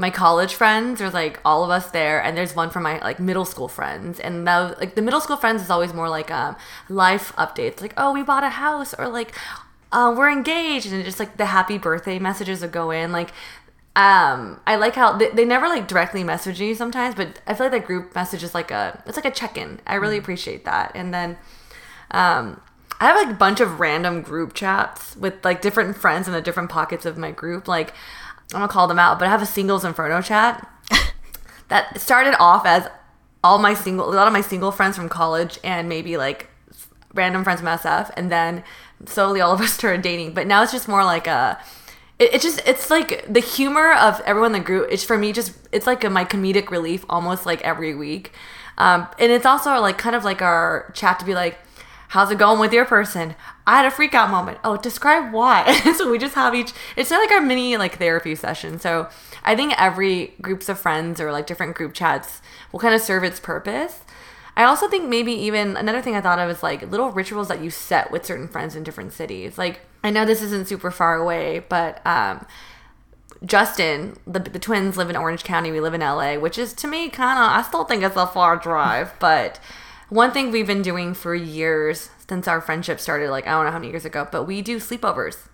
my 0.00 0.08
college 0.08 0.54
friends 0.54 0.98
there's 0.98 1.12
like 1.12 1.38
all 1.44 1.62
of 1.62 1.68
us 1.68 1.90
there 1.90 2.22
and 2.22 2.34
there's 2.34 2.56
one 2.56 2.70
for 2.70 2.80
my 2.80 2.98
like 3.00 3.20
middle 3.20 3.44
school 3.44 3.68
friends 3.68 4.18
and 4.18 4.46
that 4.46 4.80
like 4.80 4.94
the 4.94 5.02
middle 5.02 5.20
school 5.20 5.36
friends 5.36 5.60
is 5.60 5.68
always 5.68 5.92
more 5.92 6.08
like 6.08 6.30
um 6.30 6.56
life 6.88 7.34
updates 7.36 7.82
like 7.82 7.92
oh 7.98 8.10
we 8.10 8.22
bought 8.22 8.42
a 8.42 8.48
house 8.48 8.94
or 8.94 9.08
like 9.08 9.36
uh, 9.92 10.14
we're 10.16 10.30
engaged 10.30 10.90
and 10.90 11.04
just 11.04 11.18
like 11.18 11.36
the 11.36 11.46
happy 11.46 11.76
birthday 11.76 12.18
messages 12.18 12.60
that 12.60 12.72
go 12.72 12.90
in 12.90 13.12
like 13.12 13.30
um 13.94 14.58
i 14.66 14.74
like 14.74 14.94
how 14.94 15.12
they, 15.18 15.28
they 15.30 15.44
never 15.44 15.68
like 15.68 15.86
directly 15.86 16.24
message 16.24 16.58
you 16.58 16.74
sometimes 16.74 17.14
but 17.14 17.38
i 17.46 17.52
feel 17.52 17.66
like 17.66 17.72
that 17.72 17.86
group 17.86 18.14
message 18.14 18.42
is 18.42 18.54
like 18.54 18.70
a 18.70 19.02
it's 19.04 19.18
like 19.18 19.26
a 19.26 19.30
check-in 19.30 19.78
i 19.86 19.94
really 19.96 20.16
mm. 20.16 20.20
appreciate 20.20 20.64
that 20.64 20.90
and 20.94 21.12
then 21.12 21.36
um 22.12 22.58
I 23.02 23.06
have 23.06 23.16
like 23.16 23.34
a 23.34 23.38
bunch 23.38 23.60
of 23.60 23.80
random 23.80 24.20
group 24.20 24.52
chats 24.52 25.16
with 25.16 25.42
like 25.42 25.62
different 25.62 25.96
friends 25.96 26.28
in 26.28 26.34
the 26.34 26.42
different 26.42 26.68
pockets 26.68 27.06
of 27.06 27.16
my 27.16 27.30
group. 27.30 27.66
Like 27.66 27.94
I'm 28.52 28.60
gonna 28.60 28.72
call 28.72 28.88
them 28.88 28.98
out, 28.98 29.18
but 29.18 29.28
I 29.28 29.30
have 29.30 29.42
a 29.42 29.46
singles 29.46 29.84
inferno 29.84 30.20
chat 30.22 30.66
that 31.68 32.00
started 32.00 32.34
off 32.38 32.66
as 32.66 32.88
all 33.42 33.58
my 33.58 33.74
single, 33.74 34.12
a 34.12 34.14
lot 34.14 34.26
of 34.26 34.32
my 34.32 34.40
single 34.40 34.70
friends 34.72 34.96
from 34.96 35.08
college, 35.08 35.58
and 35.64 35.88
maybe 35.88 36.16
like 36.16 36.48
random 37.14 37.44
friends 37.44 37.60
from 37.60 37.68
SF, 37.68 38.10
and 38.16 38.30
then 38.30 38.64
slowly 39.06 39.40
all 39.40 39.52
of 39.52 39.60
us 39.60 39.72
started 39.74 40.02
dating. 40.02 40.32
But 40.34 40.46
now 40.46 40.62
it's 40.62 40.72
just 40.72 40.88
more 40.88 41.04
like 41.04 41.26
a. 41.26 41.58
It, 42.18 42.34
it 42.34 42.42
just 42.42 42.60
it's 42.66 42.90
like 42.90 43.32
the 43.32 43.40
humor 43.40 43.92
of 43.92 44.20
everyone 44.26 44.54
in 44.54 44.60
the 44.60 44.66
group. 44.66 44.88
It's 44.90 45.04
for 45.04 45.16
me 45.16 45.32
just 45.32 45.52
it's 45.72 45.86
like 45.86 46.04
a, 46.04 46.10
my 46.10 46.24
comedic 46.24 46.70
relief 46.70 47.04
almost 47.08 47.46
like 47.46 47.62
every 47.62 47.94
week, 47.94 48.32
um, 48.78 49.06
and 49.18 49.32
it's 49.32 49.46
also 49.46 49.80
like 49.80 49.96
kind 49.96 50.16
of 50.16 50.24
like 50.24 50.42
our 50.42 50.92
chat 50.94 51.18
to 51.20 51.24
be 51.24 51.34
like 51.34 51.58
how's 52.10 52.30
it 52.32 52.38
going 52.38 52.58
with 52.58 52.72
your 52.72 52.84
person? 52.84 53.36
I 53.68 53.76
had 53.76 53.86
a 53.86 53.90
freak 53.90 54.14
out 54.14 54.30
moment. 54.30 54.58
Oh, 54.64 54.76
describe 54.76 55.32
why. 55.32 55.80
so 55.96 56.10
we 56.10 56.18
just 56.18 56.34
have 56.34 56.56
each, 56.56 56.72
it's 56.96 57.08
not 57.08 57.20
like 57.20 57.30
our 57.30 57.40
mini 57.40 57.76
like 57.76 57.98
therapy 57.98 58.34
session. 58.34 58.80
So 58.80 59.08
I 59.44 59.54
think 59.54 59.74
every 59.80 60.34
groups 60.42 60.68
of 60.68 60.80
friends 60.80 61.20
or 61.20 61.30
like 61.30 61.46
different 61.46 61.76
group 61.76 61.94
chats 61.94 62.42
will 62.72 62.80
kind 62.80 62.96
of 62.96 63.00
serve 63.00 63.22
its 63.22 63.38
purpose. 63.38 64.00
I 64.56 64.64
also 64.64 64.88
think 64.88 65.08
maybe 65.08 65.30
even 65.30 65.76
another 65.76 66.02
thing 66.02 66.16
I 66.16 66.20
thought 66.20 66.40
of 66.40 66.50
is 66.50 66.64
like 66.64 66.90
little 66.90 67.12
rituals 67.12 67.46
that 67.46 67.62
you 67.62 67.70
set 67.70 68.10
with 68.10 68.26
certain 68.26 68.48
friends 68.48 68.74
in 68.74 68.82
different 68.82 69.12
cities. 69.12 69.56
Like 69.56 69.82
I 70.02 70.10
know 70.10 70.24
this 70.24 70.42
isn't 70.42 70.66
super 70.66 70.90
far 70.90 71.14
away, 71.14 71.60
but 71.68 72.04
um, 72.04 72.44
Justin, 73.44 74.16
the, 74.26 74.40
the 74.40 74.58
twins 74.58 74.96
live 74.96 75.10
in 75.10 75.16
Orange 75.16 75.44
County. 75.44 75.70
We 75.70 75.80
live 75.80 75.94
in 75.94 76.00
LA, 76.00 76.34
which 76.34 76.58
is 76.58 76.72
to 76.72 76.88
me 76.88 77.08
kind 77.08 77.38
of, 77.38 77.56
I 77.56 77.62
still 77.62 77.84
think 77.84 78.02
it's 78.02 78.16
a 78.16 78.26
far 78.26 78.56
drive, 78.56 79.12
but 79.20 79.60
one 80.10 80.32
thing 80.32 80.50
we've 80.50 80.66
been 80.66 80.82
doing 80.82 81.14
for 81.14 81.34
years 81.34 82.10
since 82.28 82.46
our 82.46 82.60
friendship 82.60 83.00
started, 83.00 83.30
like 83.30 83.46
I 83.46 83.52
don't 83.52 83.64
know 83.64 83.70
how 83.70 83.78
many 83.78 83.90
years 83.90 84.04
ago, 84.04 84.28
but 84.30 84.44
we 84.44 84.60
do 84.60 84.76
sleepovers. 84.76 85.48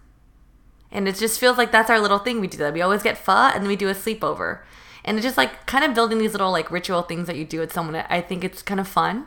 And 0.90 1.06
it 1.06 1.16
just 1.16 1.38
feels 1.38 1.58
like 1.58 1.72
that's 1.72 1.90
our 1.90 2.00
little 2.00 2.18
thing 2.18 2.40
we 2.40 2.46
do 2.46 2.58
that. 2.58 2.72
We 2.72 2.80
always 2.80 3.02
get 3.02 3.18
pho 3.18 3.32
and 3.32 3.62
then 3.62 3.68
we 3.68 3.76
do 3.76 3.88
a 3.88 3.94
sleepover. 3.94 4.60
And 5.04 5.18
it's 5.18 5.24
just 5.24 5.36
like 5.36 5.66
kind 5.66 5.84
of 5.84 5.94
building 5.94 6.18
these 6.18 6.32
little 6.32 6.50
like 6.50 6.70
ritual 6.70 7.02
things 7.02 7.26
that 7.26 7.36
you 7.36 7.44
do 7.44 7.60
with 7.60 7.72
someone. 7.72 7.96
I 8.08 8.20
think 8.20 8.44
it's 8.44 8.62
kind 8.62 8.80
of 8.80 8.88
fun. 8.88 9.26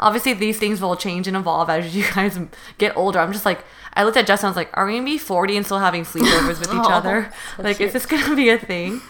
Obviously, 0.00 0.32
these 0.32 0.58
things 0.58 0.80
will 0.80 0.96
change 0.96 1.26
and 1.26 1.36
evolve 1.36 1.70
as 1.70 1.96
you 1.96 2.04
guys 2.14 2.38
get 2.78 2.96
older. 2.96 3.18
I'm 3.18 3.32
just 3.32 3.44
like, 3.44 3.64
I 3.94 4.04
looked 4.04 4.16
at 4.16 4.26
Justin, 4.26 4.46
I 4.46 4.50
was 4.50 4.56
like, 4.56 4.70
are 4.74 4.86
we 4.86 4.92
gonna 4.92 5.04
be 5.04 5.18
40 5.18 5.56
and 5.56 5.66
still 5.66 5.78
having 5.80 6.02
sleepovers 6.04 6.60
with 6.60 6.68
each 6.68 6.74
oh, 6.74 6.92
other? 6.92 7.32
Like, 7.58 7.78
cute. 7.78 7.88
is 7.88 7.92
this 7.94 8.06
gonna 8.06 8.36
be 8.36 8.50
a 8.50 8.58
thing? 8.58 9.00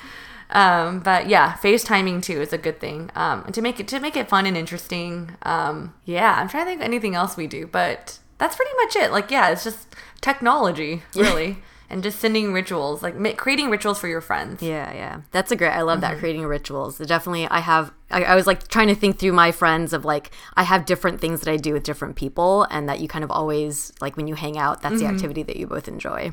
Um, 0.51 1.01
but 1.01 1.29
yeah, 1.29 1.55
FaceTiming 1.63 2.23
too 2.23 2.41
is 2.41 2.53
a 2.53 2.59
good 2.59 2.81
thing. 2.81 3.11
Um, 3.15 3.45
to 3.53 3.63
make 3.63 3.81
it 3.81 3.89
to 3.89 4.01
make 4.01 4.17
it 4.17 4.29
fun 4.29 4.47
and 4.47 4.57
interesting. 4.57 5.37
Um, 5.43 5.95
yeah, 6.05 6.37
I'm 6.39 6.49
trying 6.49 6.65
to 6.65 6.71
think 6.71 6.81
of 6.81 6.85
anything 6.85 7.15
else 7.15 7.37
we 7.37 7.47
do, 7.47 7.67
but 7.67 8.19
that's 8.39 8.57
pretty 8.57 8.73
much 8.77 8.97
it. 8.97 9.13
Like, 9.13 9.31
yeah, 9.31 9.51
it's 9.51 9.65
just 9.65 9.95
technology, 10.21 11.03
really. 11.15 11.59
and 11.91 12.03
just 12.03 12.19
sending 12.19 12.53
rituals, 12.53 13.03
like 13.03 13.17
ma- 13.17 13.33
creating 13.33 13.71
rituals 13.71 13.99
for 13.99 14.09
your 14.09 14.21
friends. 14.21 14.63
Yeah, 14.63 14.93
yeah, 14.93 15.21
that's 15.33 15.51
a 15.51 15.57
great. 15.57 15.71
I 15.71 15.83
love 15.83 16.01
mm-hmm. 16.01 16.13
that 16.13 16.19
creating 16.19 16.45
rituals. 16.45 16.99
Definitely, 16.99 17.47
I 17.49 17.61
have. 17.61 17.93
I, 18.11 18.25
I, 18.25 18.35
was 18.35 18.47
like 18.47 18.69
trying 18.69 18.89
to 18.89 18.95
think 18.95 19.19
through 19.19 19.33
my 19.33 19.53
friends 19.53 19.93
of 19.93 20.05
like 20.05 20.31
I 20.55 20.63
have 20.63 20.87
different 20.87 21.21
things 21.21 21.41
that 21.41 21.51
I 21.51 21.57
do 21.57 21.73
with 21.73 21.83
different 21.83 22.17
people, 22.17 22.67
and 22.71 22.89
that 22.89 23.01
you 23.01 23.09
kind 23.09 23.25
of 23.25 23.31
always 23.31 23.93
like 24.01 24.17
when 24.17 24.27
you 24.27 24.35
hang 24.35 24.57
out. 24.57 24.83
That's 24.83 24.97
mm-hmm. 24.97 25.07
the 25.07 25.13
activity 25.13 25.43
that 25.45 25.57
you 25.57 25.67
both 25.67 25.89
enjoy. 25.89 26.33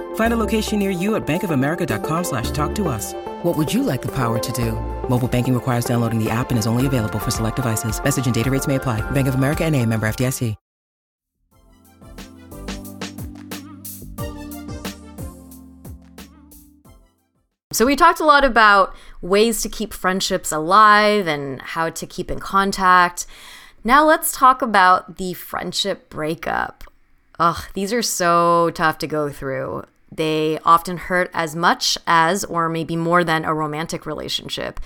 Find 0.15 0.33
a 0.33 0.37
location 0.37 0.79
near 0.79 0.89
you 0.89 1.15
at 1.15 1.27
bankofamerica.com 1.27 2.23
slash 2.23 2.51
talk 2.51 2.73
to 2.75 2.87
us. 2.87 3.13
What 3.43 3.57
would 3.57 3.73
you 3.73 3.83
like 3.83 4.01
the 4.01 4.11
power 4.15 4.39
to 4.39 4.51
do? 4.53 4.71
Mobile 5.09 5.27
banking 5.27 5.53
requires 5.53 5.83
downloading 5.83 6.23
the 6.23 6.29
app 6.29 6.51
and 6.51 6.57
is 6.57 6.67
only 6.67 6.85
available 6.87 7.19
for 7.19 7.31
select 7.31 7.57
devices. 7.57 8.01
Message 8.01 8.25
and 8.25 8.33
data 8.33 8.49
rates 8.49 8.67
may 8.67 8.75
apply. 8.75 9.01
Bank 9.11 9.27
of 9.27 9.35
America 9.35 9.65
and 9.65 9.75
a 9.75 9.85
member 9.85 10.07
FDIC. 10.07 10.55
So 17.73 17.85
we 17.85 17.95
talked 17.95 18.19
a 18.19 18.25
lot 18.25 18.43
about 18.43 18.93
ways 19.21 19.61
to 19.61 19.69
keep 19.69 19.93
friendships 19.93 20.51
alive 20.51 21.25
and 21.25 21.61
how 21.61 21.89
to 21.89 22.05
keep 22.05 22.29
in 22.29 22.39
contact. 22.39 23.25
Now 23.83 24.05
let's 24.05 24.33
talk 24.33 24.61
about 24.61 25.15
the 25.17 25.33
friendship 25.33 26.09
breakup. 26.09 26.83
Ugh, 27.39 27.63
these 27.73 27.93
are 27.93 28.01
so 28.01 28.71
tough 28.71 28.97
to 28.99 29.07
go 29.07 29.29
through. 29.29 29.85
They 30.11 30.59
often 30.65 30.97
hurt 30.97 31.29
as 31.33 31.55
much 31.55 31.97
as, 32.05 32.43
or 32.45 32.67
maybe 32.67 32.95
more 32.95 33.23
than, 33.23 33.45
a 33.45 33.53
romantic 33.53 34.05
relationship. 34.05 34.79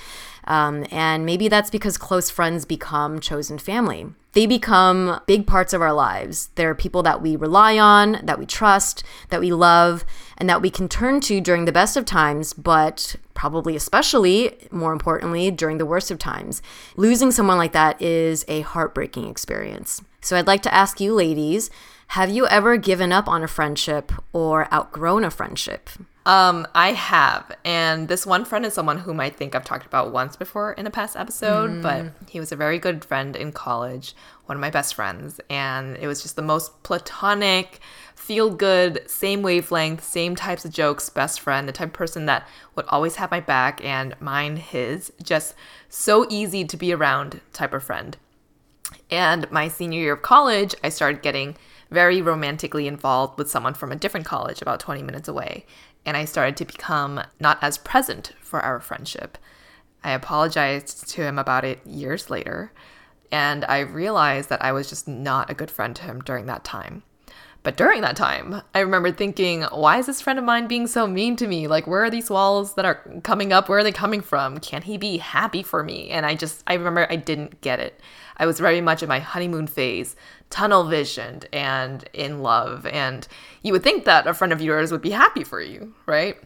Um, 0.48 0.86
and 0.92 1.26
maybe 1.26 1.48
that's 1.48 1.72
because 1.72 1.98
close 1.98 2.30
friends 2.30 2.66
become 2.66 3.20
chosen 3.20 3.58
family. 3.58 4.08
They 4.34 4.46
become 4.46 5.22
big 5.26 5.48
parts 5.48 5.74
of 5.74 5.82
our 5.82 5.94
lives. 5.94 6.50
They're 6.56 6.76
people 6.76 7.02
that 7.04 7.22
we 7.22 7.36
rely 7.36 7.80
on, 7.80 8.20
that 8.22 8.38
we 8.38 8.46
trust, 8.46 9.04
that 9.30 9.40
we 9.40 9.52
love, 9.52 10.06
and 10.38 10.48
that 10.50 10.62
we 10.62 10.70
can 10.70 10.90
turn 10.90 11.22
to 11.22 11.42
during 11.42 11.66
the 11.66 11.72
best 11.72 11.98
of 11.98 12.06
times, 12.06 12.54
but 12.54 13.16
probably 13.34 13.76
especially, 13.76 14.58
more 14.72 14.94
importantly, 14.94 15.50
during 15.52 15.78
the 15.78 15.86
worst 15.86 16.12
of 16.12 16.20
times. 16.20 16.62
Losing 16.96 17.32
someone 17.32 17.58
like 17.58 17.72
that 17.72 18.00
is 18.02 18.46
a 18.48 18.62
heartbreaking 18.62 19.28
experience. 19.28 20.02
So 20.22 20.36
I'd 20.36 20.48
like 20.48 20.64
to 20.64 20.74
ask 20.74 21.00
you, 21.00 21.14
ladies, 21.14 21.70
have 22.08 22.30
you 22.30 22.48
ever 22.48 22.78
given 22.78 23.12
up 23.12 23.28
on 23.28 23.44
a 23.44 23.48
friendship 23.48 24.12
or 24.32 24.72
outgrown 24.74 25.24
a 25.24 25.32
friendship? 25.32 25.90
Um, 26.26 26.66
I 26.74 26.94
have, 26.94 27.52
and 27.64 28.08
this 28.08 28.26
one 28.26 28.46
friend 28.46 28.66
is 28.66 28.74
someone 28.74 28.98
whom 28.98 29.20
I 29.20 29.30
think 29.30 29.54
I've 29.54 29.64
talked 29.64 29.86
about 29.86 30.12
once 30.12 30.36
before 30.36 30.74
in 30.74 30.88
a 30.88 30.90
past 30.90 31.16
episode, 31.16 31.70
mm. 31.70 31.82
but 31.84 32.14
he 32.28 32.40
was 32.40 32.52
a 32.52 32.56
very 32.56 32.80
good 32.80 33.06
friend 33.06 33.36
in 33.36 33.52
college, 33.52 34.16
one 34.48 34.58
of 34.58 34.62
my 34.62 34.72
best 34.72 34.96
friends, 34.96 35.40
and 35.52 35.96
it 35.98 36.08
was 36.08 36.24
just 36.24 36.36
the 36.36 36.42
most 36.42 36.82
platonic, 36.82 37.80
feel 38.16 38.50
good, 38.50 39.08
same 39.08 39.44
wavelength, 39.44 40.04
same 40.04 40.36
types 40.36 40.66
of 40.66 40.72
jokes, 40.72 41.10
best 41.10 41.40
friend, 41.40 41.68
the 41.68 41.72
type 41.72 41.90
of 41.90 41.94
person 41.94 42.26
that 42.26 42.48
would 42.74 42.86
always 42.88 43.18
have 43.18 43.30
my 43.30 43.40
back 43.40 43.84
and 43.86 44.20
mine 44.20 44.58
his, 44.58 45.14
just 45.22 45.54
so 45.90 46.26
easy 46.32 46.66
to 46.66 46.76
be 46.76 46.92
around 46.92 47.40
type 47.54 47.72
of 47.72 47.84
friend. 47.84 48.18
And 49.12 49.50
my 49.52 49.68
senior 49.68 50.00
year 50.00 50.14
of 50.14 50.24
college, 50.24 50.74
I 50.84 50.90
started 50.90 51.22
getting 51.22 51.56
very 51.96 52.22
romantically 52.22 52.88
involved 52.88 53.40
with 53.40 53.50
someone 53.50 53.74
from 53.74 53.92
a 53.92 53.96
different 53.96 54.28
college 54.28 54.62
about 54.62 54.80
20 54.80 55.02
minutes 55.02 55.28
away 55.28 55.66
and 56.06 56.16
I 56.16 56.26
started 56.26 56.56
to 56.58 56.66
become 56.66 57.22
not 57.40 57.58
as 57.62 57.78
present 57.80 58.34
for 58.40 58.60
our 58.62 58.80
friendship. 58.80 59.38
I 60.04 60.12
apologized 60.12 61.10
to 61.10 61.24
him 61.24 61.40
about 61.40 61.66
it 61.66 61.86
years 61.86 62.30
later, 62.30 62.72
and 63.32 63.66
I 63.66 63.80
realized 63.80 64.50
that 64.50 64.64
I 64.64 64.72
was 64.72 64.88
just 64.88 65.08
not 65.08 65.50
a 65.50 65.56
good 65.56 65.72
friend 65.72 65.96
to 65.96 66.04
him 66.04 66.22
during 66.22 66.46
that 66.46 66.64
time. 66.64 67.04
But 67.66 67.78
during 67.78 68.02
that 68.02 68.16
time, 68.16 68.62
I 68.76 68.82
remember 68.82 69.12
thinking, 69.12 69.64
why 69.64 69.98
is 69.98 70.06
this 70.06 70.22
friend 70.22 70.38
of 70.38 70.46
mine 70.46 70.68
being 70.68 70.86
so 70.86 71.08
mean 71.08 71.36
to 71.38 71.48
me? 71.48 71.68
Like, 71.68 71.88
where 71.88 72.04
are 72.04 72.12
these 72.12 72.30
walls 72.30 72.76
that 72.76 72.86
are 72.86 73.02
coming 73.24 73.52
up? 73.52 73.68
Where 73.68 73.80
are 73.80 73.84
they 73.84 73.92
coming 73.92 74.22
from? 74.22 74.60
Can 74.60 74.84
he 74.84 75.00
be 75.00 75.18
happy 75.18 75.64
for 75.64 75.84
me? 75.84 76.12
And 76.12 76.28
I 76.28 76.36
just, 76.36 76.62
I 76.68 76.76
remember 76.76 77.08
I 77.10 77.16
didn't 77.16 77.62
get 77.62 77.80
it. 77.80 78.00
I 78.38 78.46
was 78.46 78.60
very 78.60 78.82
much 78.82 79.02
in 79.02 79.10
my 79.10 79.18
honeymoon 79.18 79.66
phase, 79.66 80.16
tunnel 80.52 80.84
visioned 80.84 81.48
and 81.52 82.08
in 82.14 82.44
love. 82.44 82.86
And 82.86 83.28
you 83.64 83.74
would 83.74 83.82
think 83.82 84.06
that 84.06 84.28
a 84.28 84.36
friend 84.36 84.54
of 84.54 84.62
yours 84.62 84.92
would 84.92 85.02
be 85.02 85.10
happy 85.10 85.44
for 85.44 85.60
you, 85.60 85.96
right? 86.06 86.38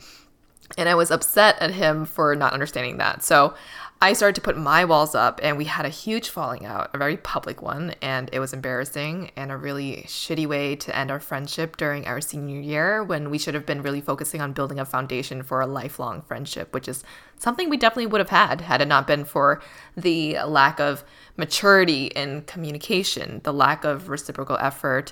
And 0.78 0.88
I 0.88 0.96
was 0.96 1.12
upset 1.12 1.62
at 1.62 1.72
him 1.72 2.06
for 2.06 2.34
not 2.34 2.54
understanding 2.54 2.96
that. 3.00 3.24
So 3.26 3.56
I 4.02 4.14
started 4.14 4.36
to 4.36 4.42
put 4.42 4.58
my 4.58 4.86
walls 4.86 5.14
up, 5.14 5.42
and 5.44 5.58
we 5.58 5.66
had 5.66 5.86
a 5.86 5.90
huge 5.90 6.30
falling 6.30 6.66
out, 6.66 6.90
a 6.94 6.98
very 6.98 7.18
public 7.18 7.62
one, 7.62 7.96
and 8.02 8.30
it 8.32 8.40
was 8.40 8.54
embarrassing 8.54 9.32
and 9.36 9.52
a 9.52 9.58
really 9.58 10.06
shitty 10.08 10.48
way 10.48 10.78
to 10.78 10.98
end 10.98 11.12
our 11.12 11.20
friendship 11.20 11.76
during 11.76 12.08
our 12.08 12.22
senior 12.22 12.62
year 12.62 13.04
when 13.04 13.30
we 13.30 13.38
should 13.38 13.56
have 13.56 13.66
been 13.66 13.82
really 13.82 14.00
focusing 14.00 14.40
on 14.40 14.54
building 14.54 14.80
a 14.80 14.86
foundation 14.86 15.44
for 15.44 15.60
a 15.60 15.68
lifelong 15.68 16.22
friendship, 16.22 16.74
which 16.74 16.88
is 16.88 17.04
something 17.38 17.70
we 17.70 17.76
definitely 17.76 18.06
would 18.06 18.22
have 18.22 18.30
had 18.30 18.62
had 18.62 18.80
it 18.80 18.88
not 18.88 19.06
been 19.06 19.26
for 19.26 19.62
the 19.98 20.38
lack 20.46 20.80
of 20.80 21.04
maturity 21.36 22.06
in 22.06 22.44
communication, 22.44 23.42
the 23.44 23.52
lack 23.52 23.84
of 23.84 24.08
reciprocal 24.08 24.58
effort, 24.62 25.12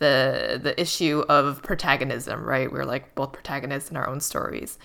the 0.00 0.58
the 0.60 0.78
issue 0.80 1.24
of 1.28 1.62
protagonism, 1.62 2.44
right? 2.44 2.72
We're 2.72 2.84
like 2.84 3.14
both 3.14 3.32
protagonists 3.32 3.92
in 3.92 3.96
our 3.96 4.08
own 4.08 4.18
stories. 4.18 4.76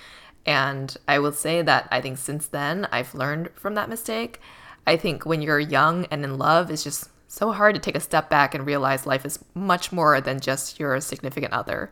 And 0.49 0.97
I 1.07 1.19
will 1.19 1.31
say 1.31 1.61
that 1.61 1.87
I 1.91 2.01
think 2.01 2.17
since 2.17 2.47
then, 2.47 2.87
I've 2.91 3.13
learned 3.13 3.51
from 3.53 3.75
that 3.75 3.87
mistake. 3.87 4.41
I 4.87 4.97
think 4.97 5.23
when 5.23 5.43
you're 5.43 5.59
young 5.59 6.05
and 6.05 6.23
in 6.23 6.39
love, 6.39 6.71
it's 6.71 6.83
just 6.83 7.11
so 7.27 7.51
hard 7.51 7.75
to 7.75 7.79
take 7.79 7.95
a 7.95 7.99
step 7.99 8.31
back 8.31 8.55
and 8.55 8.65
realize 8.65 9.05
life 9.05 9.27
is 9.27 9.37
much 9.53 9.91
more 9.91 10.19
than 10.19 10.39
just 10.39 10.79
your 10.79 10.99
significant 11.01 11.53
other. 11.53 11.91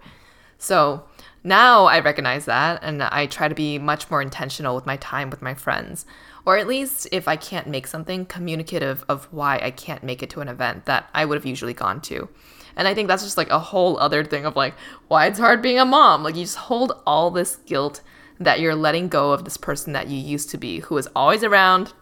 So 0.58 1.04
now 1.44 1.86
I 1.86 2.00
recognize 2.00 2.46
that 2.46 2.80
and 2.82 3.04
I 3.04 3.28
try 3.28 3.48
to 3.48 3.54
be 3.54 3.78
much 3.78 4.10
more 4.10 4.24
intentional 4.24 4.74
with 4.74 4.88
my 4.88 4.98
time 4.98 5.30
with 5.30 5.44
my 5.44 5.54
friends. 5.54 6.08
Or 6.44 6.58
at 6.58 6.66
least 6.66 7.08
if 7.12 7.28
I 7.28 7.36
can't 7.36 7.68
make 7.68 7.86
something 7.86 8.26
communicative 8.26 9.06
of 9.08 9.32
why 9.32 9.60
I 9.62 9.70
can't 9.70 10.04
make 10.04 10.24
it 10.24 10.32
to 10.32 10.42
an 10.42 10.48
event 10.48 10.86
that 10.86 11.12
I 11.14 11.26
would 11.26 11.36
have 11.36 11.46
usually 11.46 11.76
gone 11.76 12.02
to. 12.02 12.28
And 12.76 12.88
I 12.88 12.96
think 12.96 13.08
that's 13.08 13.24
just 13.24 13.38
like 13.38 13.52
a 13.52 13.60
whole 13.60 14.00
other 14.00 14.24
thing 14.24 14.48
of 14.48 14.56
like 14.56 14.74
why 15.10 15.28
it's 15.28 15.38
hard 15.38 15.62
being 15.62 15.78
a 15.78 15.86
mom. 15.86 16.24
Like 16.24 16.36
you 16.36 16.42
just 16.42 16.58
hold 16.58 17.04
all 17.06 17.30
this 17.30 17.58
guilt 17.58 18.02
that 18.40 18.60
you're 18.60 18.76
letting 18.76 19.08
go 19.08 19.32
of 19.32 19.46
this 19.46 19.58
person 19.58 19.94
that 19.94 20.08
you 20.08 20.18
used 20.18 20.50
to 20.52 20.58
be, 20.58 20.80
who 20.80 20.98
is 20.98 21.08
always 21.16 21.44
around, 21.44 21.94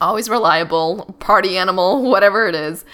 always 0.00 0.28
reliable, 0.28 1.16
party 1.18 1.56
animal, 1.58 2.02
whatever 2.10 2.46
it 2.46 2.54
is. 2.54 2.84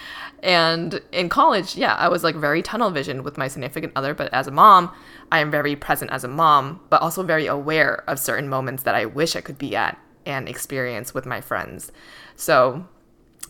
And 0.43 1.01
in 1.11 1.28
college, 1.28 1.76
yeah, 1.76 1.95
I 1.95 2.09
was 2.09 2.22
like 2.22 2.36
very 2.36 2.62
tunnel 2.62 2.91
vision 2.91 3.24
with 3.24 3.36
my 3.36 3.49
significant 3.49 3.93
other, 3.97 4.14
but 4.14 4.32
as 4.32 4.47
a 4.47 4.53
mom, 4.53 4.93
I 5.32 5.41
am 5.41 5.51
very 5.51 5.74
present 5.74 6.12
as 6.12 6.22
a 6.22 6.28
mom, 6.28 6.80
but 6.91 7.03
also 7.03 7.22
very 7.22 7.47
aware 7.47 8.05
of 8.09 8.18
certain 8.18 8.49
moments 8.49 8.84
that 8.84 8.95
I 8.95 9.05
wish 9.05 9.34
I 9.34 9.41
could 9.41 9.59
be 9.59 9.74
at 9.74 9.99
and 10.24 10.49
experience 10.49 11.12
with 11.12 11.26
my 11.26 11.41
friends. 11.41 11.91
So 12.36 12.86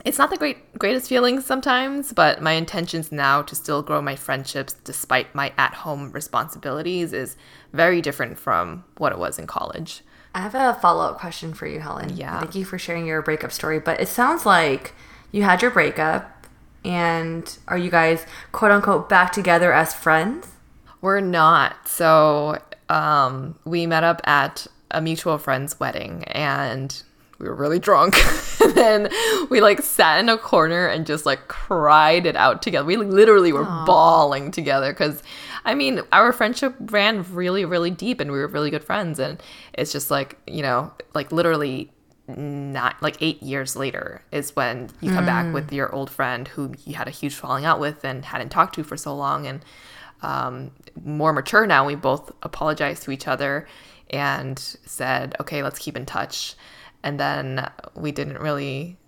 it's 0.04 0.18
not 0.18 0.30
the 0.30 0.36
great 0.36 0.78
greatest 0.78 1.08
feeling 1.08 1.40
sometimes, 1.40 2.12
but 2.12 2.40
my 2.40 2.52
intentions 2.52 3.10
now 3.10 3.42
to 3.42 3.54
still 3.54 3.82
grow 3.82 4.00
my 4.00 4.16
friendships 4.16 4.74
despite 4.84 5.34
my 5.34 5.52
at-home 5.58 6.12
responsibilities 6.12 7.12
is 7.12 7.36
very 7.72 8.00
different 8.00 8.38
from 8.38 8.84
what 8.96 9.12
it 9.12 9.18
was 9.18 9.38
in 9.38 9.46
college. 9.46 10.02
I 10.34 10.40
have 10.40 10.54
a 10.54 10.78
follow-up 10.80 11.18
question 11.18 11.54
for 11.54 11.66
you, 11.66 11.80
Helen. 11.80 12.16
Yeah. 12.16 12.38
Thank 12.38 12.54
you 12.54 12.64
for 12.64 12.78
sharing 12.78 13.06
your 13.06 13.22
breakup 13.22 13.52
story, 13.52 13.78
but 13.80 14.00
it 14.00 14.08
sounds 14.08 14.46
like 14.46 14.94
you 15.32 15.42
had 15.42 15.62
your 15.62 15.70
breakup 15.70 16.46
and 16.84 17.58
are 17.66 17.78
you 17.78 17.90
guys 17.90 18.24
quote 18.52 18.70
unquote 18.70 19.08
back 19.08 19.32
together 19.32 19.72
as 19.72 19.94
friends? 19.94 20.48
We're 21.00 21.20
not. 21.20 21.88
So, 21.88 22.58
um, 22.88 23.58
we 23.64 23.86
met 23.86 24.04
up 24.04 24.20
at 24.24 24.66
a 24.90 25.00
mutual 25.00 25.38
friend's 25.38 25.78
wedding 25.78 26.24
and 26.24 27.02
we 27.38 27.48
were 27.48 27.54
really 27.54 27.78
drunk. 27.78 28.16
And 28.60 28.76
then 28.76 29.08
we 29.50 29.60
like 29.60 29.80
sat 29.82 30.18
in 30.18 30.28
a 30.28 30.36
corner 30.36 30.88
and 30.88 31.06
just 31.06 31.24
like 31.24 31.46
cried 31.46 32.26
it 32.26 32.34
out 32.34 32.60
together. 32.60 32.84
We 32.84 32.96
literally 32.96 33.52
were 33.52 33.64
Aww. 33.64 33.86
bawling 33.86 34.50
together 34.50 34.92
because 34.92 35.22
i 35.64 35.74
mean 35.74 36.00
our 36.12 36.32
friendship 36.32 36.74
ran 36.80 37.22
really 37.32 37.64
really 37.64 37.90
deep 37.90 38.20
and 38.20 38.32
we 38.32 38.38
were 38.38 38.48
really 38.48 38.70
good 38.70 38.82
friends. 38.82 39.20
And 39.20 39.40
it's 39.72 39.92
just 39.92 40.10
like 40.10 40.38
you 40.48 40.62
know 40.62 40.92
like 41.14 41.30
literally 41.30 41.90
not 42.26 43.00
like 43.00 43.16
eight 43.20 43.42
years 43.42 43.76
later 43.76 44.22
is 44.32 44.54
when 44.56 44.90
you 45.00 45.10
come 45.12 45.24
mm. 45.24 45.28
back 45.28 45.54
with 45.54 45.72
your 45.72 45.94
old 45.94 46.10
friend 46.10 46.48
who 46.48 46.74
you 46.84 46.94
had 46.94 47.06
a 47.06 47.12
huge 47.12 47.34
falling 47.34 47.64
out 47.64 47.78
with 47.78 48.04
and 48.04 48.24
hadn't 48.24 48.50
talked 48.50 48.74
to 48.74 48.82
for 48.82 48.96
so 48.96 49.14
long. 49.14 49.46
And 49.46 49.64
um, 50.20 50.72
more 51.04 51.32
mature 51.32 51.64
now 51.64 51.86
we 51.86 51.94
both 51.94 52.32
apologized 52.42 53.04
to 53.04 53.12
each 53.12 53.28
other 53.28 53.68
and 54.10 54.58
said 54.58 55.36
okay 55.38 55.62
let's 55.62 55.78
keep 55.78 55.96
in 55.96 56.04
touch 56.04 56.56
and 57.02 57.18
then 57.18 57.70
we 57.94 58.12
didn't 58.12 58.40
really 58.40 58.98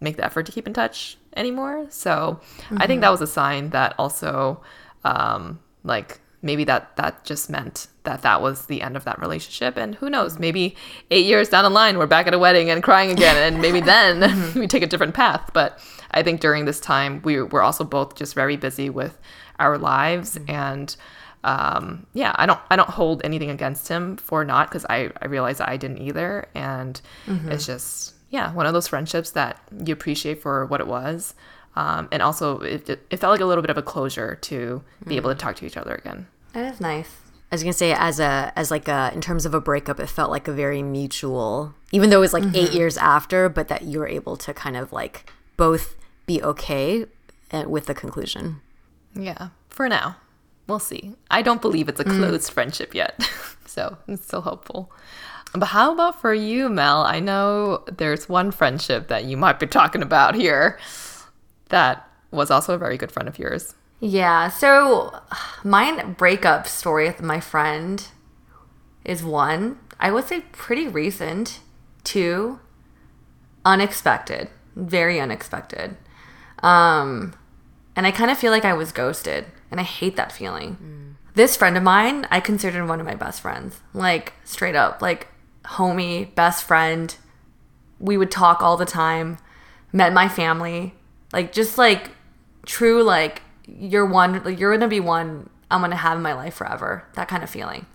make 0.00 0.16
the 0.16 0.24
effort 0.24 0.46
to 0.46 0.52
keep 0.52 0.66
in 0.66 0.72
touch 0.72 1.16
anymore. 1.36 1.86
So 1.90 2.40
mm-hmm. 2.40 2.76
I 2.76 2.86
think 2.86 2.98
mm-hmm. 2.98 3.00
that 3.02 3.10
was 3.10 3.20
a 3.20 3.26
sign 3.26 3.70
that 3.70 3.94
also, 3.98 4.62
um, 5.04 5.60
like 5.84 6.20
maybe 6.42 6.64
that 6.64 6.96
that 6.96 7.24
just 7.24 7.48
meant 7.48 7.86
that 8.02 8.22
that 8.22 8.42
was 8.42 8.66
the 8.66 8.82
end 8.82 8.96
of 8.96 9.04
that 9.04 9.20
relationship. 9.20 9.76
And 9.76 9.94
who 9.94 10.10
knows, 10.10 10.38
maybe 10.38 10.76
eight 11.10 11.24
years 11.24 11.48
down 11.48 11.64
the 11.64 11.70
line, 11.70 11.98
we're 11.98 12.06
back 12.06 12.26
at 12.26 12.34
a 12.34 12.38
wedding 12.38 12.68
and 12.68 12.82
crying 12.82 13.10
again, 13.10 13.36
and 13.36 13.62
maybe 13.62 13.80
then 13.94 14.20
mm-hmm. 14.20 14.58
we 14.60 14.66
take 14.66 14.82
a 14.82 14.86
different 14.86 15.14
path. 15.14 15.50
But 15.52 15.78
I 16.10 16.22
think 16.22 16.40
during 16.40 16.64
this 16.64 16.80
time, 16.80 17.22
we 17.24 17.40
were 17.40 17.62
also 17.62 17.84
both 17.84 18.16
just 18.16 18.34
very 18.34 18.56
busy 18.56 18.90
with 18.90 19.18
our 19.58 19.78
lives 19.78 20.36
mm-hmm. 20.36 20.50
and 20.50 20.96
um, 21.44 22.06
yeah, 22.14 22.32
I 22.36 22.46
don't 22.46 22.60
I 22.70 22.76
don't 22.76 22.88
hold 22.88 23.22
anything 23.24 23.50
against 23.50 23.88
him 23.88 24.16
for 24.16 24.44
not 24.44 24.68
because 24.68 24.86
I 24.88 25.10
I 25.20 25.26
realize 25.26 25.60
I 25.60 25.76
didn't 25.76 25.98
either, 25.98 26.46
and 26.54 27.00
mm-hmm. 27.26 27.50
it's 27.50 27.66
just 27.66 28.14
yeah 28.30 28.52
one 28.52 28.66
of 28.66 28.72
those 28.72 28.88
friendships 28.88 29.32
that 29.32 29.60
you 29.84 29.92
appreciate 29.92 30.40
for 30.40 30.66
what 30.66 30.80
it 30.80 30.86
was, 30.86 31.34
um, 31.74 32.08
and 32.12 32.22
also 32.22 32.60
it, 32.60 32.88
it 32.88 33.16
felt 33.16 33.32
like 33.32 33.40
a 33.40 33.46
little 33.46 33.62
bit 33.62 33.70
of 33.70 33.78
a 33.78 33.82
closure 33.82 34.36
to 34.36 34.82
be 35.00 35.04
mm-hmm. 35.04 35.12
able 35.14 35.30
to 35.30 35.36
mm. 35.36 35.40
talk 35.40 35.56
to 35.56 35.66
each 35.66 35.76
other 35.76 35.94
again. 35.94 36.28
That 36.52 36.72
is 36.72 36.80
nice. 36.80 37.10
I 37.50 37.56
was 37.56 37.62
gonna 37.64 37.72
say 37.72 37.92
as 37.92 38.20
a 38.20 38.52
as 38.54 38.70
like 38.70 38.86
a 38.86 39.10
in 39.12 39.20
terms 39.20 39.44
of 39.44 39.52
a 39.52 39.60
breakup, 39.60 39.98
it 39.98 40.06
felt 40.06 40.30
like 40.30 40.46
a 40.46 40.52
very 40.52 40.82
mutual, 40.82 41.74
even 41.90 42.10
though 42.10 42.18
it 42.18 42.20
was 42.20 42.32
like 42.32 42.44
mm-hmm. 42.44 42.56
eight 42.56 42.72
years 42.72 42.96
after, 42.96 43.48
but 43.48 43.66
that 43.66 43.82
you 43.82 43.98
were 43.98 44.08
able 44.08 44.36
to 44.36 44.54
kind 44.54 44.76
of 44.76 44.92
like 44.92 45.30
both 45.56 45.96
be 46.24 46.40
okay 46.40 47.06
eh, 47.50 47.64
with 47.64 47.86
the 47.86 47.94
conclusion. 47.94 48.60
Yeah, 49.14 49.48
for 49.68 49.88
now 49.88 50.16
we'll 50.72 50.78
see. 50.78 51.12
I 51.30 51.42
don't 51.42 51.60
believe 51.60 51.90
it's 51.90 52.00
a 52.00 52.04
closed 52.04 52.50
mm. 52.50 52.52
friendship 52.54 52.94
yet, 52.94 53.22
so 53.66 53.98
it's 54.08 54.24
still 54.24 54.40
hopeful. 54.40 54.90
But 55.52 55.66
how 55.66 55.92
about 55.92 56.18
for 56.18 56.32
you, 56.32 56.70
Mel? 56.70 57.02
I 57.02 57.20
know 57.20 57.84
there's 57.86 58.26
one 58.26 58.50
friendship 58.50 59.08
that 59.08 59.24
you 59.24 59.36
might 59.36 59.60
be 59.60 59.66
talking 59.66 60.00
about 60.00 60.34
here 60.34 60.78
that 61.68 62.08
was 62.30 62.50
also 62.50 62.74
a 62.74 62.78
very 62.78 62.96
good 62.96 63.12
friend 63.12 63.28
of 63.28 63.38
yours. 63.38 63.74
Yeah. 64.00 64.48
So 64.48 65.20
my 65.62 66.04
breakup 66.04 66.66
story 66.66 67.06
with 67.06 67.20
my 67.20 67.38
friend 67.38 68.08
is 69.04 69.22
one, 69.22 69.78
I 70.00 70.10
would 70.10 70.24
say 70.24 70.40
pretty 70.52 70.88
recent. 70.88 71.60
Two, 72.02 72.60
unexpected. 73.62 74.48
Very 74.74 75.20
unexpected. 75.20 75.98
Um, 76.62 77.34
and 77.94 78.06
I 78.06 78.10
kind 78.10 78.30
of 78.30 78.38
feel 78.38 78.52
like 78.52 78.64
I 78.64 78.72
was 78.72 78.90
ghosted, 78.90 79.44
and 79.72 79.80
I 79.80 79.84
hate 79.84 80.14
that 80.14 80.30
feeling. 80.30 81.16
This 81.34 81.56
friend 81.56 81.76
of 81.76 81.82
mine, 81.82 82.28
I 82.30 82.40
considered 82.40 82.86
one 82.86 83.00
of 83.00 83.06
my 83.06 83.14
best 83.14 83.40
friends. 83.40 83.80
Like, 83.94 84.34
straight 84.44 84.76
up, 84.76 85.02
like, 85.02 85.28
homie, 85.64 86.32
best 86.34 86.62
friend. 86.62 87.16
We 87.98 88.16
would 88.16 88.30
talk 88.30 88.62
all 88.62 88.76
the 88.76 88.84
time. 88.84 89.38
Met 89.92 90.12
my 90.12 90.28
family. 90.28 90.94
Like, 91.32 91.52
just 91.52 91.78
like 91.78 92.10
true, 92.66 93.02
like, 93.02 93.42
you're 93.66 94.06
one, 94.06 94.56
you're 94.58 94.72
gonna 94.72 94.88
be 94.88 95.00
one 95.00 95.48
I'm 95.70 95.80
gonna 95.80 95.96
have 95.96 96.18
in 96.18 96.22
my 96.22 96.34
life 96.34 96.54
forever. 96.54 97.04
That 97.14 97.28
kind 97.28 97.42
of 97.42 97.48
feeling. 97.48 97.86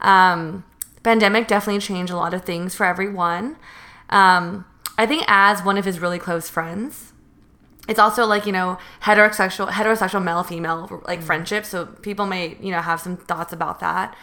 Um, 0.00 0.64
pandemic 1.02 1.48
definitely 1.48 1.80
changed 1.80 2.12
a 2.12 2.16
lot 2.16 2.34
of 2.34 2.44
things 2.44 2.74
for 2.74 2.86
everyone. 2.86 3.56
Um, 4.10 4.64
I 4.96 5.06
think 5.06 5.24
as 5.26 5.64
one 5.64 5.76
of 5.76 5.84
his 5.84 5.98
really 5.98 6.18
close 6.18 6.48
friends, 6.48 7.09
it's 7.90 7.98
also 7.98 8.24
like 8.24 8.46
you 8.46 8.52
know 8.52 8.78
heterosexual 9.02 9.68
heterosexual 9.68 10.22
male 10.22 10.44
female 10.44 11.02
like 11.06 11.20
friendship. 11.22 11.66
So 11.66 11.86
people 11.86 12.24
may 12.24 12.56
you 12.60 12.70
know 12.70 12.80
have 12.80 13.00
some 13.00 13.16
thoughts 13.16 13.52
about 13.52 13.80
that. 13.80 14.16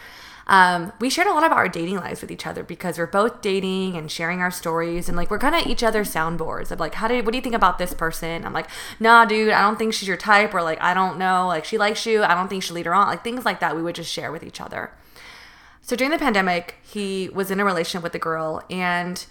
Um, 0.46 0.94
we 0.98 1.10
shared 1.10 1.28
a 1.28 1.34
lot 1.34 1.44
about 1.44 1.58
our 1.58 1.68
dating 1.68 1.96
lives 1.96 2.22
with 2.22 2.30
each 2.30 2.46
other 2.46 2.64
because 2.64 2.96
we're 2.96 3.06
both 3.06 3.42
dating 3.42 3.96
and 3.96 4.10
sharing 4.10 4.40
our 4.40 4.50
stories 4.50 5.06
and 5.06 5.14
like 5.14 5.30
we're 5.30 5.38
kind 5.38 5.54
of 5.54 5.66
each 5.66 5.82
other's 5.82 6.10
soundboards 6.10 6.70
of 6.70 6.80
like 6.80 6.94
how 6.94 7.06
do 7.06 7.22
what 7.22 7.32
do 7.32 7.36
you 7.36 7.42
think 7.42 7.54
about 7.54 7.76
this 7.76 7.92
person? 7.92 8.46
I'm 8.46 8.54
like, 8.54 8.70
nah, 8.98 9.26
dude, 9.26 9.52
I 9.52 9.60
don't 9.60 9.78
think 9.78 9.92
she's 9.92 10.08
your 10.08 10.16
type, 10.16 10.54
or 10.54 10.62
like 10.62 10.80
I 10.80 10.94
don't 10.94 11.18
know, 11.18 11.46
like 11.46 11.66
she 11.66 11.76
likes 11.76 12.06
you, 12.06 12.24
I 12.24 12.34
don't 12.34 12.48
think 12.48 12.62
she'll 12.62 12.76
lead 12.76 12.86
her 12.86 12.94
on, 12.94 13.08
like 13.08 13.22
things 13.22 13.44
like 13.44 13.60
that. 13.60 13.76
We 13.76 13.82
would 13.82 13.96
just 13.96 14.10
share 14.10 14.32
with 14.32 14.42
each 14.42 14.62
other. 14.62 14.92
So 15.82 15.94
during 15.94 16.10
the 16.10 16.18
pandemic, 16.18 16.76
he 16.82 17.28
was 17.28 17.50
in 17.50 17.60
a 17.60 17.64
relationship 17.66 18.02
with 18.02 18.14
a 18.14 18.18
girl, 18.18 18.64
and 18.70 19.26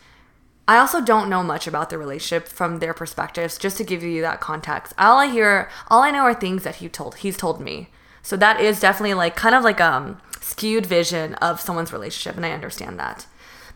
I 0.67 0.77
also 0.77 0.99
don't 0.99 1.29
know 1.29 1.43
much 1.43 1.65
about 1.65 1.89
the 1.89 1.97
relationship 1.97 2.47
from 2.47 2.79
their 2.79 2.93
perspectives. 2.93 3.57
Just 3.57 3.77
to 3.77 3.83
give 3.83 4.03
you 4.03 4.21
that 4.21 4.41
context, 4.41 4.93
all 4.97 5.17
I 5.17 5.27
hear, 5.27 5.69
all 5.87 6.03
I 6.03 6.11
know 6.11 6.23
are 6.23 6.33
things 6.33 6.63
that 6.63 6.75
he 6.75 6.89
told 6.89 7.15
he's 7.15 7.37
told 7.37 7.61
me. 7.61 7.89
So 8.21 8.35
that 8.37 8.59
is 8.59 8.79
definitely 8.79 9.13
like 9.13 9.35
kind 9.35 9.55
of 9.55 9.63
like 9.63 9.79
um 9.79 10.19
skewed 10.41 10.85
vision 10.85 11.35
of 11.35 11.61
someone's 11.61 11.93
relationship, 11.93 12.35
and 12.35 12.45
I 12.45 12.51
understand 12.51 12.99
that. 12.99 13.25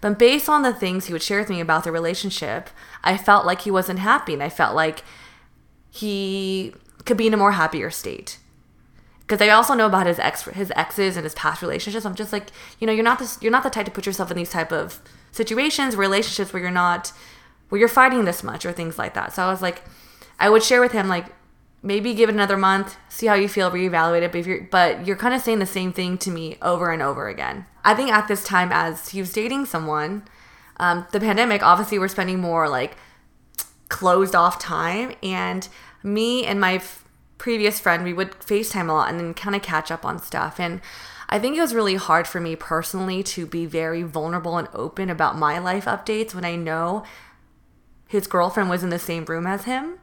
But 0.02 0.20
based 0.20 0.50
on 0.50 0.64
the 0.64 0.74
things 0.74 1.06
he 1.06 1.14
would 1.14 1.22
share 1.22 1.40
with 1.40 1.50
me 1.50 1.62
about 1.62 1.84
the 1.84 1.92
relationship, 1.92 2.70
I 3.04 3.18
felt 3.18 3.46
like 3.46 3.62
he 3.62 3.72
wasn't 3.72 4.00
happy, 4.00 4.34
and 4.34 4.44
I 4.44 4.50
felt 4.50 4.76
like 4.76 5.04
he 5.90 6.74
could 7.06 7.18
be 7.18 7.28
in 7.28 7.34
a 7.34 7.38
more 7.38 7.54
happier 7.54 7.90
state 7.90 8.38
because 9.22 9.42
I 9.42 9.50
also 9.50 9.74
know 9.74 9.86
about 9.86 10.08
his 10.08 10.20
ex 10.20 10.44
his 10.44 10.74
exes 10.76 11.16
and 11.16 11.24
his 11.24 11.36
past 11.36 11.62
relationships. 11.62 12.06
I'm 12.06 12.16
just 12.16 12.34
like, 12.34 12.48
you 12.80 12.88
know, 12.88 12.92
you're 12.92 13.04
not 13.04 13.18
this 13.18 13.38
you're 13.42 13.52
not 13.52 13.64
the 13.64 13.70
type 13.70 13.86
to 13.86 13.92
put 13.92 14.06
yourself 14.06 14.30
in 14.30 14.36
these 14.36 14.50
type 14.50 14.74
of 14.74 15.00
situations, 15.32 15.96
relationships 15.96 16.54
where 16.54 16.62
you're 16.62 16.72
not 16.72 17.12
where 17.70 17.80
you're 17.80 17.88
fighting 17.88 18.26
this 18.26 18.44
much 18.44 18.66
or 18.66 18.72
things 18.74 18.98
like 18.98 19.14
that. 19.14 19.34
So 19.34 19.44
I 19.44 19.50
was 19.50 19.62
like, 19.62 19.82
I 20.40 20.50
would 20.50 20.62
share 20.62 20.82
with 20.82 20.92
him 20.92 21.08
like 21.08 21.28
maybe 21.82 22.14
give 22.14 22.30
it 22.30 22.36
another 22.36 22.58
month, 22.58 22.98
see 23.10 23.28
how 23.28 23.34
you 23.34 23.48
feel, 23.48 23.72
reevaluate 23.72 24.22
it. 24.22 24.32
But 24.32 24.46
you're 24.46 24.68
but 24.70 25.08
you're 25.08 25.16
kind 25.16 25.34
of 25.34 25.42
saying 25.42 25.60
the 25.60 25.66
same 25.66 25.94
thing 25.94 26.18
to 26.20 26.32
me 26.32 26.58
over 26.62 26.92
and 26.92 27.02
over 27.02 27.28
again. 27.28 27.66
I 27.84 27.94
think 27.94 28.12
at 28.12 28.28
this 28.28 28.44
time 28.44 28.72
as 28.72 29.10
he 29.10 29.20
was 29.20 29.34
dating 29.34 29.66
someone, 29.66 30.24
um, 30.78 31.08
the 31.12 31.20
pandemic, 31.20 31.64
obviously 31.64 31.98
we're 31.98 32.08
spending 32.08 32.40
more 32.40 32.68
like 32.68 32.98
closed 33.90 34.36
off 34.36 34.60
time 34.60 35.14
and 35.22 35.68
me 36.04 36.46
and 36.46 36.60
my 36.60 36.82
previous 37.42 37.80
friend 37.80 38.04
we 38.04 38.14
would 38.14 38.34
facetime 38.40 38.88
a 38.88 38.94
lot 38.94 39.10
and 39.10 39.20
then 39.20 39.34
kind 39.34 39.56
of 39.56 39.64
catch 39.64 39.90
up 39.90 40.06
on 40.06 40.20
stuff. 40.20 40.60
And 40.60 40.80
i 41.28 41.40
think 41.40 41.58
it 41.58 41.62
was 41.62 41.74
really 41.74 41.96
hard 41.96 42.28
for 42.28 42.40
me 42.40 42.56
personally 42.56 43.24
to 43.24 43.48
be 43.48 43.66
very 43.66 44.04
vulnerable 44.04 44.58
and 44.60 44.68
open 44.74 45.10
about 45.10 45.38
my 45.38 45.58
life 45.58 45.86
updates 45.86 46.36
when 46.36 46.46
i 46.46 46.56
know 46.56 47.04
his 48.08 48.28
girlfriend 48.28 48.70
was 48.70 48.84
in 48.84 48.92
the 48.92 49.00
same 49.00 49.26
room 49.26 49.48
as 49.48 49.64
him. 49.64 49.98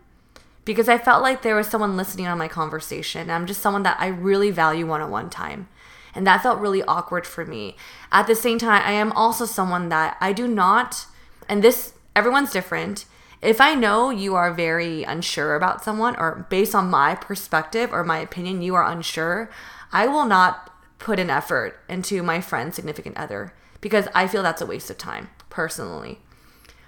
Because 0.65 0.89
i 0.89 0.99
felt 0.99 1.23
like 1.23 1.43
there 1.43 1.55
was 1.55 1.69
someone 1.69 1.97
listening 1.97 2.27
on 2.27 2.39
my 2.39 2.49
conversation. 2.49 3.31
I'm 3.31 3.47
just 3.47 3.63
someone 3.63 3.85
that 3.85 4.01
i 4.01 4.09
really 4.09 4.51
value 4.51 4.87
one-on-one 4.89 5.31
time. 5.31 5.69
And 6.17 6.27
that 6.27 6.43
felt 6.43 6.59
really 6.59 6.83
awkward 6.83 7.25
for 7.25 7.47
me. 7.47 7.77
At 8.11 8.27
the 8.27 8.35
same 8.35 8.59
time 8.59 8.83
i 8.85 8.91
am 8.93 9.13
also 9.13 9.45
someone 9.47 9.91
that 9.91 10.17
i 10.21 10.33
do 10.33 10.49
not 10.49 11.07
and 11.49 11.63
this 11.63 11.93
everyone's 12.17 12.51
different 12.51 13.05
if 13.41 13.61
I 13.61 13.75
know 13.75 14.11
you 14.11 14.35
are 14.35 14.53
very 14.53 15.05
unsure 15.05 15.55
about 15.55 15.85
someone, 15.85 16.17
or 16.17 16.47
based 16.49 16.75
on 16.75 16.91
my 16.91 17.15
perspective 17.15 17.93
or 17.93 18.05
my 18.05 18.19
opinion, 18.19 18.63
you 18.63 18.75
are 18.75 18.85
unsure, 18.85 19.51
I 19.93 20.07
will 20.07 20.27
not 20.27 20.73
put 20.99 21.21
an 21.21 21.31
effort 21.31 21.79
into 21.89 22.23
my 22.23 22.41
friend's 22.41 22.77
significant 22.77 23.17
other 23.17 23.53
because 23.81 24.09
I 24.15 24.27
feel 24.27 24.43
that's 24.43 24.63
a 24.63 24.67
waste 24.67 24.91
of 24.91 24.99
time 24.99 25.29
personally. 25.49 26.19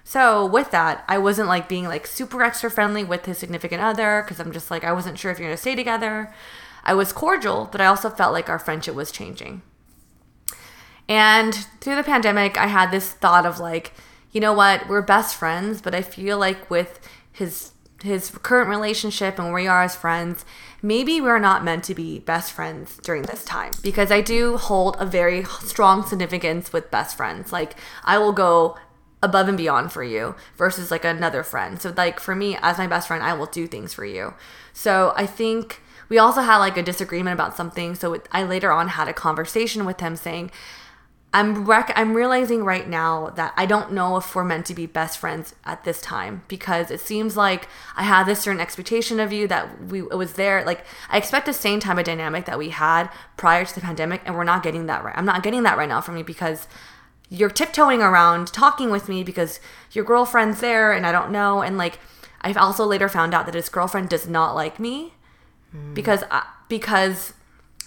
So 0.02 0.44
with 0.44 0.72
that, 0.72 1.04
I 1.06 1.18
wasn't 1.18 1.46
like 1.48 1.68
being 1.68 1.84
like 1.84 2.06
super 2.06 2.42
extra 2.42 2.70
friendly 2.70 3.04
with 3.04 3.26
his 3.26 3.38
significant 3.38 3.80
other 3.80 4.22
because 4.24 4.40
I'm 4.40 4.50
just 4.50 4.70
like 4.70 4.82
I 4.82 4.92
wasn't 4.92 5.18
sure 5.18 5.30
if 5.30 5.38
you're 5.38 5.48
gonna 5.48 5.56
stay 5.56 5.76
together. 5.76 6.34
I 6.82 6.94
was 6.94 7.12
cordial, 7.12 7.68
but 7.70 7.80
I 7.80 7.86
also 7.86 8.10
felt 8.10 8.32
like 8.32 8.48
our 8.48 8.58
friendship 8.58 8.94
was 8.94 9.12
changing. 9.12 9.62
And 11.08 11.54
through 11.80 11.96
the 11.96 12.02
pandemic, 12.02 12.56
I 12.56 12.66
had 12.66 12.90
this 12.90 13.12
thought 13.12 13.46
of 13.46 13.60
like, 13.60 13.92
you 14.32 14.40
know 14.40 14.52
what, 14.52 14.88
we're 14.88 15.02
best 15.02 15.36
friends, 15.36 15.80
but 15.82 15.94
I 15.94 16.02
feel 16.02 16.38
like 16.38 16.70
with 16.70 17.00
his 17.32 17.72
his 18.02 18.30
current 18.30 18.70
relationship 18.70 19.38
and 19.38 19.48
where 19.48 19.62
we 19.62 19.66
are 19.66 19.82
as 19.82 19.94
friends, 19.94 20.46
maybe 20.80 21.20
we're 21.20 21.38
not 21.38 21.62
meant 21.62 21.84
to 21.84 21.94
be 21.94 22.18
best 22.18 22.50
friends 22.50 22.98
during 23.02 23.22
this 23.22 23.44
time 23.44 23.72
because 23.82 24.10
I 24.10 24.22
do 24.22 24.56
hold 24.56 24.96
a 24.98 25.04
very 25.04 25.44
strong 25.44 26.06
significance 26.06 26.72
with 26.72 26.90
best 26.90 27.16
friends. 27.16 27.52
Like 27.52 27.76
I 28.04 28.16
will 28.16 28.32
go 28.32 28.78
above 29.22 29.48
and 29.48 29.58
beyond 29.58 29.92
for 29.92 30.02
you 30.02 30.34
versus 30.56 30.90
like 30.90 31.04
another 31.04 31.42
friend. 31.42 31.80
So 31.80 31.92
like 31.94 32.20
for 32.20 32.34
me 32.34 32.56
as 32.62 32.78
my 32.78 32.86
best 32.86 33.08
friend, 33.08 33.22
I 33.22 33.34
will 33.34 33.46
do 33.46 33.66
things 33.66 33.92
for 33.92 34.04
you. 34.04 34.34
So 34.72 35.12
I 35.14 35.26
think 35.26 35.82
we 36.08 36.18
also 36.18 36.40
had 36.40 36.56
like 36.58 36.76
a 36.76 36.82
disagreement 36.82 37.34
about 37.34 37.56
something. 37.56 37.94
So 37.94 38.20
I 38.32 38.42
later 38.44 38.72
on 38.72 38.88
had 38.88 39.08
a 39.08 39.12
conversation 39.12 39.84
with 39.84 40.00
him 40.00 40.16
saying, 40.16 40.50
I'm 41.32 41.64
rec- 41.64 41.92
I'm 41.94 42.14
realizing 42.14 42.64
right 42.64 42.88
now 42.88 43.30
that 43.36 43.54
I 43.56 43.64
don't 43.64 43.92
know 43.92 44.16
if 44.16 44.34
we're 44.34 44.42
meant 44.42 44.66
to 44.66 44.74
be 44.74 44.86
best 44.86 45.16
friends 45.18 45.54
at 45.64 45.84
this 45.84 46.00
time 46.00 46.42
because 46.48 46.90
it 46.90 47.00
seems 47.00 47.36
like 47.36 47.68
I 47.96 48.02
had 48.02 48.24
this 48.24 48.40
certain 48.40 48.60
expectation 48.60 49.20
of 49.20 49.32
you 49.32 49.46
that 49.46 49.84
we 49.84 50.00
it 50.00 50.16
was 50.16 50.32
there 50.32 50.64
like 50.64 50.84
I 51.08 51.18
expect 51.18 51.46
the 51.46 51.52
same 51.52 51.78
type 51.78 51.98
of 51.98 52.04
dynamic 52.04 52.46
that 52.46 52.58
we 52.58 52.70
had 52.70 53.10
prior 53.36 53.64
to 53.64 53.74
the 53.74 53.80
pandemic 53.80 54.22
and 54.24 54.34
we're 54.34 54.44
not 54.44 54.64
getting 54.64 54.86
that 54.86 55.04
right. 55.04 55.16
I'm 55.16 55.24
not 55.24 55.44
getting 55.44 55.62
that 55.62 55.78
right 55.78 55.88
now 55.88 56.00
from 56.00 56.16
you 56.16 56.24
because 56.24 56.66
you're 57.28 57.48
tiptoeing 57.48 58.02
around 58.02 58.48
talking 58.48 58.90
with 58.90 59.08
me 59.08 59.22
because 59.22 59.60
your 59.92 60.04
girlfriend's 60.04 60.60
there 60.60 60.92
and 60.92 61.06
I 61.06 61.12
don't 61.12 61.30
know 61.30 61.62
and 61.62 61.78
like 61.78 62.00
I've 62.40 62.56
also 62.56 62.84
later 62.84 63.08
found 63.08 63.34
out 63.34 63.46
that 63.46 63.54
his 63.54 63.68
girlfriend 63.68 64.08
does 64.08 64.26
not 64.26 64.56
like 64.56 64.80
me 64.80 65.14
hmm. 65.70 65.94
because 65.94 66.24
I, 66.28 66.44
because 66.68 67.34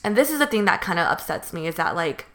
and 0.01 0.15
this 0.15 0.31
is 0.31 0.39
the 0.39 0.47
thing 0.47 0.63
that 0.63 0.79
kind 0.79 0.97
of 0.97 1.07
upsets 1.07 1.51
me 1.51 1.67
is 1.67 1.75
that 1.75 1.93
like 1.93 2.27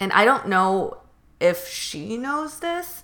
and 0.00 0.12
I 0.12 0.24
don't 0.24 0.48
know 0.48 0.98
if 1.40 1.68
she 1.68 2.16
knows 2.16 2.60
this, 2.60 3.02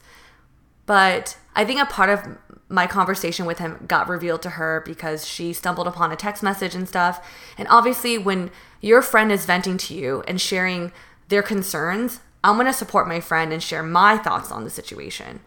but 0.87 1.37
I 1.55 1.65
think 1.65 1.81
a 1.81 1.87
part 1.87 2.11
of 2.11 2.39
my 2.69 2.87
conversation 2.87 3.47
with 3.47 3.59
him 3.59 3.85
got 3.89 4.09
revealed 4.09 4.43
to 4.43 4.51
her 4.51 4.83
because 4.87 5.27
she 5.27 5.53
stumbled 5.53 5.89
upon 5.89 6.13
a 6.13 6.17
text 6.17 6.43
message 6.43 6.75
and 6.75 6.89
stuff. 6.89 7.27
And 7.59 7.67
obviously, 7.69 8.17
when 8.17 8.51
your 8.81 9.03
friend 9.03 9.33
is 9.33 9.45
venting 9.45 9.77
to 9.79 9.95
you 9.95 10.23
and 10.29 10.41
sharing 10.41 10.93
their 11.29 11.43
concerns, 11.43 12.21
I'm 12.43 12.55
going 12.55 12.67
to 12.67 12.73
support 12.73 13.09
my 13.09 13.21
friend 13.21 13.53
and 13.53 13.63
share 13.63 13.83
my 13.83 14.17
thoughts 14.17 14.51
on 14.51 14.65
the 14.65 14.71
situation. 14.71 15.41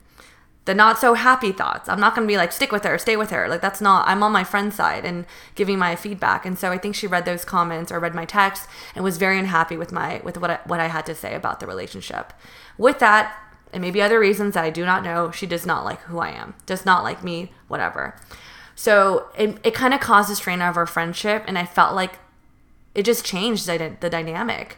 The 0.66 0.74
not 0.74 0.97
so 0.97 1.14
happy 1.14 1.51
thoughts. 1.51 1.89
I'm 1.89 1.99
not 1.99 2.16
going 2.16 2.26
to 2.26 2.32
be 2.32 2.38
like, 2.38 2.53
stick 2.53 2.72
with 2.72 2.86
her, 2.86 2.97
stay 2.97 3.18
with 3.18 3.32
her. 3.32 3.49
Like, 3.49 3.59
that's 3.59 3.82
not, 3.82 4.07
I'm 4.07 4.24
on 4.24 4.32
my 4.32 4.45
friend's 4.45 4.76
side 4.76 5.03
and 5.03 5.26
giving 5.55 5.78
my 5.78 5.95
feedback. 5.97 6.45
And 6.45 6.57
so 6.57 6.72
I 6.72 6.78
think 6.78 6.95
she 6.95 7.05
read 7.05 7.26
those 7.26 7.43
comments 7.43 7.91
or 7.91 7.99
read 7.99 8.16
my 8.16 8.24
text 8.24 8.70
and 8.95 9.03
was 9.03 9.18
very 9.18 9.38
unhappy 9.38 9.76
with 9.76 9.91
my, 9.91 10.22
with 10.24 10.38
what 10.38 10.49
I, 10.49 10.59
what 10.66 10.80
I 10.80 10.88
had 10.88 11.05
to 11.07 11.16
say 11.16 11.36
about 11.36 11.59
the 11.59 11.68
relationship. 11.68 12.32
With 12.78 12.99
that, 12.99 13.36
and 13.74 13.82
maybe 13.82 14.01
other 14.01 14.20
reasons 14.20 14.53
that 14.53 14.64
I 14.64 14.70
do 14.70 14.86
not 14.86 15.03
know, 15.03 15.32
she 15.32 15.47
does 15.47 15.66
not 15.66 15.84
like 15.84 15.99
who 16.03 16.20
I 16.20 16.30
am, 16.30 16.53
does 16.66 16.86
not 16.86 17.03
like 17.03 17.24
me, 17.24 17.51
whatever. 17.68 18.16
So 18.76 19.28
it, 19.38 19.57
it 19.64 19.74
kind 19.74 19.93
of 19.93 19.99
caused 19.99 20.32
a 20.32 20.36
strain 20.36 20.61
of 20.61 20.78
our 20.78 20.86
friendship. 20.86 21.43
And 21.45 21.57
I 21.57 21.66
felt 21.66 21.93
like 21.93 22.20
it 22.95 23.03
just 23.03 23.26
changed 23.26 23.66
the, 23.66 23.97
the 23.99 24.09
dynamic. 24.09 24.78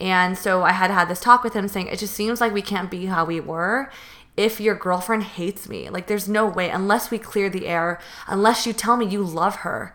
And 0.00 0.36
so 0.36 0.64
I 0.64 0.72
had 0.72 0.90
had 0.90 1.08
this 1.08 1.20
talk 1.20 1.44
with 1.44 1.52
him 1.52 1.68
saying, 1.68 1.86
it 1.86 1.98
just 1.98 2.14
seems 2.14 2.40
like 2.40 2.52
we 2.52 2.62
can't 2.62 2.90
be 2.90 3.06
how 3.06 3.24
we 3.24 3.38
were 3.38 3.90
if 4.36 4.60
your 4.60 4.74
girlfriend 4.74 5.24
hates 5.24 5.68
me. 5.68 5.88
Like, 5.88 6.06
there's 6.06 6.28
no 6.28 6.46
way, 6.46 6.70
unless 6.70 7.10
we 7.10 7.18
clear 7.18 7.50
the 7.50 7.66
air, 7.66 8.00
unless 8.26 8.66
you 8.66 8.72
tell 8.72 8.96
me 8.96 9.06
you 9.06 9.22
love 9.22 9.56
her. 9.56 9.94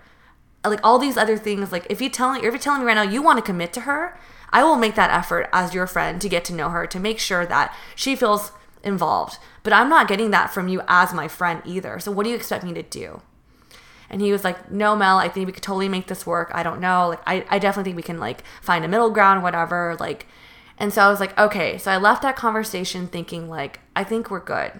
Like, 0.64 0.80
all 0.84 1.00
these 1.00 1.18
other 1.18 1.38
things, 1.38 1.72
like, 1.72 1.88
if 1.90 2.02
you 2.02 2.10
tell 2.10 2.34
if 2.34 2.44
you're 2.44 2.58
telling 2.58 2.82
me 2.82 2.88
right 2.88 2.94
now 2.94 3.02
you 3.02 3.22
want 3.22 3.38
to 3.38 3.46
commit 3.46 3.74
to 3.74 3.82
her, 3.82 4.18
I 4.50 4.64
will 4.64 4.76
make 4.76 4.96
that 4.96 5.12
effort 5.12 5.50
as 5.52 5.74
your 5.74 5.88
friend 5.88 6.22
to 6.22 6.30
get 6.30 6.46
to 6.46 6.54
know 6.54 6.70
her, 6.70 6.86
to 6.88 7.00
make 7.00 7.20
sure 7.20 7.46
that 7.46 7.76
she 7.96 8.16
feels 8.16 8.52
involved. 8.84 9.38
But 9.64 9.74
I'm 9.74 9.90
not 9.90 10.08
getting 10.08 10.32
that 10.32 10.54
from 10.54 10.68
you 10.68 10.82
as 10.88 11.14
my 11.14 11.28
friend 11.28 11.62
either. 11.66 12.00
So, 12.00 12.12
what 12.12 12.24
do 12.24 12.30
you 12.30 12.36
expect 12.36 12.64
me 12.64 12.74
to 12.74 12.84
do? 12.84 13.22
And 14.10 14.22
he 14.22 14.32
was 14.32 14.44
like, 14.44 14.72
No, 14.72 14.96
Mel, 14.96 15.18
I 15.18 15.30
think 15.30 15.48
we 15.48 15.54
could 15.54 15.64
totally 15.64 15.90
make 15.90 16.08
this 16.08 16.26
work. 16.26 16.52
I 16.54 16.64
don't 16.64 16.80
know. 16.80 17.10
Like, 17.10 17.22
I, 17.26 17.46
I 17.50 17.60
definitely 17.60 17.90
think 17.90 17.98
we 17.98 18.04
can 18.04 18.20
like 18.20 18.44
find 18.62 18.86
a 18.86 18.88
middle 18.88 19.10
ground, 19.10 19.44
whatever. 19.44 19.98
Like, 20.00 20.28
and 20.78 20.94
so 20.94 21.02
I 21.02 21.10
was 21.10 21.20
like, 21.20 21.38
okay. 21.38 21.78
So 21.78 21.92
I 21.92 21.98
left 21.98 22.22
that 22.22 22.36
conversation 22.36 23.08
thinking 23.08 23.50
like, 23.50 23.80
I 23.96 24.04
think 24.04 24.30
we're 24.30 24.40
good. 24.40 24.80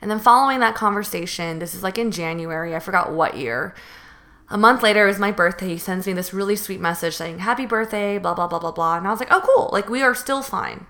And 0.00 0.10
then 0.10 0.18
following 0.18 0.60
that 0.60 0.74
conversation, 0.74 1.58
this 1.58 1.74
is 1.74 1.82
like 1.82 1.98
in 1.98 2.10
January, 2.10 2.74
I 2.74 2.80
forgot 2.80 3.12
what 3.12 3.36
year. 3.36 3.74
A 4.48 4.58
month 4.58 4.82
later 4.82 5.06
is 5.06 5.18
my 5.18 5.30
birthday. 5.30 5.68
He 5.68 5.78
sends 5.78 6.06
me 6.06 6.12
this 6.12 6.34
really 6.34 6.56
sweet 6.56 6.80
message 6.80 7.14
saying, 7.14 7.38
Happy 7.38 7.66
birthday, 7.66 8.18
blah, 8.18 8.34
blah, 8.34 8.48
blah, 8.48 8.58
blah, 8.58 8.72
blah. 8.72 8.98
And 8.98 9.06
I 9.06 9.10
was 9.10 9.20
like, 9.20 9.32
oh, 9.32 9.40
cool. 9.40 9.70
Like, 9.72 9.88
we 9.88 10.02
are 10.02 10.14
still 10.14 10.42
fine. 10.42 10.86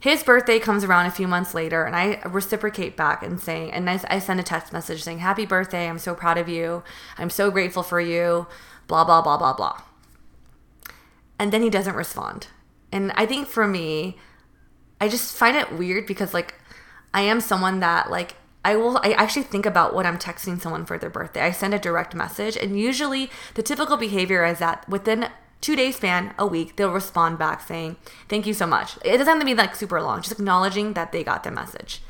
His 0.00 0.22
birthday 0.22 0.58
comes 0.58 0.84
around 0.84 1.06
a 1.06 1.10
few 1.10 1.28
months 1.28 1.54
later, 1.54 1.84
and 1.84 1.94
I 1.94 2.20
reciprocate 2.24 2.96
back 2.96 3.22
and 3.22 3.40
saying, 3.40 3.72
and 3.72 3.90
I, 3.90 4.00
I 4.08 4.18
send 4.20 4.40
a 4.40 4.44
text 4.44 4.72
message 4.72 5.02
saying, 5.02 5.18
Happy 5.18 5.44
birthday. 5.44 5.88
I'm 5.88 5.98
so 5.98 6.14
proud 6.14 6.38
of 6.38 6.48
you. 6.48 6.82
I'm 7.16 7.30
so 7.30 7.50
grateful 7.50 7.82
for 7.82 8.00
you. 8.00 8.46
Blah, 8.86 9.04
blah, 9.04 9.22
blah, 9.22 9.36
blah, 9.36 9.52
blah. 9.52 9.82
And 11.38 11.52
then 11.52 11.62
he 11.62 11.70
doesn't 11.70 11.94
respond. 11.94 12.48
And 12.92 13.12
I 13.12 13.26
think 13.26 13.48
for 13.48 13.66
me, 13.66 14.16
I 15.00 15.08
just 15.08 15.36
find 15.36 15.56
it 15.56 15.72
weird 15.72 16.06
because, 16.06 16.34
like, 16.34 16.54
I 17.12 17.22
am 17.22 17.40
someone 17.40 17.80
that, 17.80 18.10
like, 18.10 18.36
I 18.64 18.76
will 18.76 18.98
I 18.98 19.12
actually 19.12 19.44
think 19.44 19.66
about 19.66 19.94
what 19.94 20.04
I'm 20.04 20.18
texting 20.18 20.60
someone 20.60 20.84
for 20.84 20.98
their 20.98 21.10
birthday. 21.10 21.40
I 21.40 21.52
send 21.52 21.74
a 21.74 21.78
direct 21.78 22.14
message 22.14 22.56
and 22.56 22.78
usually 22.78 23.30
the 23.54 23.62
typical 23.62 23.96
behavior 23.96 24.44
is 24.44 24.58
that 24.58 24.86
within 24.88 25.28
two 25.60 25.76
days 25.76 25.96
span, 25.96 26.34
a 26.38 26.46
week, 26.46 26.76
they'll 26.76 26.90
respond 26.92 27.38
back 27.38 27.62
saying, 27.62 27.96
Thank 28.28 28.46
you 28.46 28.54
so 28.54 28.66
much. 28.66 28.96
It 29.04 29.18
doesn't 29.18 29.26
have 29.26 29.38
to 29.40 29.44
be 29.44 29.54
like 29.54 29.74
super 29.74 30.02
long, 30.02 30.22
just 30.22 30.32
acknowledging 30.32 30.92
that 30.94 31.12
they 31.12 31.24
got 31.24 31.44
the 31.44 31.50
message. 31.50 32.02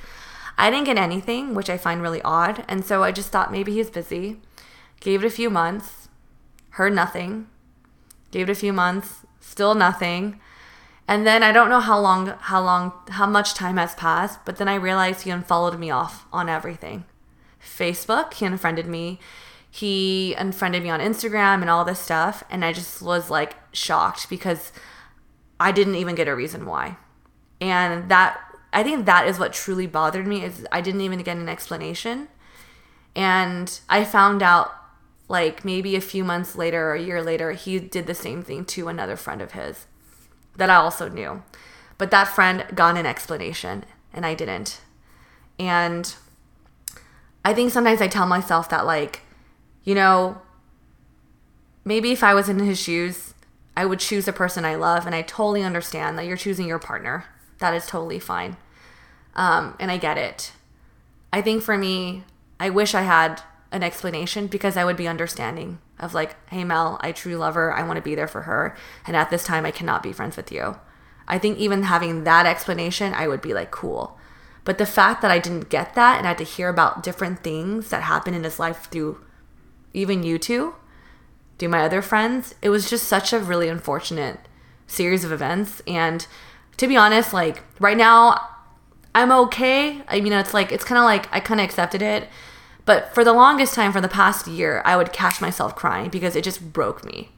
I 0.56 0.70
didn't 0.70 0.86
get 0.86 0.98
anything, 0.98 1.54
which 1.54 1.70
I 1.70 1.78
find 1.78 2.02
really 2.02 2.22
odd, 2.22 2.64
and 2.66 2.84
so 2.84 3.04
I 3.04 3.12
just 3.12 3.30
thought 3.30 3.52
maybe 3.52 3.72
he's 3.74 3.90
busy. 3.90 4.40
Gave 4.98 5.22
it 5.22 5.26
a 5.28 5.30
few 5.30 5.50
months, 5.50 6.08
heard 6.70 6.92
nothing. 6.92 7.46
Gave 8.32 8.48
it 8.48 8.52
a 8.52 8.56
few 8.56 8.72
months, 8.72 9.24
still 9.38 9.76
nothing. 9.76 10.40
And 11.08 11.26
then 11.26 11.42
I 11.42 11.52
don't 11.52 11.70
know 11.70 11.80
how 11.80 11.98
long, 11.98 12.34
how 12.38 12.60
long, 12.62 12.92
how 13.08 13.26
much 13.26 13.54
time 13.54 13.78
has 13.78 13.94
passed, 13.94 14.44
but 14.44 14.58
then 14.58 14.68
I 14.68 14.74
realized 14.74 15.22
he 15.22 15.30
unfollowed 15.30 15.78
me 15.78 15.90
off 15.90 16.26
on 16.30 16.50
everything. 16.50 17.06
Facebook, 17.60 18.34
he 18.34 18.44
unfriended 18.44 18.86
me. 18.86 19.18
He 19.70 20.34
unfriended 20.34 20.82
me 20.82 20.90
on 20.90 21.00
Instagram 21.00 21.62
and 21.62 21.70
all 21.70 21.86
this 21.86 21.98
stuff. 21.98 22.44
And 22.50 22.62
I 22.62 22.74
just 22.74 23.00
was 23.00 23.30
like 23.30 23.56
shocked 23.72 24.28
because 24.28 24.70
I 25.58 25.72
didn't 25.72 25.94
even 25.94 26.14
get 26.14 26.28
a 26.28 26.36
reason 26.36 26.66
why. 26.66 26.98
And 27.58 28.10
that, 28.10 28.38
I 28.74 28.82
think 28.82 29.06
that 29.06 29.26
is 29.26 29.38
what 29.38 29.54
truly 29.54 29.86
bothered 29.86 30.26
me 30.26 30.44
is 30.44 30.66
I 30.70 30.82
didn't 30.82 31.00
even 31.00 31.22
get 31.22 31.38
an 31.38 31.48
explanation. 31.48 32.28
And 33.16 33.80
I 33.88 34.04
found 34.04 34.42
out 34.42 34.72
like 35.26 35.64
maybe 35.64 35.96
a 35.96 36.02
few 36.02 36.22
months 36.22 36.54
later 36.54 36.90
or 36.90 36.94
a 36.94 37.02
year 37.02 37.22
later, 37.22 37.52
he 37.52 37.78
did 37.78 38.06
the 38.06 38.14
same 38.14 38.42
thing 38.42 38.66
to 38.66 38.88
another 38.88 39.16
friend 39.16 39.40
of 39.40 39.52
his 39.52 39.86
that 40.58 40.68
I 40.68 40.74
also 40.74 41.08
knew. 41.08 41.42
But 41.96 42.10
that 42.10 42.28
friend 42.28 42.66
got 42.74 42.96
an 42.96 43.06
explanation 43.06 43.84
and 44.12 44.26
I 44.26 44.34
didn't. 44.34 44.80
And 45.58 46.14
I 47.44 47.54
think 47.54 47.72
sometimes 47.72 48.02
I 48.02 48.08
tell 48.08 48.26
myself 48.26 48.68
that, 48.68 48.86
like, 48.86 49.22
you 49.82 49.94
know, 49.94 50.40
maybe 51.84 52.12
if 52.12 52.22
I 52.22 52.34
was 52.34 52.48
in 52.48 52.58
his 52.58 52.80
shoes, 52.80 53.34
I 53.76 53.86
would 53.86 54.00
choose 54.00 54.28
a 54.28 54.32
person 54.32 54.64
I 54.64 54.74
love. 54.74 55.06
And 55.06 55.14
I 55.14 55.22
totally 55.22 55.62
understand 55.62 56.18
that 56.18 56.26
you're 56.26 56.36
choosing 56.36 56.68
your 56.68 56.78
partner. 56.78 57.24
That 57.58 57.74
is 57.74 57.86
totally 57.86 58.20
fine. 58.20 58.56
Um, 59.34 59.76
and 59.80 59.90
I 59.90 59.96
get 59.96 60.18
it. 60.18 60.52
I 61.32 61.42
think 61.42 61.62
for 61.62 61.78
me, 61.78 62.24
I 62.60 62.70
wish 62.70 62.94
I 62.94 63.02
had 63.02 63.42
an 63.70 63.82
explanation 63.82 64.46
because 64.46 64.76
I 64.76 64.84
would 64.84 64.96
be 64.96 65.08
understanding 65.08 65.78
of 66.00 66.14
like, 66.14 66.36
hey 66.50 66.64
Mel, 66.64 66.98
I 67.00 67.12
truly 67.12 67.36
love 67.36 67.54
her. 67.54 67.72
I 67.72 67.82
want 67.82 67.96
to 67.96 68.02
be 68.02 68.14
there 68.14 68.28
for 68.28 68.42
her. 68.42 68.76
And 69.06 69.16
at 69.16 69.30
this 69.30 69.44
time 69.44 69.64
I 69.64 69.70
cannot 69.70 70.02
be 70.02 70.12
friends 70.12 70.36
with 70.36 70.52
you. 70.52 70.76
I 71.26 71.38
think 71.38 71.58
even 71.58 71.84
having 71.84 72.24
that 72.24 72.46
explanation, 72.46 73.12
I 73.14 73.28
would 73.28 73.42
be 73.42 73.52
like, 73.52 73.70
cool. 73.70 74.18
But 74.64 74.78
the 74.78 74.86
fact 74.86 75.22
that 75.22 75.30
I 75.30 75.38
didn't 75.38 75.70
get 75.70 75.94
that 75.94 76.18
and 76.18 76.26
I 76.26 76.30
had 76.30 76.38
to 76.38 76.44
hear 76.44 76.68
about 76.68 77.02
different 77.02 77.42
things 77.42 77.90
that 77.90 78.02
happened 78.02 78.36
in 78.36 78.44
his 78.44 78.58
life 78.58 78.88
through 78.90 79.24
even 79.94 80.22
you 80.22 80.38
two, 80.38 80.74
through 81.58 81.70
my 81.70 81.82
other 81.82 82.02
friends, 82.02 82.54
it 82.62 82.68
was 82.70 82.88
just 82.88 83.08
such 83.08 83.32
a 83.32 83.38
really 83.38 83.68
unfortunate 83.68 84.40
series 84.86 85.24
of 85.24 85.32
events. 85.32 85.82
And 85.86 86.26
to 86.76 86.86
be 86.86 86.96
honest, 86.96 87.32
like 87.32 87.62
right 87.80 87.96
now, 87.96 88.40
I'm 89.14 89.32
okay. 89.32 90.02
I 90.06 90.20
mean, 90.20 90.32
it's 90.32 90.54
like, 90.54 90.70
it's 90.70 90.84
kind 90.84 90.98
of 90.98 91.04
like 91.04 91.32
I 91.32 91.40
kind 91.40 91.60
of 91.60 91.64
accepted 91.64 92.02
it 92.02 92.28
but 92.88 93.12
for 93.12 93.22
the 93.22 93.34
longest 93.34 93.74
time, 93.74 93.92
for 93.92 94.00
the 94.00 94.08
past 94.08 94.46
year, 94.46 94.80
I 94.82 94.96
would 94.96 95.12
catch 95.12 95.42
myself 95.42 95.76
crying 95.76 96.08
because 96.08 96.34
it 96.34 96.42
just 96.42 96.72
broke 96.72 97.04
me. 97.04 97.28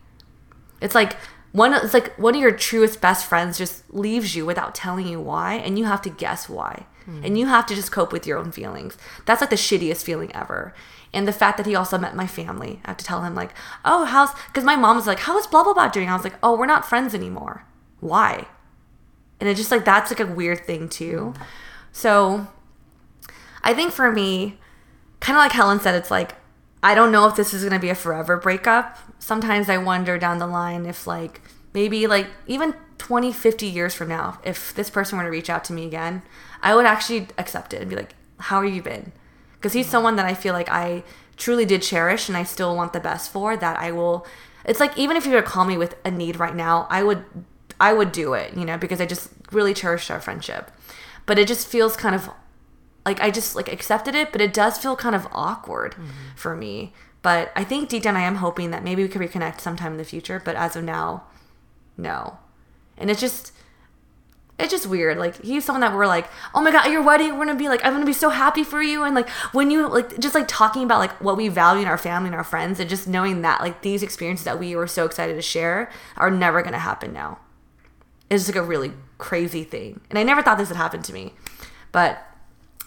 It's 0.80 0.94
like 0.94 1.16
one 1.50 1.74
it's 1.74 1.92
like 1.92 2.14
one 2.16 2.36
of 2.36 2.40
your 2.40 2.52
truest 2.52 3.00
best 3.00 3.26
friends 3.26 3.58
just 3.58 3.92
leaves 3.92 4.36
you 4.36 4.46
without 4.46 4.76
telling 4.76 5.08
you 5.08 5.20
why 5.20 5.54
and 5.54 5.76
you 5.76 5.86
have 5.86 6.02
to 6.02 6.08
guess 6.08 6.48
why. 6.48 6.86
Mm. 7.04 7.26
And 7.26 7.36
you 7.36 7.46
have 7.48 7.66
to 7.66 7.74
just 7.74 7.90
cope 7.90 8.12
with 8.12 8.28
your 8.28 8.38
own 8.38 8.52
feelings. 8.52 8.96
That's 9.26 9.40
like 9.40 9.50
the 9.50 9.56
shittiest 9.56 10.04
feeling 10.04 10.32
ever. 10.36 10.72
And 11.12 11.26
the 11.26 11.32
fact 11.32 11.56
that 11.56 11.66
he 11.66 11.74
also 11.74 11.98
met 11.98 12.14
my 12.14 12.28
family. 12.28 12.80
I 12.84 12.90
have 12.90 12.98
to 12.98 13.04
tell 13.04 13.24
him 13.24 13.34
like, 13.34 13.50
"Oh, 13.84 14.04
how's 14.04 14.30
cuz 14.52 14.62
my 14.62 14.76
mom 14.76 14.94
was 14.94 15.08
like, 15.08 15.18
"How 15.18 15.36
is 15.36 15.48
blah 15.48 15.64
blah 15.64 15.74
blah 15.74 15.88
doing?" 15.88 16.08
I 16.08 16.14
was 16.14 16.22
like, 16.22 16.38
"Oh, 16.44 16.56
we're 16.56 16.66
not 16.66 16.88
friends 16.88 17.12
anymore." 17.12 17.64
Why? 17.98 18.46
And 19.40 19.48
it's 19.48 19.58
just 19.58 19.72
like 19.72 19.84
that's 19.84 20.12
like 20.12 20.20
a 20.20 20.32
weird 20.32 20.64
thing 20.64 20.88
too. 20.88 21.34
So 21.90 22.46
I 23.64 23.74
think 23.74 23.90
for 23.90 24.12
me, 24.12 24.60
kind 25.20 25.36
of 25.36 25.40
like 25.40 25.52
Helen 25.52 25.80
said, 25.80 25.94
it's 25.94 26.10
like, 26.10 26.34
I 26.82 26.94
don't 26.94 27.12
know 27.12 27.26
if 27.26 27.36
this 27.36 27.52
is 27.52 27.62
going 27.62 27.74
to 27.74 27.78
be 27.78 27.90
a 27.90 27.94
forever 27.94 28.36
breakup. 28.36 28.98
Sometimes 29.18 29.68
I 29.68 29.76
wonder 29.76 30.18
down 30.18 30.38
the 30.38 30.46
line 30.46 30.86
if, 30.86 31.06
like, 31.06 31.42
maybe 31.74 32.06
like 32.06 32.26
even 32.46 32.74
20, 32.98 33.32
50 33.32 33.66
years 33.66 33.94
from 33.94 34.08
now, 34.08 34.40
if 34.42 34.74
this 34.74 34.90
person 34.90 35.18
were 35.18 35.24
to 35.24 35.30
reach 35.30 35.50
out 35.50 35.64
to 35.64 35.72
me 35.72 35.86
again, 35.86 36.22
I 36.62 36.74
would 36.74 36.86
actually 36.86 37.28
accept 37.38 37.74
it 37.74 37.80
and 37.80 37.90
be 37.90 37.96
like, 37.96 38.14
how 38.38 38.62
have 38.62 38.72
you 38.72 38.82
been? 38.82 39.12
Because 39.54 39.74
he's 39.74 39.88
someone 39.88 40.16
that 40.16 40.26
I 40.26 40.34
feel 40.34 40.54
like 40.54 40.70
I 40.70 41.04
truly 41.36 41.64
did 41.64 41.82
cherish 41.82 42.28
and 42.28 42.36
I 42.36 42.44
still 42.44 42.74
want 42.74 42.92
the 42.92 43.00
best 43.00 43.30
for 43.30 43.56
that 43.56 43.78
I 43.78 43.92
will 43.92 44.26
it's 44.64 44.80
like 44.80 44.96
even 44.98 45.16
if 45.16 45.24
you 45.24 45.32
were 45.32 45.40
to 45.40 45.46
call 45.46 45.64
me 45.64 45.76
with 45.76 45.96
a 46.04 46.10
need 46.10 46.38
right 46.38 46.54
now, 46.54 46.86
I 46.90 47.02
would 47.02 47.24
I 47.80 47.92
would 47.92 48.12
do 48.12 48.34
it, 48.34 48.54
you 48.54 48.64
know, 48.64 48.76
because 48.76 49.00
I 49.00 49.06
just 49.06 49.30
really 49.52 49.72
cherished 49.72 50.10
our 50.10 50.20
friendship. 50.20 50.70
But 51.26 51.38
it 51.38 51.48
just 51.48 51.66
feels 51.66 51.96
kind 51.96 52.14
of 52.14 52.28
like 53.04 53.20
I 53.20 53.30
just 53.30 53.56
like 53.56 53.72
accepted 53.72 54.14
it, 54.14 54.32
but 54.32 54.40
it 54.40 54.52
does 54.52 54.78
feel 54.78 54.96
kind 54.96 55.14
of 55.14 55.26
awkward 55.32 55.92
mm-hmm. 55.92 56.08
for 56.36 56.56
me. 56.56 56.92
But 57.22 57.52
I 57.54 57.64
think 57.64 57.88
deep 57.88 58.02
down 58.02 58.16
I 58.16 58.22
am 58.22 58.36
hoping 58.36 58.70
that 58.70 58.84
maybe 58.84 59.02
we 59.02 59.08
could 59.08 59.20
reconnect 59.20 59.60
sometime 59.60 59.92
in 59.92 59.98
the 59.98 60.04
future. 60.04 60.40
But 60.42 60.56
as 60.56 60.76
of 60.76 60.84
now, 60.84 61.24
no. 61.96 62.38
And 62.96 63.10
it's 63.10 63.20
just 63.20 63.52
it's 64.58 64.70
just 64.70 64.86
weird. 64.86 65.18
Like 65.18 65.42
he's 65.42 65.64
someone 65.64 65.80
that 65.80 65.94
we're 65.94 66.06
like, 66.06 66.28
oh 66.54 66.60
my 66.60 66.70
god, 66.70 66.90
your 66.90 67.02
wedding, 67.02 67.38
we're 67.38 67.46
gonna 67.46 67.58
be 67.58 67.68
like, 67.68 67.84
I'm 67.84 67.92
gonna 67.92 68.06
be 68.06 68.12
so 68.12 68.28
happy 68.28 68.62
for 68.62 68.82
you. 68.82 69.04
And 69.04 69.14
like 69.14 69.28
when 69.52 69.70
you 69.70 69.88
like 69.88 70.18
just 70.18 70.34
like 70.34 70.46
talking 70.48 70.84
about 70.84 70.98
like 70.98 71.12
what 71.20 71.36
we 71.36 71.48
value 71.48 71.82
in 71.82 71.88
our 71.88 71.98
family 71.98 72.28
and 72.28 72.36
our 72.36 72.44
friends, 72.44 72.78
and 72.80 72.88
just 72.88 73.08
knowing 73.08 73.42
that 73.42 73.60
like 73.60 73.82
these 73.82 74.02
experiences 74.02 74.44
that 74.44 74.58
we 74.58 74.76
were 74.76 74.86
so 74.86 75.04
excited 75.04 75.34
to 75.34 75.42
share 75.42 75.90
are 76.16 76.30
never 76.30 76.62
gonna 76.62 76.78
happen 76.78 77.12
now. 77.12 77.38
It's 78.28 78.44
just 78.44 78.54
like 78.54 78.62
a 78.62 78.66
really 78.66 78.92
crazy 79.18 79.64
thing. 79.64 80.00
And 80.10 80.18
I 80.18 80.22
never 80.22 80.42
thought 80.42 80.58
this 80.58 80.68
would 80.68 80.76
happen 80.76 81.02
to 81.02 81.12
me. 81.12 81.34
But 81.90 82.24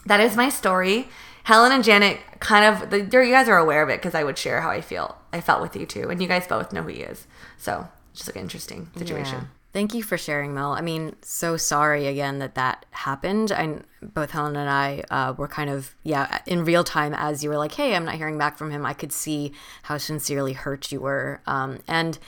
that 0.06 0.20
is 0.20 0.36
my 0.36 0.48
story. 0.48 1.08
Helen 1.44 1.72
and 1.72 1.84
Janet 1.84 2.18
kind 2.40 2.64
of, 2.64 2.90
the, 2.90 2.98
you 2.98 3.30
guys 3.30 3.48
are 3.48 3.58
aware 3.58 3.82
of 3.82 3.90
it 3.90 4.00
because 4.00 4.14
I 4.14 4.24
would 4.24 4.38
share 4.38 4.62
how 4.62 4.70
I 4.70 4.80
feel. 4.80 5.16
I 5.32 5.40
felt 5.40 5.60
with 5.60 5.76
you 5.76 5.84
too, 5.84 6.08
and 6.08 6.20
you 6.22 6.28
guys 6.28 6.46
both 6.46 6.72
know 6.72 6.82
who 6.82 6.88
he 6.88 7.00
is. 7.00 7.26
So 7.58 7.86
it's 8.10 8.20
just 8.20 8.30
like 8.30 8.36
an 8.36 8.42
interesting 8.42 8.88
situation. 8.96 9.40
Yeah. 9.40 9.46
Thank 9.74 9.92
you 9.92 10.04
for 10.04 10.16
sharing, 10.16 10.54
Mel. 10.54 10.70
I 10.70 10.82
mean, 10.82 11.16
so 11.22 11.56
sorry 11.56 12.06
again 12.06 12.38
that 12.38 12.54
that 12.54 12.86
happened. 12.92 13.50
I 13.50 13.80
both 14.02 14.30
Helen 14.30 14.54
and 14.54 14.70
I 14.70 15.02
uh, 15.10 15.34
were 15.36 15.48
kind 15.48 15.68
of 15.68 15.96
yeah 16.04 16.38
in 16.46 16.64
real 16.64 16.84
time 16.84 17.12
as 17.12 17.42
you 17.42 17.50
were 17.50 17.58
like, 17.58 17.72
"Hey, 17.72 17.96
I'm 17.96 18.04
not 18.04 18.14
hearing 18.14 18.38
back 18.38 18.56
from 18.56 18.70
him." 18.70 18.86
I 18.86 18.92
could 18.92 19.12
see 19.12 19.52
how 19.82 19.98
sincerely 19.98 20.52
hurt 20.52 20.92
you 20.92 21.00
were, 21.00 21.40
um, 21.48 21.80
and 21.88 22.20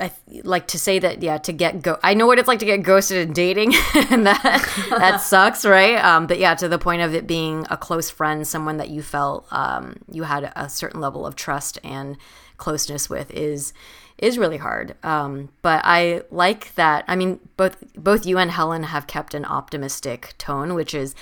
I 0.00 0.12
like 0.44 0.66
to 0.68 0.78
say 0.78 0.98
that 0.98 1.22
yeah 1.22 1.38
to 1.38 1.52
get 1.52 1.82
go 1.82 1.98
I 2.02 2.14
know 2.14 2.26
what 2.26 2.38
it's 2.38 2.48
like 2.48 2.58
to 2.60 2.64
get 2.64 2.82
ghosted 2.82 3.28
in 3.28 3.34
dating 3.34 3.74
and 3.94 4.26
that 4.26 4.42
that 4.90 5.16
sucks 5.20 5.64
right? 5.64 6.02
Um, 6.02 6.26
but 6.26 6.38
yeah 6.38 6.54
to 6.54 6.68
the 6.68 6.78
point 6.78 7.02
of 7.02 7.14
it 7.14 7.26
being 7.26 7.66
a 7.68 7.76
close 7.76 8.08
friend 8.08 8.46
someone 8.46 8.78
that 8.78 8.88
you 8.88 9.02
felt 9.02 9.46
um, 9.50 9.96
you 10.10 10.22
had 10.22 10.52
a 10.56 10.68
certain 10.68 11.00
level 11.00 11.26
of 11.26 11.36
trust 11.36 11.78
and 11.84 12.16
closeness 12.56 13.10
with 13.10 13.30
is 13.32 13.72
is 14.16 14.36
really 14.36 14.58
hard. 14.58 14.96
Um, 15.02 15.48
but 15.62 15.80
I 15.84 16.22
like 16.30 16.74
that 16.76 17.04
I 17.06 17.14
mean 17.14 17.40
both 17.56 17.76
both 17.94 18.24
you 18.24 18.38
and 18.38 18.50
Helen 18.50 18.84
have 18.84 19.06
kept 19.06 19.34
an 19.34 19.44
optimistic 19.44 20.34
tone 20.38 20.74
which 20.74 20.94
is 20.94 21.14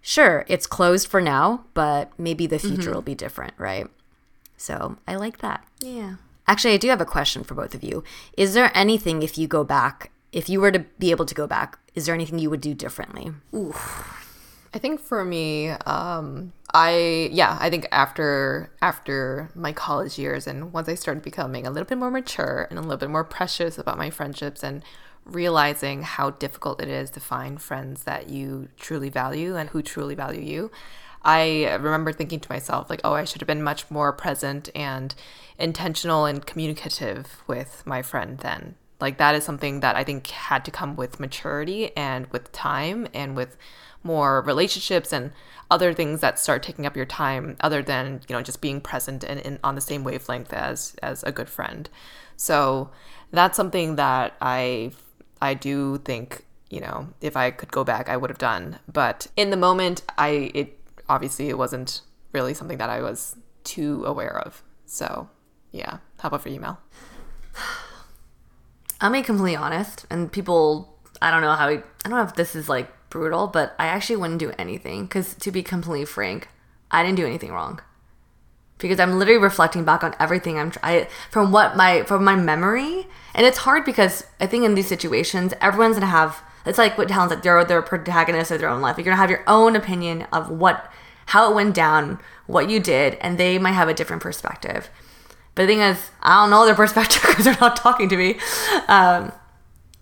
sure 0.00 0.44
it's 0.48 0.66
closed 0.66 1.06
for 1.06 1.20
now 1.20 1.64
but 1.72 2.10
maybe 2.18 2.46
the 2.46 2.58
future 2.58 2.82
mm-hmm. 2.82 2.94
will 2.94 3.02
be 3.02 3.14
different 3.14 3.54
right? 3.58 3.86
So 4.56 4.96
I 5.06 5.14
like 5.14 5.38
that. 5.38 5.64
Yeah 5.80 6.16
Actually, 6.46 6.74
I 6.74 6.78
do 6.78 6.88
have 6.88 7.00
a 7.00 7.06
question 7.06 7.44
for 7.44 7.54
both 7.54 7.74
of 7.74 7.82
you. 7.82 8.04
Is 8.36 8.54
there 8.54 8.70
anything, 8.74 9.22
if 9.22 9.38
you 9.38 9.46
go 9.46 9.64
back, 9.64 10.10
if 10.32 10.48
you 10.48 10.60
were 10.60 10.72
to 10.72 10.80
be 10.98 11.10
able 11.10 11.24
to 11.26 11.34
go 11.34 11.46
back, 11.46 11.78
is 11.94 12.06
there 12.06 12.14
anything 12.14 12.38
you 12.38 12.50
would 12.50 12.60
do 12.60 12.74
differently? 12.74 13.32
Ooh. 13.54 13.74
I 14.74 14.78
think 14.78 15.00
for 15.00 15.24
me, 15.24 15.68
um, 15.70 16.52
I 16.74 17.28
yeah, 17.30 17.56
I 17.60 17.70
think 17.70 17.86
after 17.92 18.72
after 18.82 19.48
my 19.54 19.72
college 19.72 20.18
years 20.18 20.48
and 20.48 20.72
once 20.72 20.88
I 20.88 20.96
started 20.96 21.22
becoming 21.22 21.64
a 21.64 21.70
little 21.70 21.86
bit 21.86 21.96
more 21.96 22.10
mature 22.10 22.66
and 22.68 22.78
a 22.78 22.82
little 22.82 22.96
bit 22.96 23.10
more 23.10 23.22
precious 23.22 23.78
about 23.78 23.96
my 23.96 24.10
friendships 24.10 24.64
and 24.64 24.82
realizing 25.24 26.02
how 26.02 26.30
difficult 26.30 26.82
it 26.82 26.88
is 26.88 27.10
to 27.10 27.20
find 27.20 27.62
friends 27.62 28.02
that 28.02 28.28
you 28.28 28.68
truly 28.76 29.08
value 29.08 29.56
and 29.56 29.70
who 29.70 29.80
truly 29.80 30.16
value 30.16 30.42
you. 30.42 30.72
I 31.24 31.74
remember 31.74 32.12
thinking 32.12 32.40
to 32.40 32.52
myself 32.52 32.90
like, 32.90 33.00
"Oh, 33.04 33.14
I 33.14 33.24
should 33.24 33.40
have 33.40 33.48
been 33.48 33.62
much 33.62 33.90
more 33.90 34.12
present 34.12 34.68
and 34.74 35.14
intentional 35.58 36.26
and 36.26 36.44
communicative 36.44 37.42
with 37.46 37.82
my 37.86 38.02
friend 38.02 38.38
then." 38.38 38.76
Like 39.00 39.18
that 39.18 39.34
is 39.34 39.44
something 39.44 39.80
that 39.80 39.96
I 39.96 40.04
think 40.04 40.28
had 40.28 40.64
to 40.64 40.70
come 40.70 40.96
with 40.96 41.20
maturity 41.20 41.96
and 41.96 42.26
with 42.28 42.52
time 42.52 43.08
and 43.12 43.36
with 43.36 43.56
more 44.04 44.42
relationships 44.42 45.12
and 45.12 45.32
other 45.70 45.92
things 45.94 46.20
that 46.20 46.38
start 46.38 46.62
taking 46.62 46.86
up 46.86 46.94
your 46.94 47.06
time 47.06 47.56
other 47.60 47.82
than 47.82 48.20
you 48.28 48.36
know 48.36 48.42
just 48.42 48.60
being 48.60 48.80
present 48.80 49.24
and, 49.24 49.58
on 49.64 49.74
the 49.74 49.80
same 49.80 50.04
wavelength 50.04 50.52
as 50.52 50.94
as 51.02 51.22
a 51.24 51.32
good 51.32 51.48
friend 51.48 51.88
so 52.36 52.90
that's 53.32 53.56
something 53.56 53.96
that 53.96 54.36
i 54.42 54.92
i 55.40 55.54
do 55.54 55.98
think 55.98 56.44
you 56.68 56.80
know 56.80 57.08
if 57.20 57.36
i 57.36 57.50
could 57.50 57.72
go 57.72 57.82
back 57.82 58.08
i 58.08 58.16
would 58.16 58.30
have 58.30 58.38
done 58.38 58.78
but 58.92 59.26
in 59.36 59.50
the 59.50 59.56
moment 59.56 60.02
i 60.18 60.50
it 60.54 60.78
obviously 61.14 61.48
it 61.48 61.58
wasn't 61.58 62.02
really 62.32 62.54
something 62.54 62.78
that 62.78 62.90
i 62.90 63.00
was 63.00 63.36
too 63.62 64.04
aware 64.04 64.38
of 64.38 64.62
so 64.84 65.28
yeah 65.72 65.98
how 66.18 66.28
about 66.28 66.42
for 66.42 66.48
you 66.50 66.60
mel 66.60 66.80
I'll 69.00 69.12
be 69.12 69.22
completely 69.22 69.56
honest, 69.56 70.06
and 70.08 70.30
people, 70.32 70.96
I 71.20 71.30
don't 71.30 71.42
know 71.42 71.52
how, 71.52 71.68
I 71.68 71.82
don't 72.04 72.12
know 72.12 72.22
if 72.22 72.34
this 72.36 72.54
is 72.54 72.68
like 72.68 72.90
brutal, 73.10 73.46
but 73.46 73.74
I 73.78 73.86
actually 73.86 74.16
wouldn't 74.16 74.38
do 74.38 74.52
anything 74.58 75.04
because, 75.04 75.34
to 75.34 75.50
be 75.50 75.62
completely 75.62 76.06
frank, 76.06 76.48
I 76.90 77.02
didn't 77.02 77.16
do 77.16 77.26
anything 77.26 77.52
wrong. 77.52 77.80
Because 78.78 78.98
I'm 78.98 79.18
literally 79.18 79.40
reflecting 79.40 79.84
back 79.84 80.02
on 80.02 80.14
everything 80.18 80.58
I'm 80.58 80.72
I, 80.82 81.08
from 81.30 81.52
what 81.52 81.76
my 81.76 82.02
from 82.04 82.24
my 82.24 82.34
memory, 82.34 83.06
and 83.34 83.46
it's 83.46 83.58
hard 83.58 83.84
because 83.84 84.24
I 84.40 84.46
think 84.46 84.64
in 84.64 84.74
these 84.74 84.88
situations 84.88 85.54
everyone's 85.60 85.96
gonna 85.96 86.06
have 86.06 86.42
it's 86.66 86.78
like 86.78 86.98
what 86.98 87.10
Helen's 87.10 87.30
like 87.30 87.42
they're 87.42 87.64
they're 87.64 87.82
protagonists 87.82 88.50
of 88.50 88.60
their 88.60 88.68
own 88.68 88.80
life. 88.80 88.96
You're 88.96 89.04
gonna 89.04 89.16
have 89.16 89.30
your 89.30 89.44
own 89.46 89.76
opinion 89.76 90.22
of 90.32 90.50
what 90.50 90.90
how 91.26 91.50
it 91.50 91.54
went 91.54 91.74
down, 91.74 92.20
what 92.46 92.68
you 92.68 92.80
did, 92.80 93.16
and 93.20 93.38
they 93.38 93.58
might 93.58 93.72
have 93.72 93.88
a 93.88 93.94
different 93.94 94.22
perspective. 94.22 94.90
But 95.54 95.62
the 95.62 95.68
thing 95.68 95.80
is, 95.80 96.10
I 96.22 96.42
don't 96.42 96.50
know 96.50 96.66
their 96.66 96.74
perspective 96.84 97.22
because 97.22 97.44
they're 97.44 97.56
not 97.60 97.76
talking 97.76 98.08
to 98.08 98.16
me. 98.16 98.38
Um, 98.88 99.32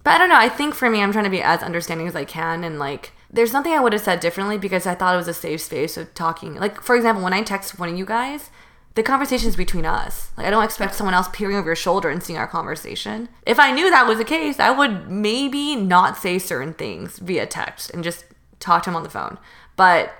but 0.04 0.14
I 0.14 0.18
don't 0.18 0.28
know. 0.28 0.38
I 0.38 0.48
think 0.48 0.74
for 0.74 0.90
me, 0.90 1.02
I'm 1.02 1.12
trying 1.12 1.24
to 1.24 1.30
be 1.30 1.42
as 1.42 1.62
understanding 1.62 2.08
as 2.08 2.16
I 2.16 2.24
can. 2.24 2.64
And 2.64 2.78
like, 2.78 3.12
there's 3.30 3.52
nothing 3.52 3.72
I 3.72 3.80
would 3.80 3.92
have 3.92 4.02
said 4.02 4.20
differently 4.20 4.58
because 4.58 4.86
I 4.86 4.94
thought 4.94 5.14
it 5.14 5.18
was 5.18 5.28
a 5.28 5.34
safe 5.34 5.60
space 5.60 5.96
of 5.96 6.12
talking. 6.14 6.54
Like, 6.56 6.80
for 6.80 6.96
example, 6.96 7.22
when 7.22 7.32
I 7.32 7.42
text 7.42 7.78
one 7.78 7.88
of 7.88 7.96
you 7.96 8.04
guys, 8.04 8.50
the 8.94 9.02
conversation 9.02 9.48
is 9.48 9.56
between 9.56 9.86
us. 9.86 10.30
Like, 10.36 10.46
I 10.46 10.50
don't 10.50 10.64
expect 10.64 10.94
someone 10.94 11.14
else 11.14 11.28
peering 11.32 11.56
over 11.56 11.68
your 11.68 11.76
shoulder 11.76 12.10
and 12.10 12.22
seeing 12.22 12.38
our 12.38 12.46
conversation. 12.46 13.28
If 13.46 13.58
I 13.58 13.70
knew 13.72 13.88
that 13.90 14.06
was 14.06 14.18
the 14.18 14.24
case, 14.24 14.60
I 14.60 14.70
would 14.70 15.08
maybe 15.10 15.76
not 15.76 16.18
say 16.18 16.38
certain 16.38 16.74
things 16.74 17.18
via 17.18 17.46
text 17.46 17.90
and 17.90 18.04
just 18.04 18.24
talk 18.60 18.82
to 18.82 18.90
him 18.90 18.96
on 18.96 19.02
the 19.02 19.08
phone. 19.08 19.38
But 19.76 20.12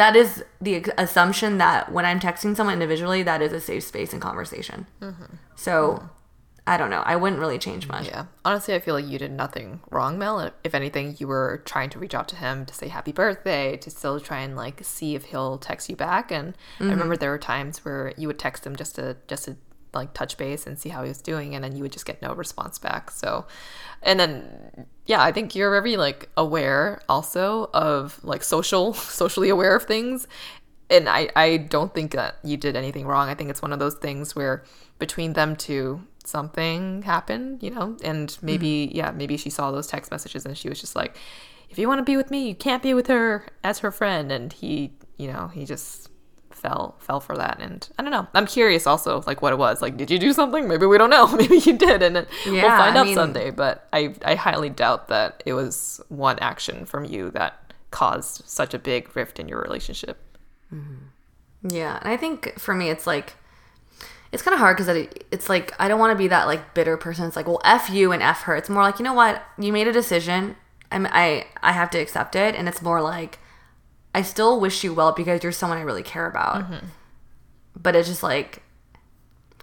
that 0.00 0.16
is 0.16 0.42
the 0.62 0.82
assumption 0.96 1.58
that 1.58 1.92
when 1.92 2.06
I'm 2.06 2.20
texting 2.20 2.56
someone 2.56 2.72
individually, 2.72 3.22
that 3.22 3.42
is 3.42 3.52
a 3.52 3.60
safe 3.60 3.84
space 3.84 4.14
and 4.14 4.22
conversation. 4.22 4.86
Mm-hmm. 5.02 5.34
So 5.56 6.08
I 6.66 6.78
don't 6.78 6.88
know. 6.88 7.02
I 7.04 7.16
wouldn't 7.16 7.38
really 7.38 7.58
change 7.58 7.86
much. 7.86 8.06
Yeah. 8.06 8.24
Honestly, 8.42 8.74
I 8.74 8.78
feel 8.78 8.94
like 8.94 9.06
you 9.06 9.18
did 9.18 9.30
nothing 9.30 9.80
wrong, 9.90 10.18
Mel. 10.18 10.52
If 10.64 10.74
anything, 10.74 11.16
you 11.18 11.28
were 11.28 11.62
trying 11.66 11.90
to 11.90 11.98
reach 11.98 12.14
out 12.14 12.28
to 12.28 12.36
him 12.36 12.64
to 12.64 12.72
say 12.72 12.88
happy 12.88 13.12
birthday, 13.12 13.76
to 13.76 13.90
still 13.90 14.18
try 14.20 14.40
and 14.40 14.56
like 14.56 14.82
see 14.82 15.14
if 15.14 15.24
he'll 15.24 15.58
text 15.58 15.90
you 15.90 15.96
back. 15.96 16.32
And 16.32 16.54
mm-hmm. 16.54 16.88
I 16.88 16.92
remember 16.92 17.18
there 17.18 17.30
were 17.30 17.38
times 17.38 17.84
where 17.84 18.14
you 18.16 18.26
would 18.26 18.38
text 18.38 18.66
him 18.66 18.76
just 18.76 18.94
to 18.94 19.18
just 19.28 19.44
to 19.44 19.58
like 19.92 20.12
touch 20.14 20.36
base 20.36 20.66
and 20.66 20.78
see 20.78 20.88
how 20.88 21.02
he 21.02 21.08
was 21.08 21.20
doing 21.20 21.54
and 21.54 21.64
then 21.64 21.74
you 21.76 21.82
would 21.82 21.92
just 21.92 22.06
get 22.06 22.20
no 22.22 22.34
response 22.34 22.78
back. 22.78 23.10
So 23.10 23.46
and 24.02 24.18
then 24.18 24.86
yeah, 25.06 25.22
I 25.22 25.32
think 25.32 25.54
you're 25.54 25.70
very 25.70 25.96
like 25.96 26.28
aware 26.36 27.00
also 27.08 27.70
of 27.74 28.22
like 28.24 28.42
social 28.42 28.94
socially 28.94 29.48
aware 29.48 29.74
of 29.76 29.84
things. 29.84 30.26
And 30.88 31.08
I 31.08 31.30
I 31.36 31.56
don't 31.56 31.94
think 31.94 32.12
that 32.12 32.36
you 32.42 32.56
did 32.56 32.76
anything 32.76 33.06
wrong. 33.06 33.28
I 33.28 33.34
think 33.34 33.50
it's 33.50 33.62
one 33.62 33.72
of 33.72 33.78
those 33.78 33.94
things 33.94 34.34
where 34.34 34.64
between 34.98 35.32
them 35.32 35.56
two 35.56 36.02
something 36.24 37.02
happened, 37.02 37.62
you 37.62 37.70
know, 37.70 37.96
and 38.02 38.36
maybe, 38.42 38.86
mm-hmm. 38.86 38.96
yeah, 38.96 39.10
maybe 39.10 39.36
she 39.36 39.50
saw 39.50 39.70
those 39.70 39.86
text 39.86 40.10
messages 40.10 40.44
and 40.46 40.56
she 40.56 40.68
was 40.68 40.80
just 40.80 40.96
like, 40.96 41.16
if 41.68 41.78
you 41.78 41.88
want 41.88 41.98
to 41.98 42.04
be 42.04 42.16
with 42.16 42.30
me, 42.30 42.48
you 42.48 42.54
can't 42.54 42.82
be 42.82 42.94
with 42.94 43.06
her 43.06 43.46
as 43.62 43.80
her 43.80 43.90
friend. 43.90 44.32
And 44.32 44.52
he, 44.52 44.92
you 45.16 45.32
know, 45.32 45.48
he 45.48 45.64
just 45.64 46.09
fell 46.60 46.96
fell 47.00 47.20
for 47.20 47.36
that. 47.36 47.58
And 47.60 47.88
i 47.98 48.02
don't 48.02 48.10
know. 48.10 48.26
I'm 48.34 48.46
curious 48.46 48.86
also 48.86 49.22
like 49.26 49.42
what 49.42 49.52
it 49.52 49.58
was. 49.58 49.82
Like 49.82 49.96
did 49.96 50.10
you 50.10 50.18
do 50.18 50.32
something? 50.32 50.68
Maybe 50.68 50.86
we 50.86 50.98
don't 50.98 51.10
know. 51.10 51.26
Maybe 51.36 51.58
you 51.58 51.76
did 51.76 52.02
and 52.02 52.26
yeah, 52.46 52.52
we'll 52.52 52.60
find 52.62 52.96
I 52.96 53.00
out 53.00 53.06
mean, 53.06 53.14
someday 53.14 53.50
but 53.50 53.88
i 53.92 54.14
i 54.24 54.34
highly 54.34 54.70
doubt 54.70 55.08
that 55.08 55.42
it 55.46 55.54
was 55.54 56.00
one 56.08 56.38
action 56.38 56.84
from 56.86 57.04
you 57.04 57.30
that 57.30 57.74
caused 57.90 58.48
such 58.48 58.74
a 58.74 58.78
big 58.78 59.14
rift 59.16 59.40
in 59.40 59.48
your 59.48 59.60
relationship. 59.60 60.18
Mm-hmm. 60.72 61.68
yeah 61.68 61.98
and 62.00 62.08
i 62.12 62.16
think 62.16 62.56
for 62.56 62.74
me 62.74 62.90
it's 62.90 63.04
like 63.04 63.34
it's 64.32 64.42
kind 64.42 64.54
of 64.54 64.60
hard 64.60 64.76
because 64.76 65.08
it's 65.32 65.48
like 65.48 65.74
I 65.78 65.88
don't 65.88 65.98
want 65.98 66.12
to 66.12 66.16
be 66.16 66.28
that 66.28 66.46
like 66.46 66.74
bitter 66.74 66.96
person. 66.96 67.26
It's 67.26 67.36
like, 67.36 67.48
well, 67.48 67.60
f 67.64 67.90
you 67.90 68.12
and 68.12 68.22
f 68.22 68.42
her. 68.42 68.54
It's 68.54 68.70
more 68.70 68.82
like 68.82 68.98
you 68.98 69.04
know 69.04 69.12
what, 69.12 69.42
you 69.58 69.72
made 69.72 69.88
a 69.88 69.92
decision. 69.92 70.56
I'm, 70.92 71.06
I 71.10 71.46
I 71.62 71.72
have 71.72 71.90
to 71.90 71.98
accept 71.98 72.36
it, 72.36 72.54
and 72.54 72.68
it's 72.68 72.82
more 72.82 73.02
like 73.02 73.38
I 74.14 74.22
still 74.22 74.60
wish 74.60 74.82
you 74.82 74.92
well 74.92 75.12
because 75.12 75.42
you're 75.42 75.52
someone 75.52 75.78
I 75.78 75.82
really 75.82 76.02
care 76.02 76.26
about. 76.26 76.64
Mm-hmm. 76.64 76.86
But 77.80 77.96
it's 77.96 78.08
just 78.08 78.22
like, 78.22 78.62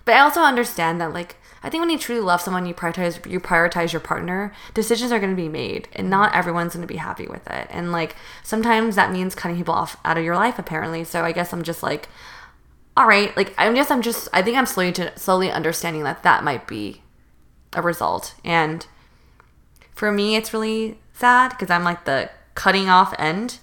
but 0.06 0.16
I 0.16 0.20
also 0.20 0.42
understand 0.42 1.02
that 1.02 1.14
like 1.14 1.36
I 1.64 1.70
think 1.70 1.82
when 1.82 1.90
you 1.90 1.98
truly 1.98 2.22
love 2.22 2.42
someone, 2.42 2.66
you 2.66 2.74
prioritize 2.74 3.30
you 3.30 3.40
prioritize 3.40 3.92
your 3.92 4.00
partner. 4.00 4.54
Decisions 4.74 5.12
are 5.12 5.20
going 5.20 5.36
to 5.36 5.42
be 5.42 5.50
made, 5.50 5.90
and 5.94 6.10
not 6.10 6.34
everyone's 6.34 6.74
going 6.74 6.88
to 6.88 6.92
be 6.92 6.98
happy 6.98 7.28
with 7.28 7.46
it. 7.50 7.68
And 7.70 7.92
like 7.92 8.16
sometimes 8.44 8.96
that 8.96 9.12
means 9.12 9.36
cutting 9.36 9.58
people 9.58 9.74
off 9.74 9.98
out 10.06 10.18
of 10.18 10.24
your 10.24 10.36
life, 10.36 10.58
apparently. 10.58 11.04
So 11.04 11.24
I 11.24 11.32
guess 11.34 11.52
I'm 11.52 11.64
just 11.64 11.84
like 11.84 12.08
all 12.98 13.08
right, 13.08 13.38
like 13.38 13.54
I 13.60 13.72
guess 13.74 13.92
I'm 13.92 14.02
just 14.02 14.28
I 14.34 14.42
think 14.42 14.58
I'm 14.58 14.66
slowly 14.66 14.92
to 14.94 15.18
slowly 15.18 15.52
understanding 15.52 16.04
that 16.04 16.24
that 16.24 16.44
might 16.44 16.68
be 16.68 17.04
a 17.74 17.82
result. 17.82 18.34
And 18.44 18.86
for 19.94 20.12
me, 20.12 20.36
it's 20.36 20.52
really 20.52 20.98
sad 21.14 21.50
because 21.50 21.70
I'm 21.70 21.84
like 21.84 22.06
the 22.06 22.32
cutting 22.56 22.90
off 22.90 23.14
end. 23.20 23.60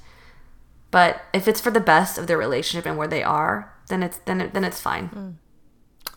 But 0.95 1.22
if 1.32 1.49
it's 1.49 1.61
for 1.61 1.72
the 1.72 1.80
best 1.80 2.18
of 2.18 2.28
their 2.28 2.38
relationship 2.38 2.86
and 2.86 2.97
where 2.97 3.09
they 3.09 3.24
are, 3.24 3.74
then 3.88 4.05
it's 4.05 4.18
then 4.26 4.40
it, 4.40 4.55
then 4.55 4.62
it's 4.62 4.80
fine. 4.80 5.09
Mm. 5.09 5.34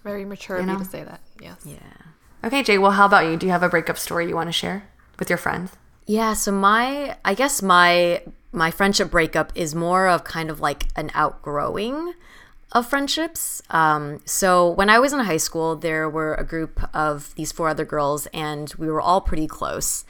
Very 0.03 0.23
mature 0.23 0.57
you 0.57 0.61
of 0.61 0.67
know? 0.67 0.73
you 0.73 0.83
to 0.83 0.85
say 0.85 1.03
that. 1.03 1.19
Yes. 1.41 1.57
Yeah. 1.65 1.79
Okay, 2.43 2.61
Jay. 2.61 2.77
Well, 2.77 2.91
how 2.91 3.07
about 3.07 3.25
you? 3.25 3.37
Do 3.37 3.47
you 3.47 3.51
have 3.51 3.63
a 3.63 3.69
breakup 3.69 3.97
story 3.97 4.27
you 4.27 4.35
want 4.35 4.49
to 4.49 4.53
share 4.53 4.87
with 5.17 5.31
your 5.31 5.37
friends? 5.39 5.71
Yeah. 6.05 6.33
So 6.33 6.51
my, 6.51 7.17
I 7.25 7.33
guess 7.33 7.63
my 7.63 8.21
my 8.51 8.69
friendship 8.69 9.09
breakup 9.09 9.51
is 9.55 9.73
more 9.73 10.07
of 10.07 10.23
kind 10.23 10.51
of 10.51 10.59
like 10.59 10.83
an 10.95 11.09
outgrowing 11.15 12.13
of 12.71 12.87
friendships. 12.87 13.63
Um, 13.71 14.21
so 14.25 14.69
when 14.69 14.91
I 14.91 14.99
was 14.99 15.11
in 15.11 15.21
high 15.21 15.37
school, 15.37 15.75
there 15.75 16.07
were 16.07 16.35
a 16.35 16.43
group 16.43 16.87
of 16.95 17.33
these 17.33 17.51
four 17.51 17.67
other 17.67 17.83
girls, 17.83 18.27
and 18.27 18.71
we 18.77 18.85
were 18.85 19.01
all 19.01 19.21
pretty 19.21 19.47
close. 19.47 20.05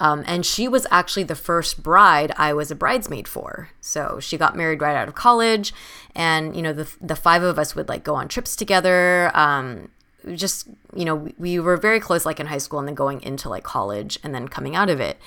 Um, 0.00 0.24
and 0.26 0.44
she 0.44 0.66
was 0.66 0.86
actually 0.90 1.22
the 1.24 1.36
first 1.36 1.82
bride 1.82 2.32
I 2.36 2.52
was 2.52 2.70
a 2.70 2.74
bridesmaid 2.74 3.28
for. 3.28 3.70
So 3.80 4.18
she 4.18 4.36
got 4.36 4.56
married 4.56 4.80
right 4.80 4.96
out 4.96 5.06
of 5.06 5.14
college, 5.14 5.72
and 6.14 6.56
you 6.56 6.62
know 6.62 6.72
the 6.72 6.92
the 7.00 7.16
five 7.16 7.42
of 7.42 7.58
us 7.58 7.76
would 7.76 7.88
like 7.88 8.02
go 8.02 8.14
on 8.16 8.26
trips 8.26 8.56
together. 8.56 9.30
Um, 9.34 9.90
just 10.34 10.68
you 10.94 11.04
know 11.04 11.14
we, 11.14 11.34
we 11.38 11.60
were 11.60 11.76
very 11.76 12.00
close 12.00 12.26
like 12.26 12.40
in 12.40 12.46
high 12.46 12.58
school 12.58 12.78
and 12.78 12.88
then 12.88 12.94
going 12.94 13.22
into 13.22 13.48
like 13.48 13.62
college 13.62 14.18
and 14.24 14.34
then 14.34 14.48
coming 14.48 14.74
out 14.74 14.90
of 14.90 15.00
it 15.00 15.18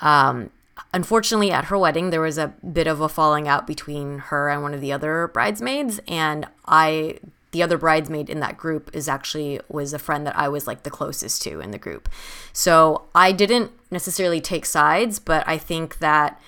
um, 0.00 0.50
unfortunately, 0.92 1.50
at 1.50 1.66
her 1.66 1.78
wedding, 1.78 2.10
there 2.10 2.20
was 2.20 2.38
a 2.38 2.48
bit 2.72 2.86
of 2.86 3.00
a 3.00 3.08
falling 3.08 3.48
out 3.48 3.66
between 3.66 4.18
her 4.18 4.48
and 4.48 4.62
one 4.62 4.74
of 4.74 4.80
the 4.80 4.92
other 4.92 5.28
bridesmaids. 5.28 6.00
And 6.08 6.46
I, 6.66 7.18
the 7.54 7.62
other 7.62 7.78
bridesmaid 7.78 8.28
in 8.28 8.40
that 8.40 8.56
group, 8.56 8.90
is 8.92 9.08
actually 9.08 9.60
was 9.68 9.92
a 9.92 9.98
friend 9.98 10.26
that 10.26 10.36
I 10.36 10.48
was 10.48 10.66
like 10.66 10.82
the 10.82 10.90
closest 10.90 11.40
to 11.42 11.60
in 11.60 11.70
the 11.70 11.78
group. 11.78 12.08
So 12.52 13.02
I 13.14 13.30
didn't 13.30 13.70
necessarily 13.92 14.40
take 14.40 14.66
sides, 14.66 15.20
but 15.20 15.46
I 15.46 15.56
think 15.56 16.00
that 16.00 16.40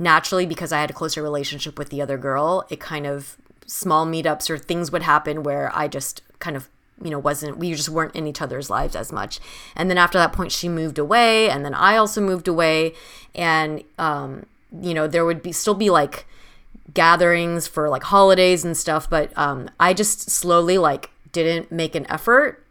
naturally, 0.00 0.46
because 0.46 0.72
I 0.72 0.80
had 0.80 0.90
a 0.90 0.92
closer 0.92 1.22
relationship 1.22 1.78
with 1.78 1.90
the 1.90 2.02
other 2.02 2.18
girl, 2.18 2.66
it 2.70 2.80
kind 2.80 3.06
of 3.06 3.36
small 3.66 4.04
meetups 4.04 4.50
or 4.50 4.58
things 4.58 4.90
would 4.90 5.02
happen 5.02 5.44
where 5.44 5.70
I 5.72 5.86
just 5.86 6.22
kind 6.40 6.56
of 6.56 6.68
you 7.00 7.10
know 7.10 7.20
wasn't 7.20 7.56
we 7.56 7.72
just 7.72 7.88
weren't 7.88 8.16
in 8.16 8.26
each 8.26 8.42
other's 8.42 8.68
lives 8.68 8.96
as 8.96 9.12
much 9.12 9.38
and 9.76 9.88
then 9.88 9.96
after 9.96 10.18
that 10.18 10.32
point 10.32 10.50
she 10.50 10.68
moved 10.68 10.98
away 10.98 11.48
and 11.48 11.64
then 11.64 11.72
i 11.72 11.96
also 11.96 12.20
moved 12.20 12.48
away 12.48 12.92
and 13.36 13.84
um 14.00 14.44
you 14.82 14.92
know 14.92 15.06
there 15.06 15.24
would 15.24 15.40
be 15.40 15.52
still 15.52 15.74
be 15.74 15.90
like 15.90 16.26
gatherings 16.94 17.66
for 17.66 17.88
like 17.88 18.02
holidays 18.04 18.64
and 18.64 18.76
stuff 18.76 19.08
but 19.10 19.36
um 19.36 19.68
i 19.78 19.92
just 19.92 20.30
slowly 20.30 20.78
like 20.78 21.10
didn't 21.32 21.70
make 21.70 21.94
an 21.94 22.06
effort 22.10 22.64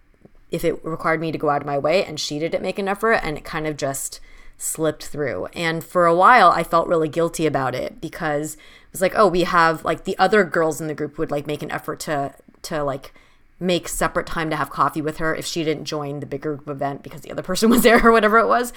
if 0.51 0.63
it 0.63 0.84
required 0.84 1.20
me 1.20 1.32
to 1.32 1.38
go 1.38 1.49
out 1.49 1.61
of 1.61 1.68
my 1.68 1.78
way 1.78 2.03
and 2.03 2.20
she 2.20 2.39
didn't 2.39 2.61
make 2.61 2.80
an 2.80 2.88
effort 2.88 3.13
and 3.13 3.38
it 3.38 3.43
kind 3.43 3.68
of 3.68 3.78
just 3.78 4.20
slipped 4.57 5.05
through. 5.05 5.45
And 5.47 5.84
for 5.84 6.05
a 6.05 6.15
while, 6.15 6.49
I 6.49 6.63
felt 6.63 6.88
really 6.88 7.09
guilty 7.09 7.45
about 7.45 7.76
it 7.76 8.01
because 8.01 8.55
it 8.55 8.91
was 8.91 9.01
like, 9.01 9.13
oh, 9.15 9.28
we 9.28 9.43
have 9.43 9.86
like 9.86 10.03
the 10.03 10.18
other 10.18 10.43
girls 10.43 10.82
in 10.82 10.88
the 10.88 10.95
group 10.95 11.18
would 11.18 11.32
like 11.32 11.47
make 11.47 11.61
an 11.61 11.72
effort 11.72 11.99
to 12.01 12.34
to 12.63 12.84
like 12.84 13.13
make 13.59 13.87
separate 13.87 14.27
time 14.27 14.49
to 14.49 14.55
have 14.55 14.69
coffee 14.69 15.01
with 15.01 15.17
her 15.17 15.33
if 15.33 15.45
she 15.45 15.63
didn't 15.63 15.85
join 15.85 16.19
the 16.19 16.25
bigger 16.25 16.55
group 16.55 16.69
event 16.69 17.01
because 17.01 17.21
the 17.21 17.31
other 17.31 17.41
person 17.41 17.69
was 17.71 17.83
there 17.83 18.05
or 18.05 18.11
whatever 18.11 18.37
it 18.37 18.47
was. 18.47 18.73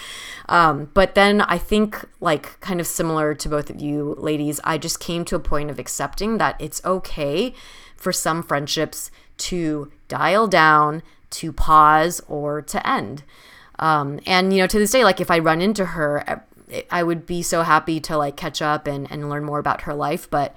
Um, 0.49 0.91
but 0.95 1.15
then 1.15 1.43
I 1.43 1.59
think, 1.59 2.05
like, 2.21 2.59
kind 2.61 2.81
of 2.81 2.87
similar 2.87 3.35
to 3.35 3.49
both 3.49 3.71
of 3.71 3.81
you 3.81 4.15
ladies, 4.19 4.61
I 4.65 4.79
just 4.79 5.01
came 5.01 5.25
to 5.27 5.37
a 5.37 5.41
point 5.41 5.71
of 5.71 5.79
accepting 5.79 6.39
that 6.39 6.57
it's 6.59 6.85
okay 6.85 7.55
for 7.97 8.13
some 8.13 8.43
friendships 8.43 9.11
to 9.37 9.93
dial 10.09 10.47
down, 10.47 11.03
to 11.31 11.53
pause, 11.53 12.21
or 12.29 12.63
to 12.63 12.87
end. 12.89 13.23
Um, 13.79 14.21
and, 14.27 14.53
you 14.53 14.61
know, 14.61 14.67
to 14.67 14.79
this 14.79 14.93
day, 14.93 15.05
like, 15.05 15.21
if 15.21 15.31
I 15.31 15.39
run 15.39 15.61
into 15.61 15.85
her, 15.87 16.45
I 16.91 17.03
would 17.03 17.27
be 17.27 17.43
so 17.43 17.63
happy 17.63 18.01
to 18.01 18.17
like 18.17 18.37
catch 18.37 18.63
up 18.63 18.87
and, 18.87 19.11
and 19.11 19.29
learn 19.29 19.45
more 19.45 19.59
about 19.59 19.83
her 19.83 19.95
life. 19.95 20.29
But 20.31 20.55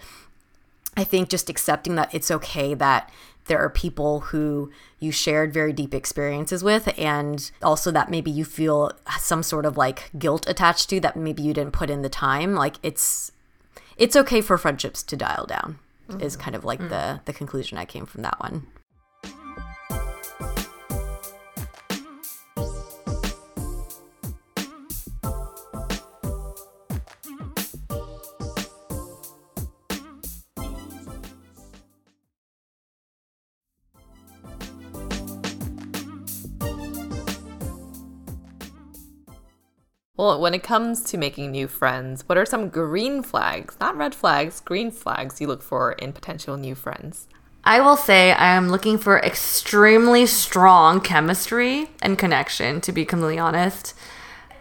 I 0.96 1.04
think 1.04 1.30
just 1.30 1.50
accepting 1.50 1.96
that 1.96 2.14
it's 2.14 2.30
okay 2.30 2.74
that 2.76 3.10
there 3.46 3.60
are 3.60 3.70
people 3.70 4.22
who 4.22 4.72
you 5.00 5.12
shared 5.12 5.54
very 5.54 5.74
deep 5.74 5.94
experiences 5.94 6.64
with 6.64 6.94
and 6.98 7.52
also 7.62 7.92
that 7.92 8.10
maybe 8.10 8.32
you 8.32 8.46
feel 8.46 8.92
some 9.20 9.44
sort 9.44 9.66
of 9.66 9.78
like 9.78 10.10
guilt 10.18 10.48
attached 10.48 10.90
to 10.90 11.00
that 11.00 11.16
maybe 11.16 11.44
you 11.44 11.54
didn't 11.54 11.74
put 11.74 11.90
in 11.90 12.02
the 12.02 12.10
time 12.10 12.56
like 12.56 12.76
it's 12.84 13.32
it's 13.98 14.16
okay 14.16 14.42
for 14.42 14.58
friendships 14.58 15.04
to 15.04 15.16
dial 15.16 15.46
down 15.46 15.80
mm-hmm. 16.10 16.22
is 16.22 16.36
kind 16.36 16.56
of 16.56 16.64
like 16.64 16.80
mm-hmm. 16.80 16.90
the 16.90 17.22
the 17.26 17.34
conclusion 17.34 17.78
i 17.78 17.86
came 17.86 18.06
from 18.06 18.22
that 18.22 18.40
one 18.40 18.66
Well, 40.24 40.40
when 40.40 40.54
it 40.54 40.64
comes 40.64 41.04
to 41.12 41.18
making 41.18 41.52
new 41.52 41.68
friends, 41.68 42.24
what 42.30 42.38
are 42.38 42.46
some 42.46 42.70
green 42.70 43.24
flags, 43.24 43.76
not 43.82 43.98
red 43.98 44.16
flags, 44.16 44.62
green 44.62 44.90
flags 44.90 45.42
you 45.42 45.48
look 45.48 45.62
for 45.62 45.92
in 45.92 46.14
potential 46.14 46.56
new 46.56 46.76
friends? 46.76 47.28
I 47.66 47.82
will 47.82 47.98
say 47.98 48.32
I 48.32 48.56
am 48.56 48.70
looking 48.70 48.98
for 48.98 49.20
extremely 49.20 50.26
strong 50.26 51.02
chemistry 51.02 51.90
and 52.02 52.18
connection, 52.18 52.80
to 52.82 52.94
be 52.94 53.04
completely 53.04 53.38
honest. 53.38 53.96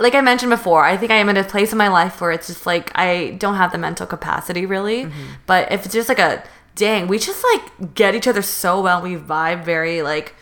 Like 0.00 0.16
I 0.16 0.20
mentioned 0.20 0.50
before, 0.50 0.84
I 0.84 0.96
think 0.96 1.12
I 1.12 1.18
am 1.18 1.28
in 1.28 1.36
a 1.36 1.44
place 1.44 1.70
in 1.70 1.78
my 1.78 1.86
life 1.86 2.20
where 2.20 2.32
it's 2.32 2.48
just 2.48 2.66
like 2.66 2.90
I 2.96 3.36
don't 3.38 3.54
have 3.54 3.70
the 3.70 3.78
mental 3.78 4.08
capacity 4.08 4.66
really. 4.66 5.04
Mm-hmm. 5.04 5.26
But 5.46 5.70
if 5.70 5.84
it's 5.84 5.94
just 5.94 6.08
like 6.08 6.18
a 6.18 6.42
dang, 6.74 7.06
we 7.06 7.20
just 7.20 7.44
like 7.52 7.94
get 7.94 8.16
each 8.16 8.26
other 8.26 8.42
so 8.42 8.80
well, 8.80 9.00
we 9.00 9.14
vibe 9.14 9.64
very 9.64 10.02
like 10.02 10.34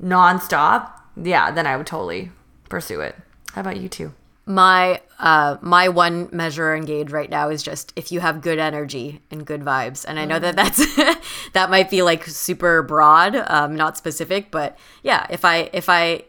nonstop, 0.00 0.92
yeah, 1.20 1.50
then 1.50 1.66
I 1.66 1.76
would 1.76 1.88
totally 1.88 2.30
pursue 2.68 3.00
it. 3.00 3.16
How 3.54 3.62
about 3.62 3.78
you 3.78 3.88
two? 3.88 4.14
My 4.48 5.00
uh 5.18 5.58
my 5.60 5.88
one 5.88 6.28
measure 6.32 6.72
and 6.72 6.86
gauge 6.86 7.10
right 7.10 7.28
now 7.28 7.50
is 7.50 7.62
just 7.62 7.92
if 7.96 8.10
you 8.10 8.20
have 8.20 8.40
good 8.40 8.58
energy 8.58 9.20
and 9.30 9.44
good 9.46 9.60
vibes. 9.60 10.04
And 10.08 10.18
i 10.18 10.24
know 10.24 10.38
that 10.38 10.56
that's 10.56 10.96
that 11.52 11.70
might 11.70 11.90
be 11.90 12.02
like 12.02 12.24
super 12.24 12.82
broad 12.82 13.36
um 13.36 13.76
not 13.76 13.98
specific 13.98 14.50
but 14.50 14.78
yeah 15.02 15.26
if 15.28 15.44
i 15.44 15.68
if 15.72 15.88
i 15.88 16.24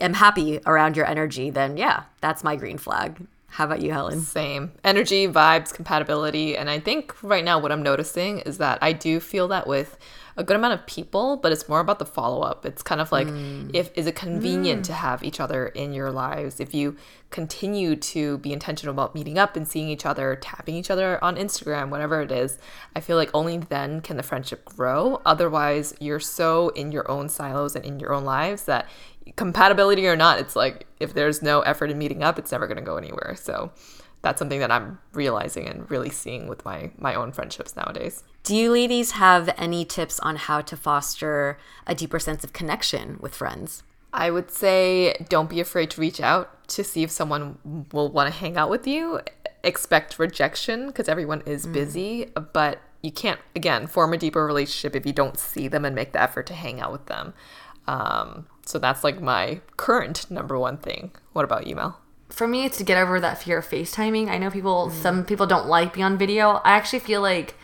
am 0.00 0.14
happy 0.14 0.60
around 0.64 0.96
your 0.96 1.06
energy 1.06 1.50
then 1.50 1.76
yeah 1.76 2.04
that's 2.20 2.42
my 2.42 2.56
green 2.56 2.78
flag. 2.78 3.26
How 3.52 3.64
about 3.64 3.82
you 3.82 3.90
helen? 3.90 4.20
Same. 4.20 4.70
Energy 4.84 5.26
vibes 5.26 5.74
compatibility 5.74 6.56
and 6.56 6.70
i 6.70 6.80
think 6.80 7.22
right 7.22 7.44
now 7.44 7.58
what 7.58 7.72
i'm 7.72 7.82
noticing 7.82 8.38
is 8.40 8.58
that 8.58 8.78
i 8.80 8.92
do 8.92 9.20
feel 9.20 9.48
that 9.48 9.66
with 9.66 9.98
a 10.40 10.42
good 10.42 10.56
amount 10.56 10.72
of 10.72 10.86
people, 10.86 11.36
but 11.36 11.52
it's 11.52 11.68
more 11.68 11.80
about 11.80 11.98
the 11.98 12.06
follow 12.06 12.40
up. 12.40 12.64
It's 12.64 12.82
kind 12.82 13.00
of 13.00 13.12
like 13.12 13.26
mm. 13.26 13.70
if 13.74 13.90
is 13.94 14.06
it 14.06 14.16
convenient 14.16 14.80
mm. 14.80 14.86
to 14.86 14.92
have 14.94 15.22
each 15.22 15.38
other 15.38 15.66
in 15.66 15.92
your 15.92 16.10
lives? 16.10 16.60
If 16.60 16.74
you 16.74 16.96
continue 17.28 17.94
to 17.94 18.38
be 18.38 18.52
intentional 18.52 18.94
about 18.94 19.14
meeting 19.14 19.38
up 19.38 19.54
and 19.54 19.68
seeing 19.68 19.90
each 19.90 20.06
other, 20.06 20.34
tapping 20.36 20.74
each 20.74 20.90
other 20.90 21.22
on 21.22 21.36
Instagram, 21.36 21.90
whatever 21.90 22.22
it 22.22 22.32
is, 22.32 22.58
I 22.96 23.00
feel 23.00 23.18
like 23.18 23.30
only 23.34 23.58
then 23.58 24.00
can 24.00 24.16
the 24.16 24.22
friendship 24.22 24.64
grow. 24.64 25.20
Otherwise, 25.26 25.94
you're 26.00 26.20
so 26.20 26.70
in 26.70 26.90
your 26.90 27.08
own 27.10 27.28
silos 27.28 27.76
and 27.76 27.84
in 27.84 28.00
your 28.00 28.14
own 28.14 28.24
lives 28.24 28.64
that 28.64 28.88
compatibility 29.36 30.06
or 30.08 30.16
not, 30.16 30.40
it's 30.40 30.56
like 30.56 30.86
if 30.98 31.12
there's 31.12 31.42
no 31.42 31.60
effort 31.60 31.90
in 31.90 31.98
meeting 31.98 32.22
up, 32.22 32.38
it's 32.38 32.50
never 32.50 32.66
going 32.66 32.78
to 32.78 32.82
go 32.82 32.96
anywhere. 32.96 33.36
So 33.38 33.70
that's 34.22 34.38
something 34.38 34.60
that 34.60 34.70
I'm 34.70 34.98
realizing 35.12 35.66
and 35.66 35.90
really 35.90 36.10
seeing 36.10 36.48
with 36.48 36.64
my 36.64 36.90
my 36.98 37.14
own 37.14 37.32
friendships 37.32 37.76
nowadays. 37.76 38.22
Do 38.42 38.54
you 38.56 38.70
ladies 38.70 39.12
have 39.12 39.52
any 39.56 39.84
tips 39.84 40.20
on 40.20 40.36
how 40.36 40.60
to 40.62 40.76
foster 40.76 41.58
a 41.86 41.94
deeper 41.94 42.18
sense 42.18 42.44
of 42.44 42.52
connection 42.52 43.18
with 43.20 43.34
friends? 43.34 43.82
I 44.12 44.30
would 44.30 44.50
say 44.50 45.14
don't 45.28 45.48
be 45.48 45.60
afraid 45.60 45.90
to 45.92 46.00
reach 46.00 46.20
out 46.20 46.68
to 46.68 46.84
see 46.84 47.02
if 47.02 47.10
someone 47.10 47.86
will 47.92 48.10
want 48.10 48.32
to 48.32 48.38
hang 48.38 48.56
out 48.56 48.70
with 48.70 48.86
you. 48.86 49.20
Expect 49.62 50.18
rejection 50.18 50.86
because 50.88 51.08
everyone 51.08 51.42
is 51.46 51.66
mm. 51.66 51.72
busy, 51.72 52.26
but 52.52 52.80
you 53.02 53.12
can't 53.12 53.40
again 53.54 53.86
form 53.86 54.12
a 54.12 54.18
deeper 54.18 54.44
relationship 54.44 54.96
if 54.96 55.06
you 55.06 55.12
don't 55.12 55.38
see 55.38 55.68
them 55.68 55.84
and 55.84 55.94
make 55.94 56.12
the 56.12 56.20
effort 56.20 56.46
to 56.48 56.54
hang 56.54 56.80
out 56.80 56.92
with 56.92 57.06
them. 57.06 57.32
Um, 57.86 58.46
so 58.66 58.78
that's 58.78 59.02
like 59.02 59.20
my 59.20 59.60
current 59.76 60.30
number 60.30 60.58
one 60.58 60.78
thing. 60.78 61.12
What 61.32 61.44
about 61.44 61.66
you, 61.66 61.76
Mel? 61.76 62.00
For 62.30 62.46
me, 62.46 62.64
it's 62.64 62.78
to 62.78 62.84
get 62.84 62.96
over 62.96 63.20
that 63.20 63.42
fear 63.42 63.58
of 63.58 63.68
FaceTiming. 63.68 64.28
I 64.28 64.38
know 64.38 64.50
people, 64.50 64.88
mm. 64.88 64.92
some 64.92 65.24
people 65.24 65.46
don't 65.46 65.66
like 65.66 65.94
being 65.94 66.04
on 66.04 66.16
video. 66.16 66.60
I 66.64 66.72
actually 66.72 67.00
feel 67.00 67.20
like 67.20 67.54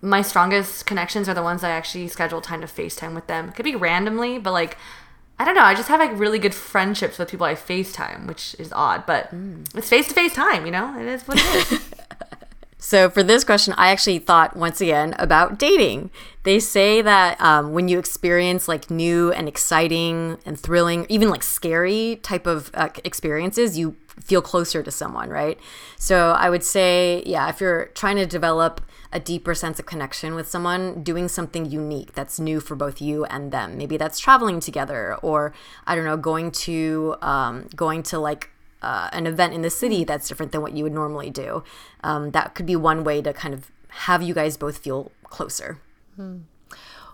my 0.00 0.20
strongest 0.22 0.84
connections 0.84 1.28
are 1.28 1.34
the 1.34 1.42
ones 1.42 1.64
I 1.64 1.70
actually 1.70 2.08
schedule 2.08 2.40
time 2.40 2.60
to 2.60 2.66
FaceTime 2.66 3.14
with 3.14 3.26
them. 3.26 3.48
It 3.48 3.54
could 3.54 3.64
be 3.64 3.74
randomly, 3.74 4.38
but 4.38 4.52
like 4.52 4.76
I 5.38 5.44
don't 5.44 5.54
know. 5.54 5.62
I 5.62 5.74
just 5.74 5.88
have 5.88 5.98
like 5.98 6.16
really 6.16 6.38
good 6.38 6.54
friendships 6.54 7.18
with 7.18 7.28
people 7.28 7.46
I 7.46 7.54
FaceTime, 7.54 8.26
which 8.26 8.54
is 8.58 8.72
odd, 8.72 9.06
but 9.06 9.34
mm. 9.34 9.66
it's 9.74 9.88
face 9.88 10.06
to 10.08 10.14
face 10.14 10.34
time, 10.34 10.66
you 10.66 10.70
know? 10.70 10.96
It 10.98 11.06
is 11.06 11.22
what 11.26 11.38
it 11.40 11.72
is. 11.72 11.90
so, 12.84 13.08
for 13.08 13.22
this 13.22 13.44
question, 13.44 13.74
I 13.78 13.90
actually 13.92 14.18
thought 14.18 14.56
once 14.56 14.80
again 14.80 15.14
about 15.16 15.56
dating. 15.56 16.10
They 16.42 16.58
say 16.58 17.00
that 17.00 17.40
um, 17.40 17.72
when 17.72 17.86
you 17.86 17.96
experience 17.96 18.66
like 18.66 18.90
new 18.90 19.30
and 19.30 19.46
exciting 19.46 20.38
and 20.44 20.58
thrilling, 20.58 21.06
even 21.08 21.30
like 21.30 21.44
scary 21.44 22.16
type 22.24 22.44
of 22.44 22.72
uh, 22.74 22.88
experiences, 23.04 23.78
you 23.78 23.94
feel 24.24 24.42
closer 24.42 24.82
to 24.82 24.90
someone, 24.90 25.30
right? 25.30 25.60
So, 25.96 26.32
I 26.32 26.50
would 26.50 26.64
say, 26.64 27.22
yeah, 27.24 27.48
if 27.48 27.60
you're 27.60 27.84
trying 27.94 28.16
to 28.16 28.26
develop 28.26 28.80
a 29.12 29.20
deeper 29.20 29.54
sense 29.54 29.78
of 29.78 29.86
connection 29.86 30.34
with 30.34 30.48
someone 30.48 31.04
doing 31.04 31.28
something 31.28 31.70
unique 31.70 32.14
that's 32.14 32.40
new 32.40 32.58
for 32.58 32.74
both 32.74 33.00
you 33.00 33.24
and 33.26 33.52
them. 33.52 33.78
Maybe 33.78 33.96
that's 33.96 34.18
traveling 34.18 34.58
together, 34.58 35.16
or 35.22 35.54
I 35.86 35.94
don't 35.94 36.04
know, 36.04 36.16
going 36.16 36.50
to 36.50 37.14
um, 37.22 37.68
going 37.76 38.02
to 38.04 38.18
like 38.18 38.50
uh, 38.82 39.08
an 39.12 39.26
event 39.26 39.54
in 39.54 39.62
the 39.62 39.70
city 39.70 40.04
that's 40.04 40.28
different 40.28 40.52
than 40.52 40.60
what 40.60 40.72
you 40.72 40.84
would 40.84 40.92
normally 40.92 41.30
do. 41.30 41.64
Um, 42.04 42.32
that 42.32 42.54
could 42.54 42.66
be 42.66 42.76
one 42.76 43.04
way 43.04 43.22
to 43.22 43.32
kind 43.32 43.54
of 43.54 43.70
have 43.88 44.22
you 44.22 44.34
guys 44.34 44.56
both 44.56 44.78
feel 44.78 45.12
closer. 45.24 45.78
Hmm. 46.16 46.38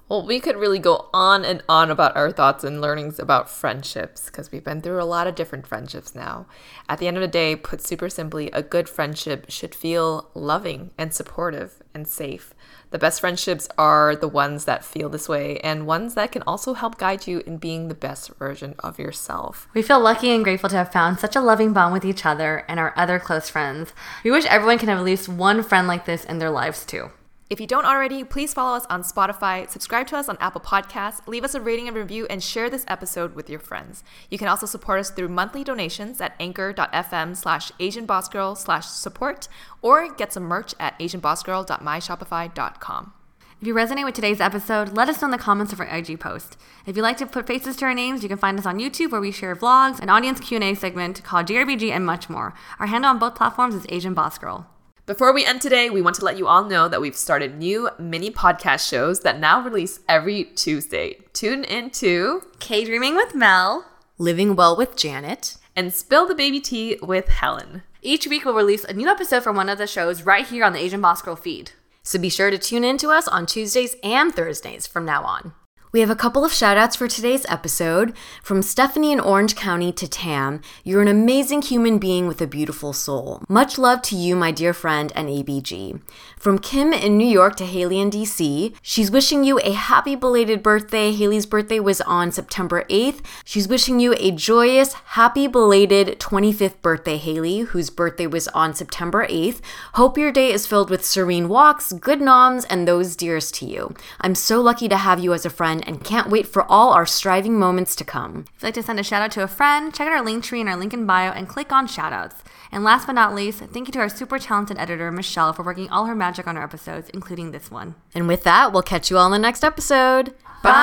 Well, 0.09 0.25
we 0.25 0.41
could 0.41 0.57
really 0.57 0.79
go 0.79 1.11
on 1.13 1.45
and 1.45 1.63
on 1.69 1.91
about 1.91 2.17
our 2.17 2.33
thoughts 2.33 2.65
and 2.65 2.81
learnings 2.81 3.19
about 3.19 3.51
friendships 3.51 4.27
because 4.27 4.51
we've 4.51 4.65
been 4.65 4.81
through 4.81 5.03
a 5.03 5.05
lot 5.05 5.27
of 5.27 5.35
different 5.35 5.67
friendships 5.67 6.15
now. 6.15 6.47
At 6.89 6.99
the 6.99 7.07
end 7.07 7.19
of 7.19 7.21
the 7.21 7.29
day, 7.29 7.55
put 7.55 7.83
super 7.83 8.09
simply, 8.09 8.51
a 8.53 8.63
good 8.63 8.89
friendship 8.89 9.51
should 9.51 9.75
feel 9.75 10.31
loving 10.33 10.93
and 10.97 11.13
supportive 11.13 11.83
and 11.93 12.09
safe. 12.09 12.55
The 12.91 12.99
best 12.99 13.21
friendships 13.21 13.69
are 13.77 14.17
the 14.17 14.29
ones 14.29 14.65
that 14.65 14.85
feel 14.85 15.11
this 15.11 15.29
way 15.29 15.59
and 15.61 15.87
ones 15.87 16.15
that 16.15 16.33
can 16.33 16.43
also 16.47 16.73
help 16.73 16.97
guide 16.97 17.27
you 17.27 17.43
in 17.47 17.59
being 17.59 17.89
the 17.89 17.95
best 17.95 18.31
version 18.39 18.75
of 18.79 18.99
yourself. 18.99 19.69
We 19.75 19.83
feel 19.83 20.01
lucky 20.01 20.31
and 20.31 20.43
grateful 20.43 20.71
to 20.71 20.77
have 20.77 20.93
found 20.93 21.21
such 21.21 21.37
a 21.37 21.41
loving 21.43 21.75
bond 21.75 21.93
with 21.93 22.05
each 22.05 22.25
other 22.25 22.65
and 22.67 22.81
our 22.81 22.95
other 22.97 23.19
close 23.19 23.51
friends. 23.51 23.93
We 24.25 24.31
wish 24.31 24.47
everyone 24.47 24.79
can 24.79 24.89
have 24.89 24.99
at 24.99 25.05
least 25.05 25.29
one 25.29 25.63
friend 25.63 25.87
like 25.87 26.07
this 26.07 26.25
in 26.25 26.39
their 26.39 26.51
lives 26.51 26.87
too. 26.87 27.11
If 27.51 27.61
you 27.61 27.67
don't 27.67 27.87
already, 27.87 28.25
please 28.25 28.53
follow 28.53 28.77
us 28.77 28.85
on 28.91 29.03
Spotify, 29.03 29.67
subscribe 29.71 30.07
to 30.09 30.19
us 30.19 30.29
on 30.29 30.37
Apple 30.39 30.61
Podcasts, 30.61 31.27
leave 31.27 31.45
us 31.45 31.55
a 31.55 31.63
rating 31.63 31.89
and 31.89 31.97
review, 31.97 32.27
and 32.29 32.43
share 32.43 32.69
this 32.69 32.85
episode 32.89 33.35
with 33.35 33.49
your 33.49 33.59
friends. 33.59 34.05
You 34.31 34.37
can 34.37 34.49
also 34.49 34.67
support 34.67 35.01
us 35.01 35.09
through 35.09 35.29
monthly 35.29 35.65
donations 35.65 36.21
at 36.21 36.35
anchor.fm 36.39 37.35
slash 37.35 37.73
asianbossgirl 37.81 38.59
slash 38.59 38.87
support 38.87 39.49
or 39.81 40.13
get 40.13 40.35
some 40.35 40.43
merch 40.43 40.75
at 40.79 40.99
asianbossgirl.myshopify.com. 40.99 43.13
If 43.61 43.67
you 43.67 43.75
resonate 43.75 44.05
with 44.05 44.15
today's 44.15 44.41
episode, 44.41 44.91
let 44.91 45.09
us 45.09 45.21
know 45.23 45.29
in 45.29 45.33
the 45.33 45.39
comments 45.39 45.73
of 45.73 45.81
our 45.81 45.87
IG 45.87 46.21
post. 46.21 46.59
If 46.85 46.97
you'd 46.97 47.03
like 47.03 47.17
to 47.17 47.27
put 47.27 47.47
faces 47.47 47.77
to 47.77 47.87
our 47.87 47.95
names, 47.95 48.23
you 48.23 48.29
can 48.29 48.37
find 48.37 48.59
us 48.59 48.67
on 48.67 48.79
YouTube 48.79 49.11
where 49.11 49.23
we 49.23 49.33
share 49.33 49.57
vlogs, 49.57 50.01
an 50.01 50.11
audience 50.11 50.39
Q&A 50.39 50.75
segment 50.75 51.25
called 51.25 51.47
GRBG, 51.47 51.91
and 51.91 52.05
much 52.05 52.29
more. 52.29 52.53
Our 52.79 52.89
handle 52.89 53.11
on 53.11 53.19
both 53.19 53.35
platforms 53.35 53.75
is 53.75 53.87
Asian 53.89 54.13
Boss 54.13 54.37
Girl. 54.37 54.67
Before 55.09 55.33
we 55.33 55.47
end 55.47 55.63
today, 55.63 55.89
we 55.89 56.03
want 56.03 56.17
to 56.17 56.25
let 56.27 56.37
you 56.37 56.47
all 56.47 56.65
know 56.65 56.87
that 56.87 57.01
we've 57.01 57.17
started 57.17 57.57
new 57.57 57.89
mini 57.99 58.31
podcast 58.31 58.87
shows 58.87 59.21
that 59.21 59.41
now 59.41 59.59
release 59.63 60.01
every 60.07 60.45
Tuesday. 60.45 61.17
Tune 61.33 61.65
in 61.65 61.89
to 61.93 62.43
K 62.59 62.85
Dreaming 62.85 63.17
with 63.17 63.35
Mel, 63.35 63.87
Living 64.19 64.55
Well 64.55 64.77
with 64.77 64.97
Janet, 64.97 65.57
and 65.75 65.95
spill 65.95 66.27
the 66.27 66.35
baby 66.35 66.61
tea 66.61 66.99
with 67.01 67.29
Helen. 67.29 67.85
Each 68.03 68.27
week 68.27 68.45
we'll 68.45 68.53
release 68.53 68.85
a 68.85 68.93
new 68.93 69.09
episode 69.09 69.43
from 69.43 69.57
one 69.57 69.71
of 69.71 69.79
the 69.79 69.87
shows 69.87 70.25
right 70.25 70.47
here 70.47 70.63
on 70.63 70.75
the 70.75 70.79
Asian 70.79 71.01
Boss 71.01 71.23
Girl 71.23 71.37
feed. 71.37 71.71
So 72.03 72.19
be 72.19 72.29
sure 72.29 72.51
to 72.51 72.59
tune 72.59 72.85
in 72.85 72.99
to 72.99 73.09
us 73.09 73.27
on 73.29 73.47
Tuesdays 73.47 73.97
and 74.05 74.35
Thursdays 74.35 74.87
from 74.87 75.07
now 75.07 75.23
on. 75.23 75.55
We 75.91 76.01
have 76.01 76.11
a 76.11 76.17
couple 76.17 76.45
of 76.45 76.53
shout 76.53 76.77
outs 76.77 76.97
for 76.97 77.09
today's 77.09 77.47
episode. 77.49 78.15
From 78.43 78.61
Stephanie 78.61 79.11
in 79.11 79.21
Orange 79.21 79.57
County 79.57 79.91
to 79.93 80.07
Tam, 80.07 80.61
you're 80.85 81.01
an 81.01 81.09
amazing 81.09 81.63
human 81.63 81.99
being 81.99 82.27
with 82.27 82.43
a 82.43 82.47
beautiful 82.47 82.93
soul. 82.93 83.43
Much 83.49 83.79
love 83.79 84.03
to 84.03 84.15
you, 84.15 84.37
my 84.37 84.51
dear 84.51 84.75
friend 84.75 85.11
and 85.17 85.29
ABG. 85.29 86.03
From 86.39 86.61
Kim 86.61 86.93
in 86.93 87.19
New 87.19 87.27
York 87.27 87.57
to 87.57 87.67
Haley 87.67 87.99
in 87.99 88.11
DC, 88.11 88.73
she's 88.81 89.11
wishing 89.11 89.43
you 89.43 89.59
a 89.59 89.73
happy 89.73 90.15
belated 90.15 90.63
birthday. 90.63 91.11
Haley's 91.11 91.47
birthday 91.47 91.81
was 91.81 92.01
on 92.03 92.31
September 92.31 92.85
8th. 92.89 93.25
She's 93.45 93.67
wishing 93.67 93.99
you 93.99 94.15
a 94.17 94.31
joyous, 94.31 94.93
happy 94.93 95.49
belated 95.49 96.21
25th 96.21 96.81
birthday, 96.81 97.17
Haley, 97.17 97.61
whose 97.61 97.91
birthday 97.91 98.29
was 98.29 98.47
on 98.49 98.73
September 98.73 99.27
8th. 99.27 99.61
Hope 99.95 100.17
your 100.17 100.31
day 100.31 100.53
is 100.53 100.65
filled 100.65 100.91
with 100.91 101.05
serene 101.05 101.49
walks, 101.49 101.93
good 101.93 102.21
noms, 102.21 102.65
and 102.67 102.87
those 102.87 103.17
dearest 103.17 103.57
to 103.57 103.67
you. 103.67 103.93
I'm 104.21 104.37
so 104.37 104.61
lucky 104.61 104.89
to 104.89 104.97
have 104.97 105.19
you 105.19 105.35
as 105.35 105.45
a 105.45 105.51
friend 105.51 105.83
and 105.89 106.05
can't 106.05 106.31
wait 106.31 106.47
for 106.47 106.63
all 106.71 106.93
our 106.93 107.07
striving 107.07 107.59
moments 107.59 107.97
to 107.97 108.05
come. 108.05 108.45
If 108.55 108.63
you'd 108.63 108.67
like 108.69 108.75
to 108.75 108.83
send 108.85 109.01
a 109.01 109.03
shout 109.03 109.23
out 109.23 109.33
to 109.33 109.43
a 109.43 109.49
friend, 109.49 109.93
check 109.93 110.07
out 110.07 110.13
our 110.13 110.25
link 110.25 110.45
tree 110.45 110.61
in 110.61 110.69
our 110.69 110.77
link 110.77 110.95
in 110.95 111.05
bio 111.05 111.33
and 111.33 111.49
click 111.49 111.73
on 111.73 111.89
shoutouts. 111.89 112.37
And 112.71 112.85
last 112.85 113.07
but 113.07 113.15
not 113.15 113.35
least, 113.35 113.61
thank 113.61 113.89
you 113.89 113.93
to 113.93 113.99
our 113.99 114.09
super 114.09 114.39
talented 114.39 114.79
editor, 114.79 115.11
Michelle, 115.11 115.53
for 115.53 115.63
working 115.63 115.89
all 115.91 116.07
her 116.07 116.15
magic 116.15 116.47
on 116.47 116.57
our 116.57 116.65
episodes, 116.65 117.11
including 117.15 117.51
this 117.51 117.71
one. 117.71 117.95
And 118.15 118.29
with 118.29 118.45
that, 118.45 118.73
we'll 118.73 118.83
catch 118.83 119.11
you 119.11 119.19
all 119.19 119.27
in 119.27 119.33
the 119.33 119.39
next 119.39 119.65
episode. 119.65 120.35
Bye. 120.63 120.75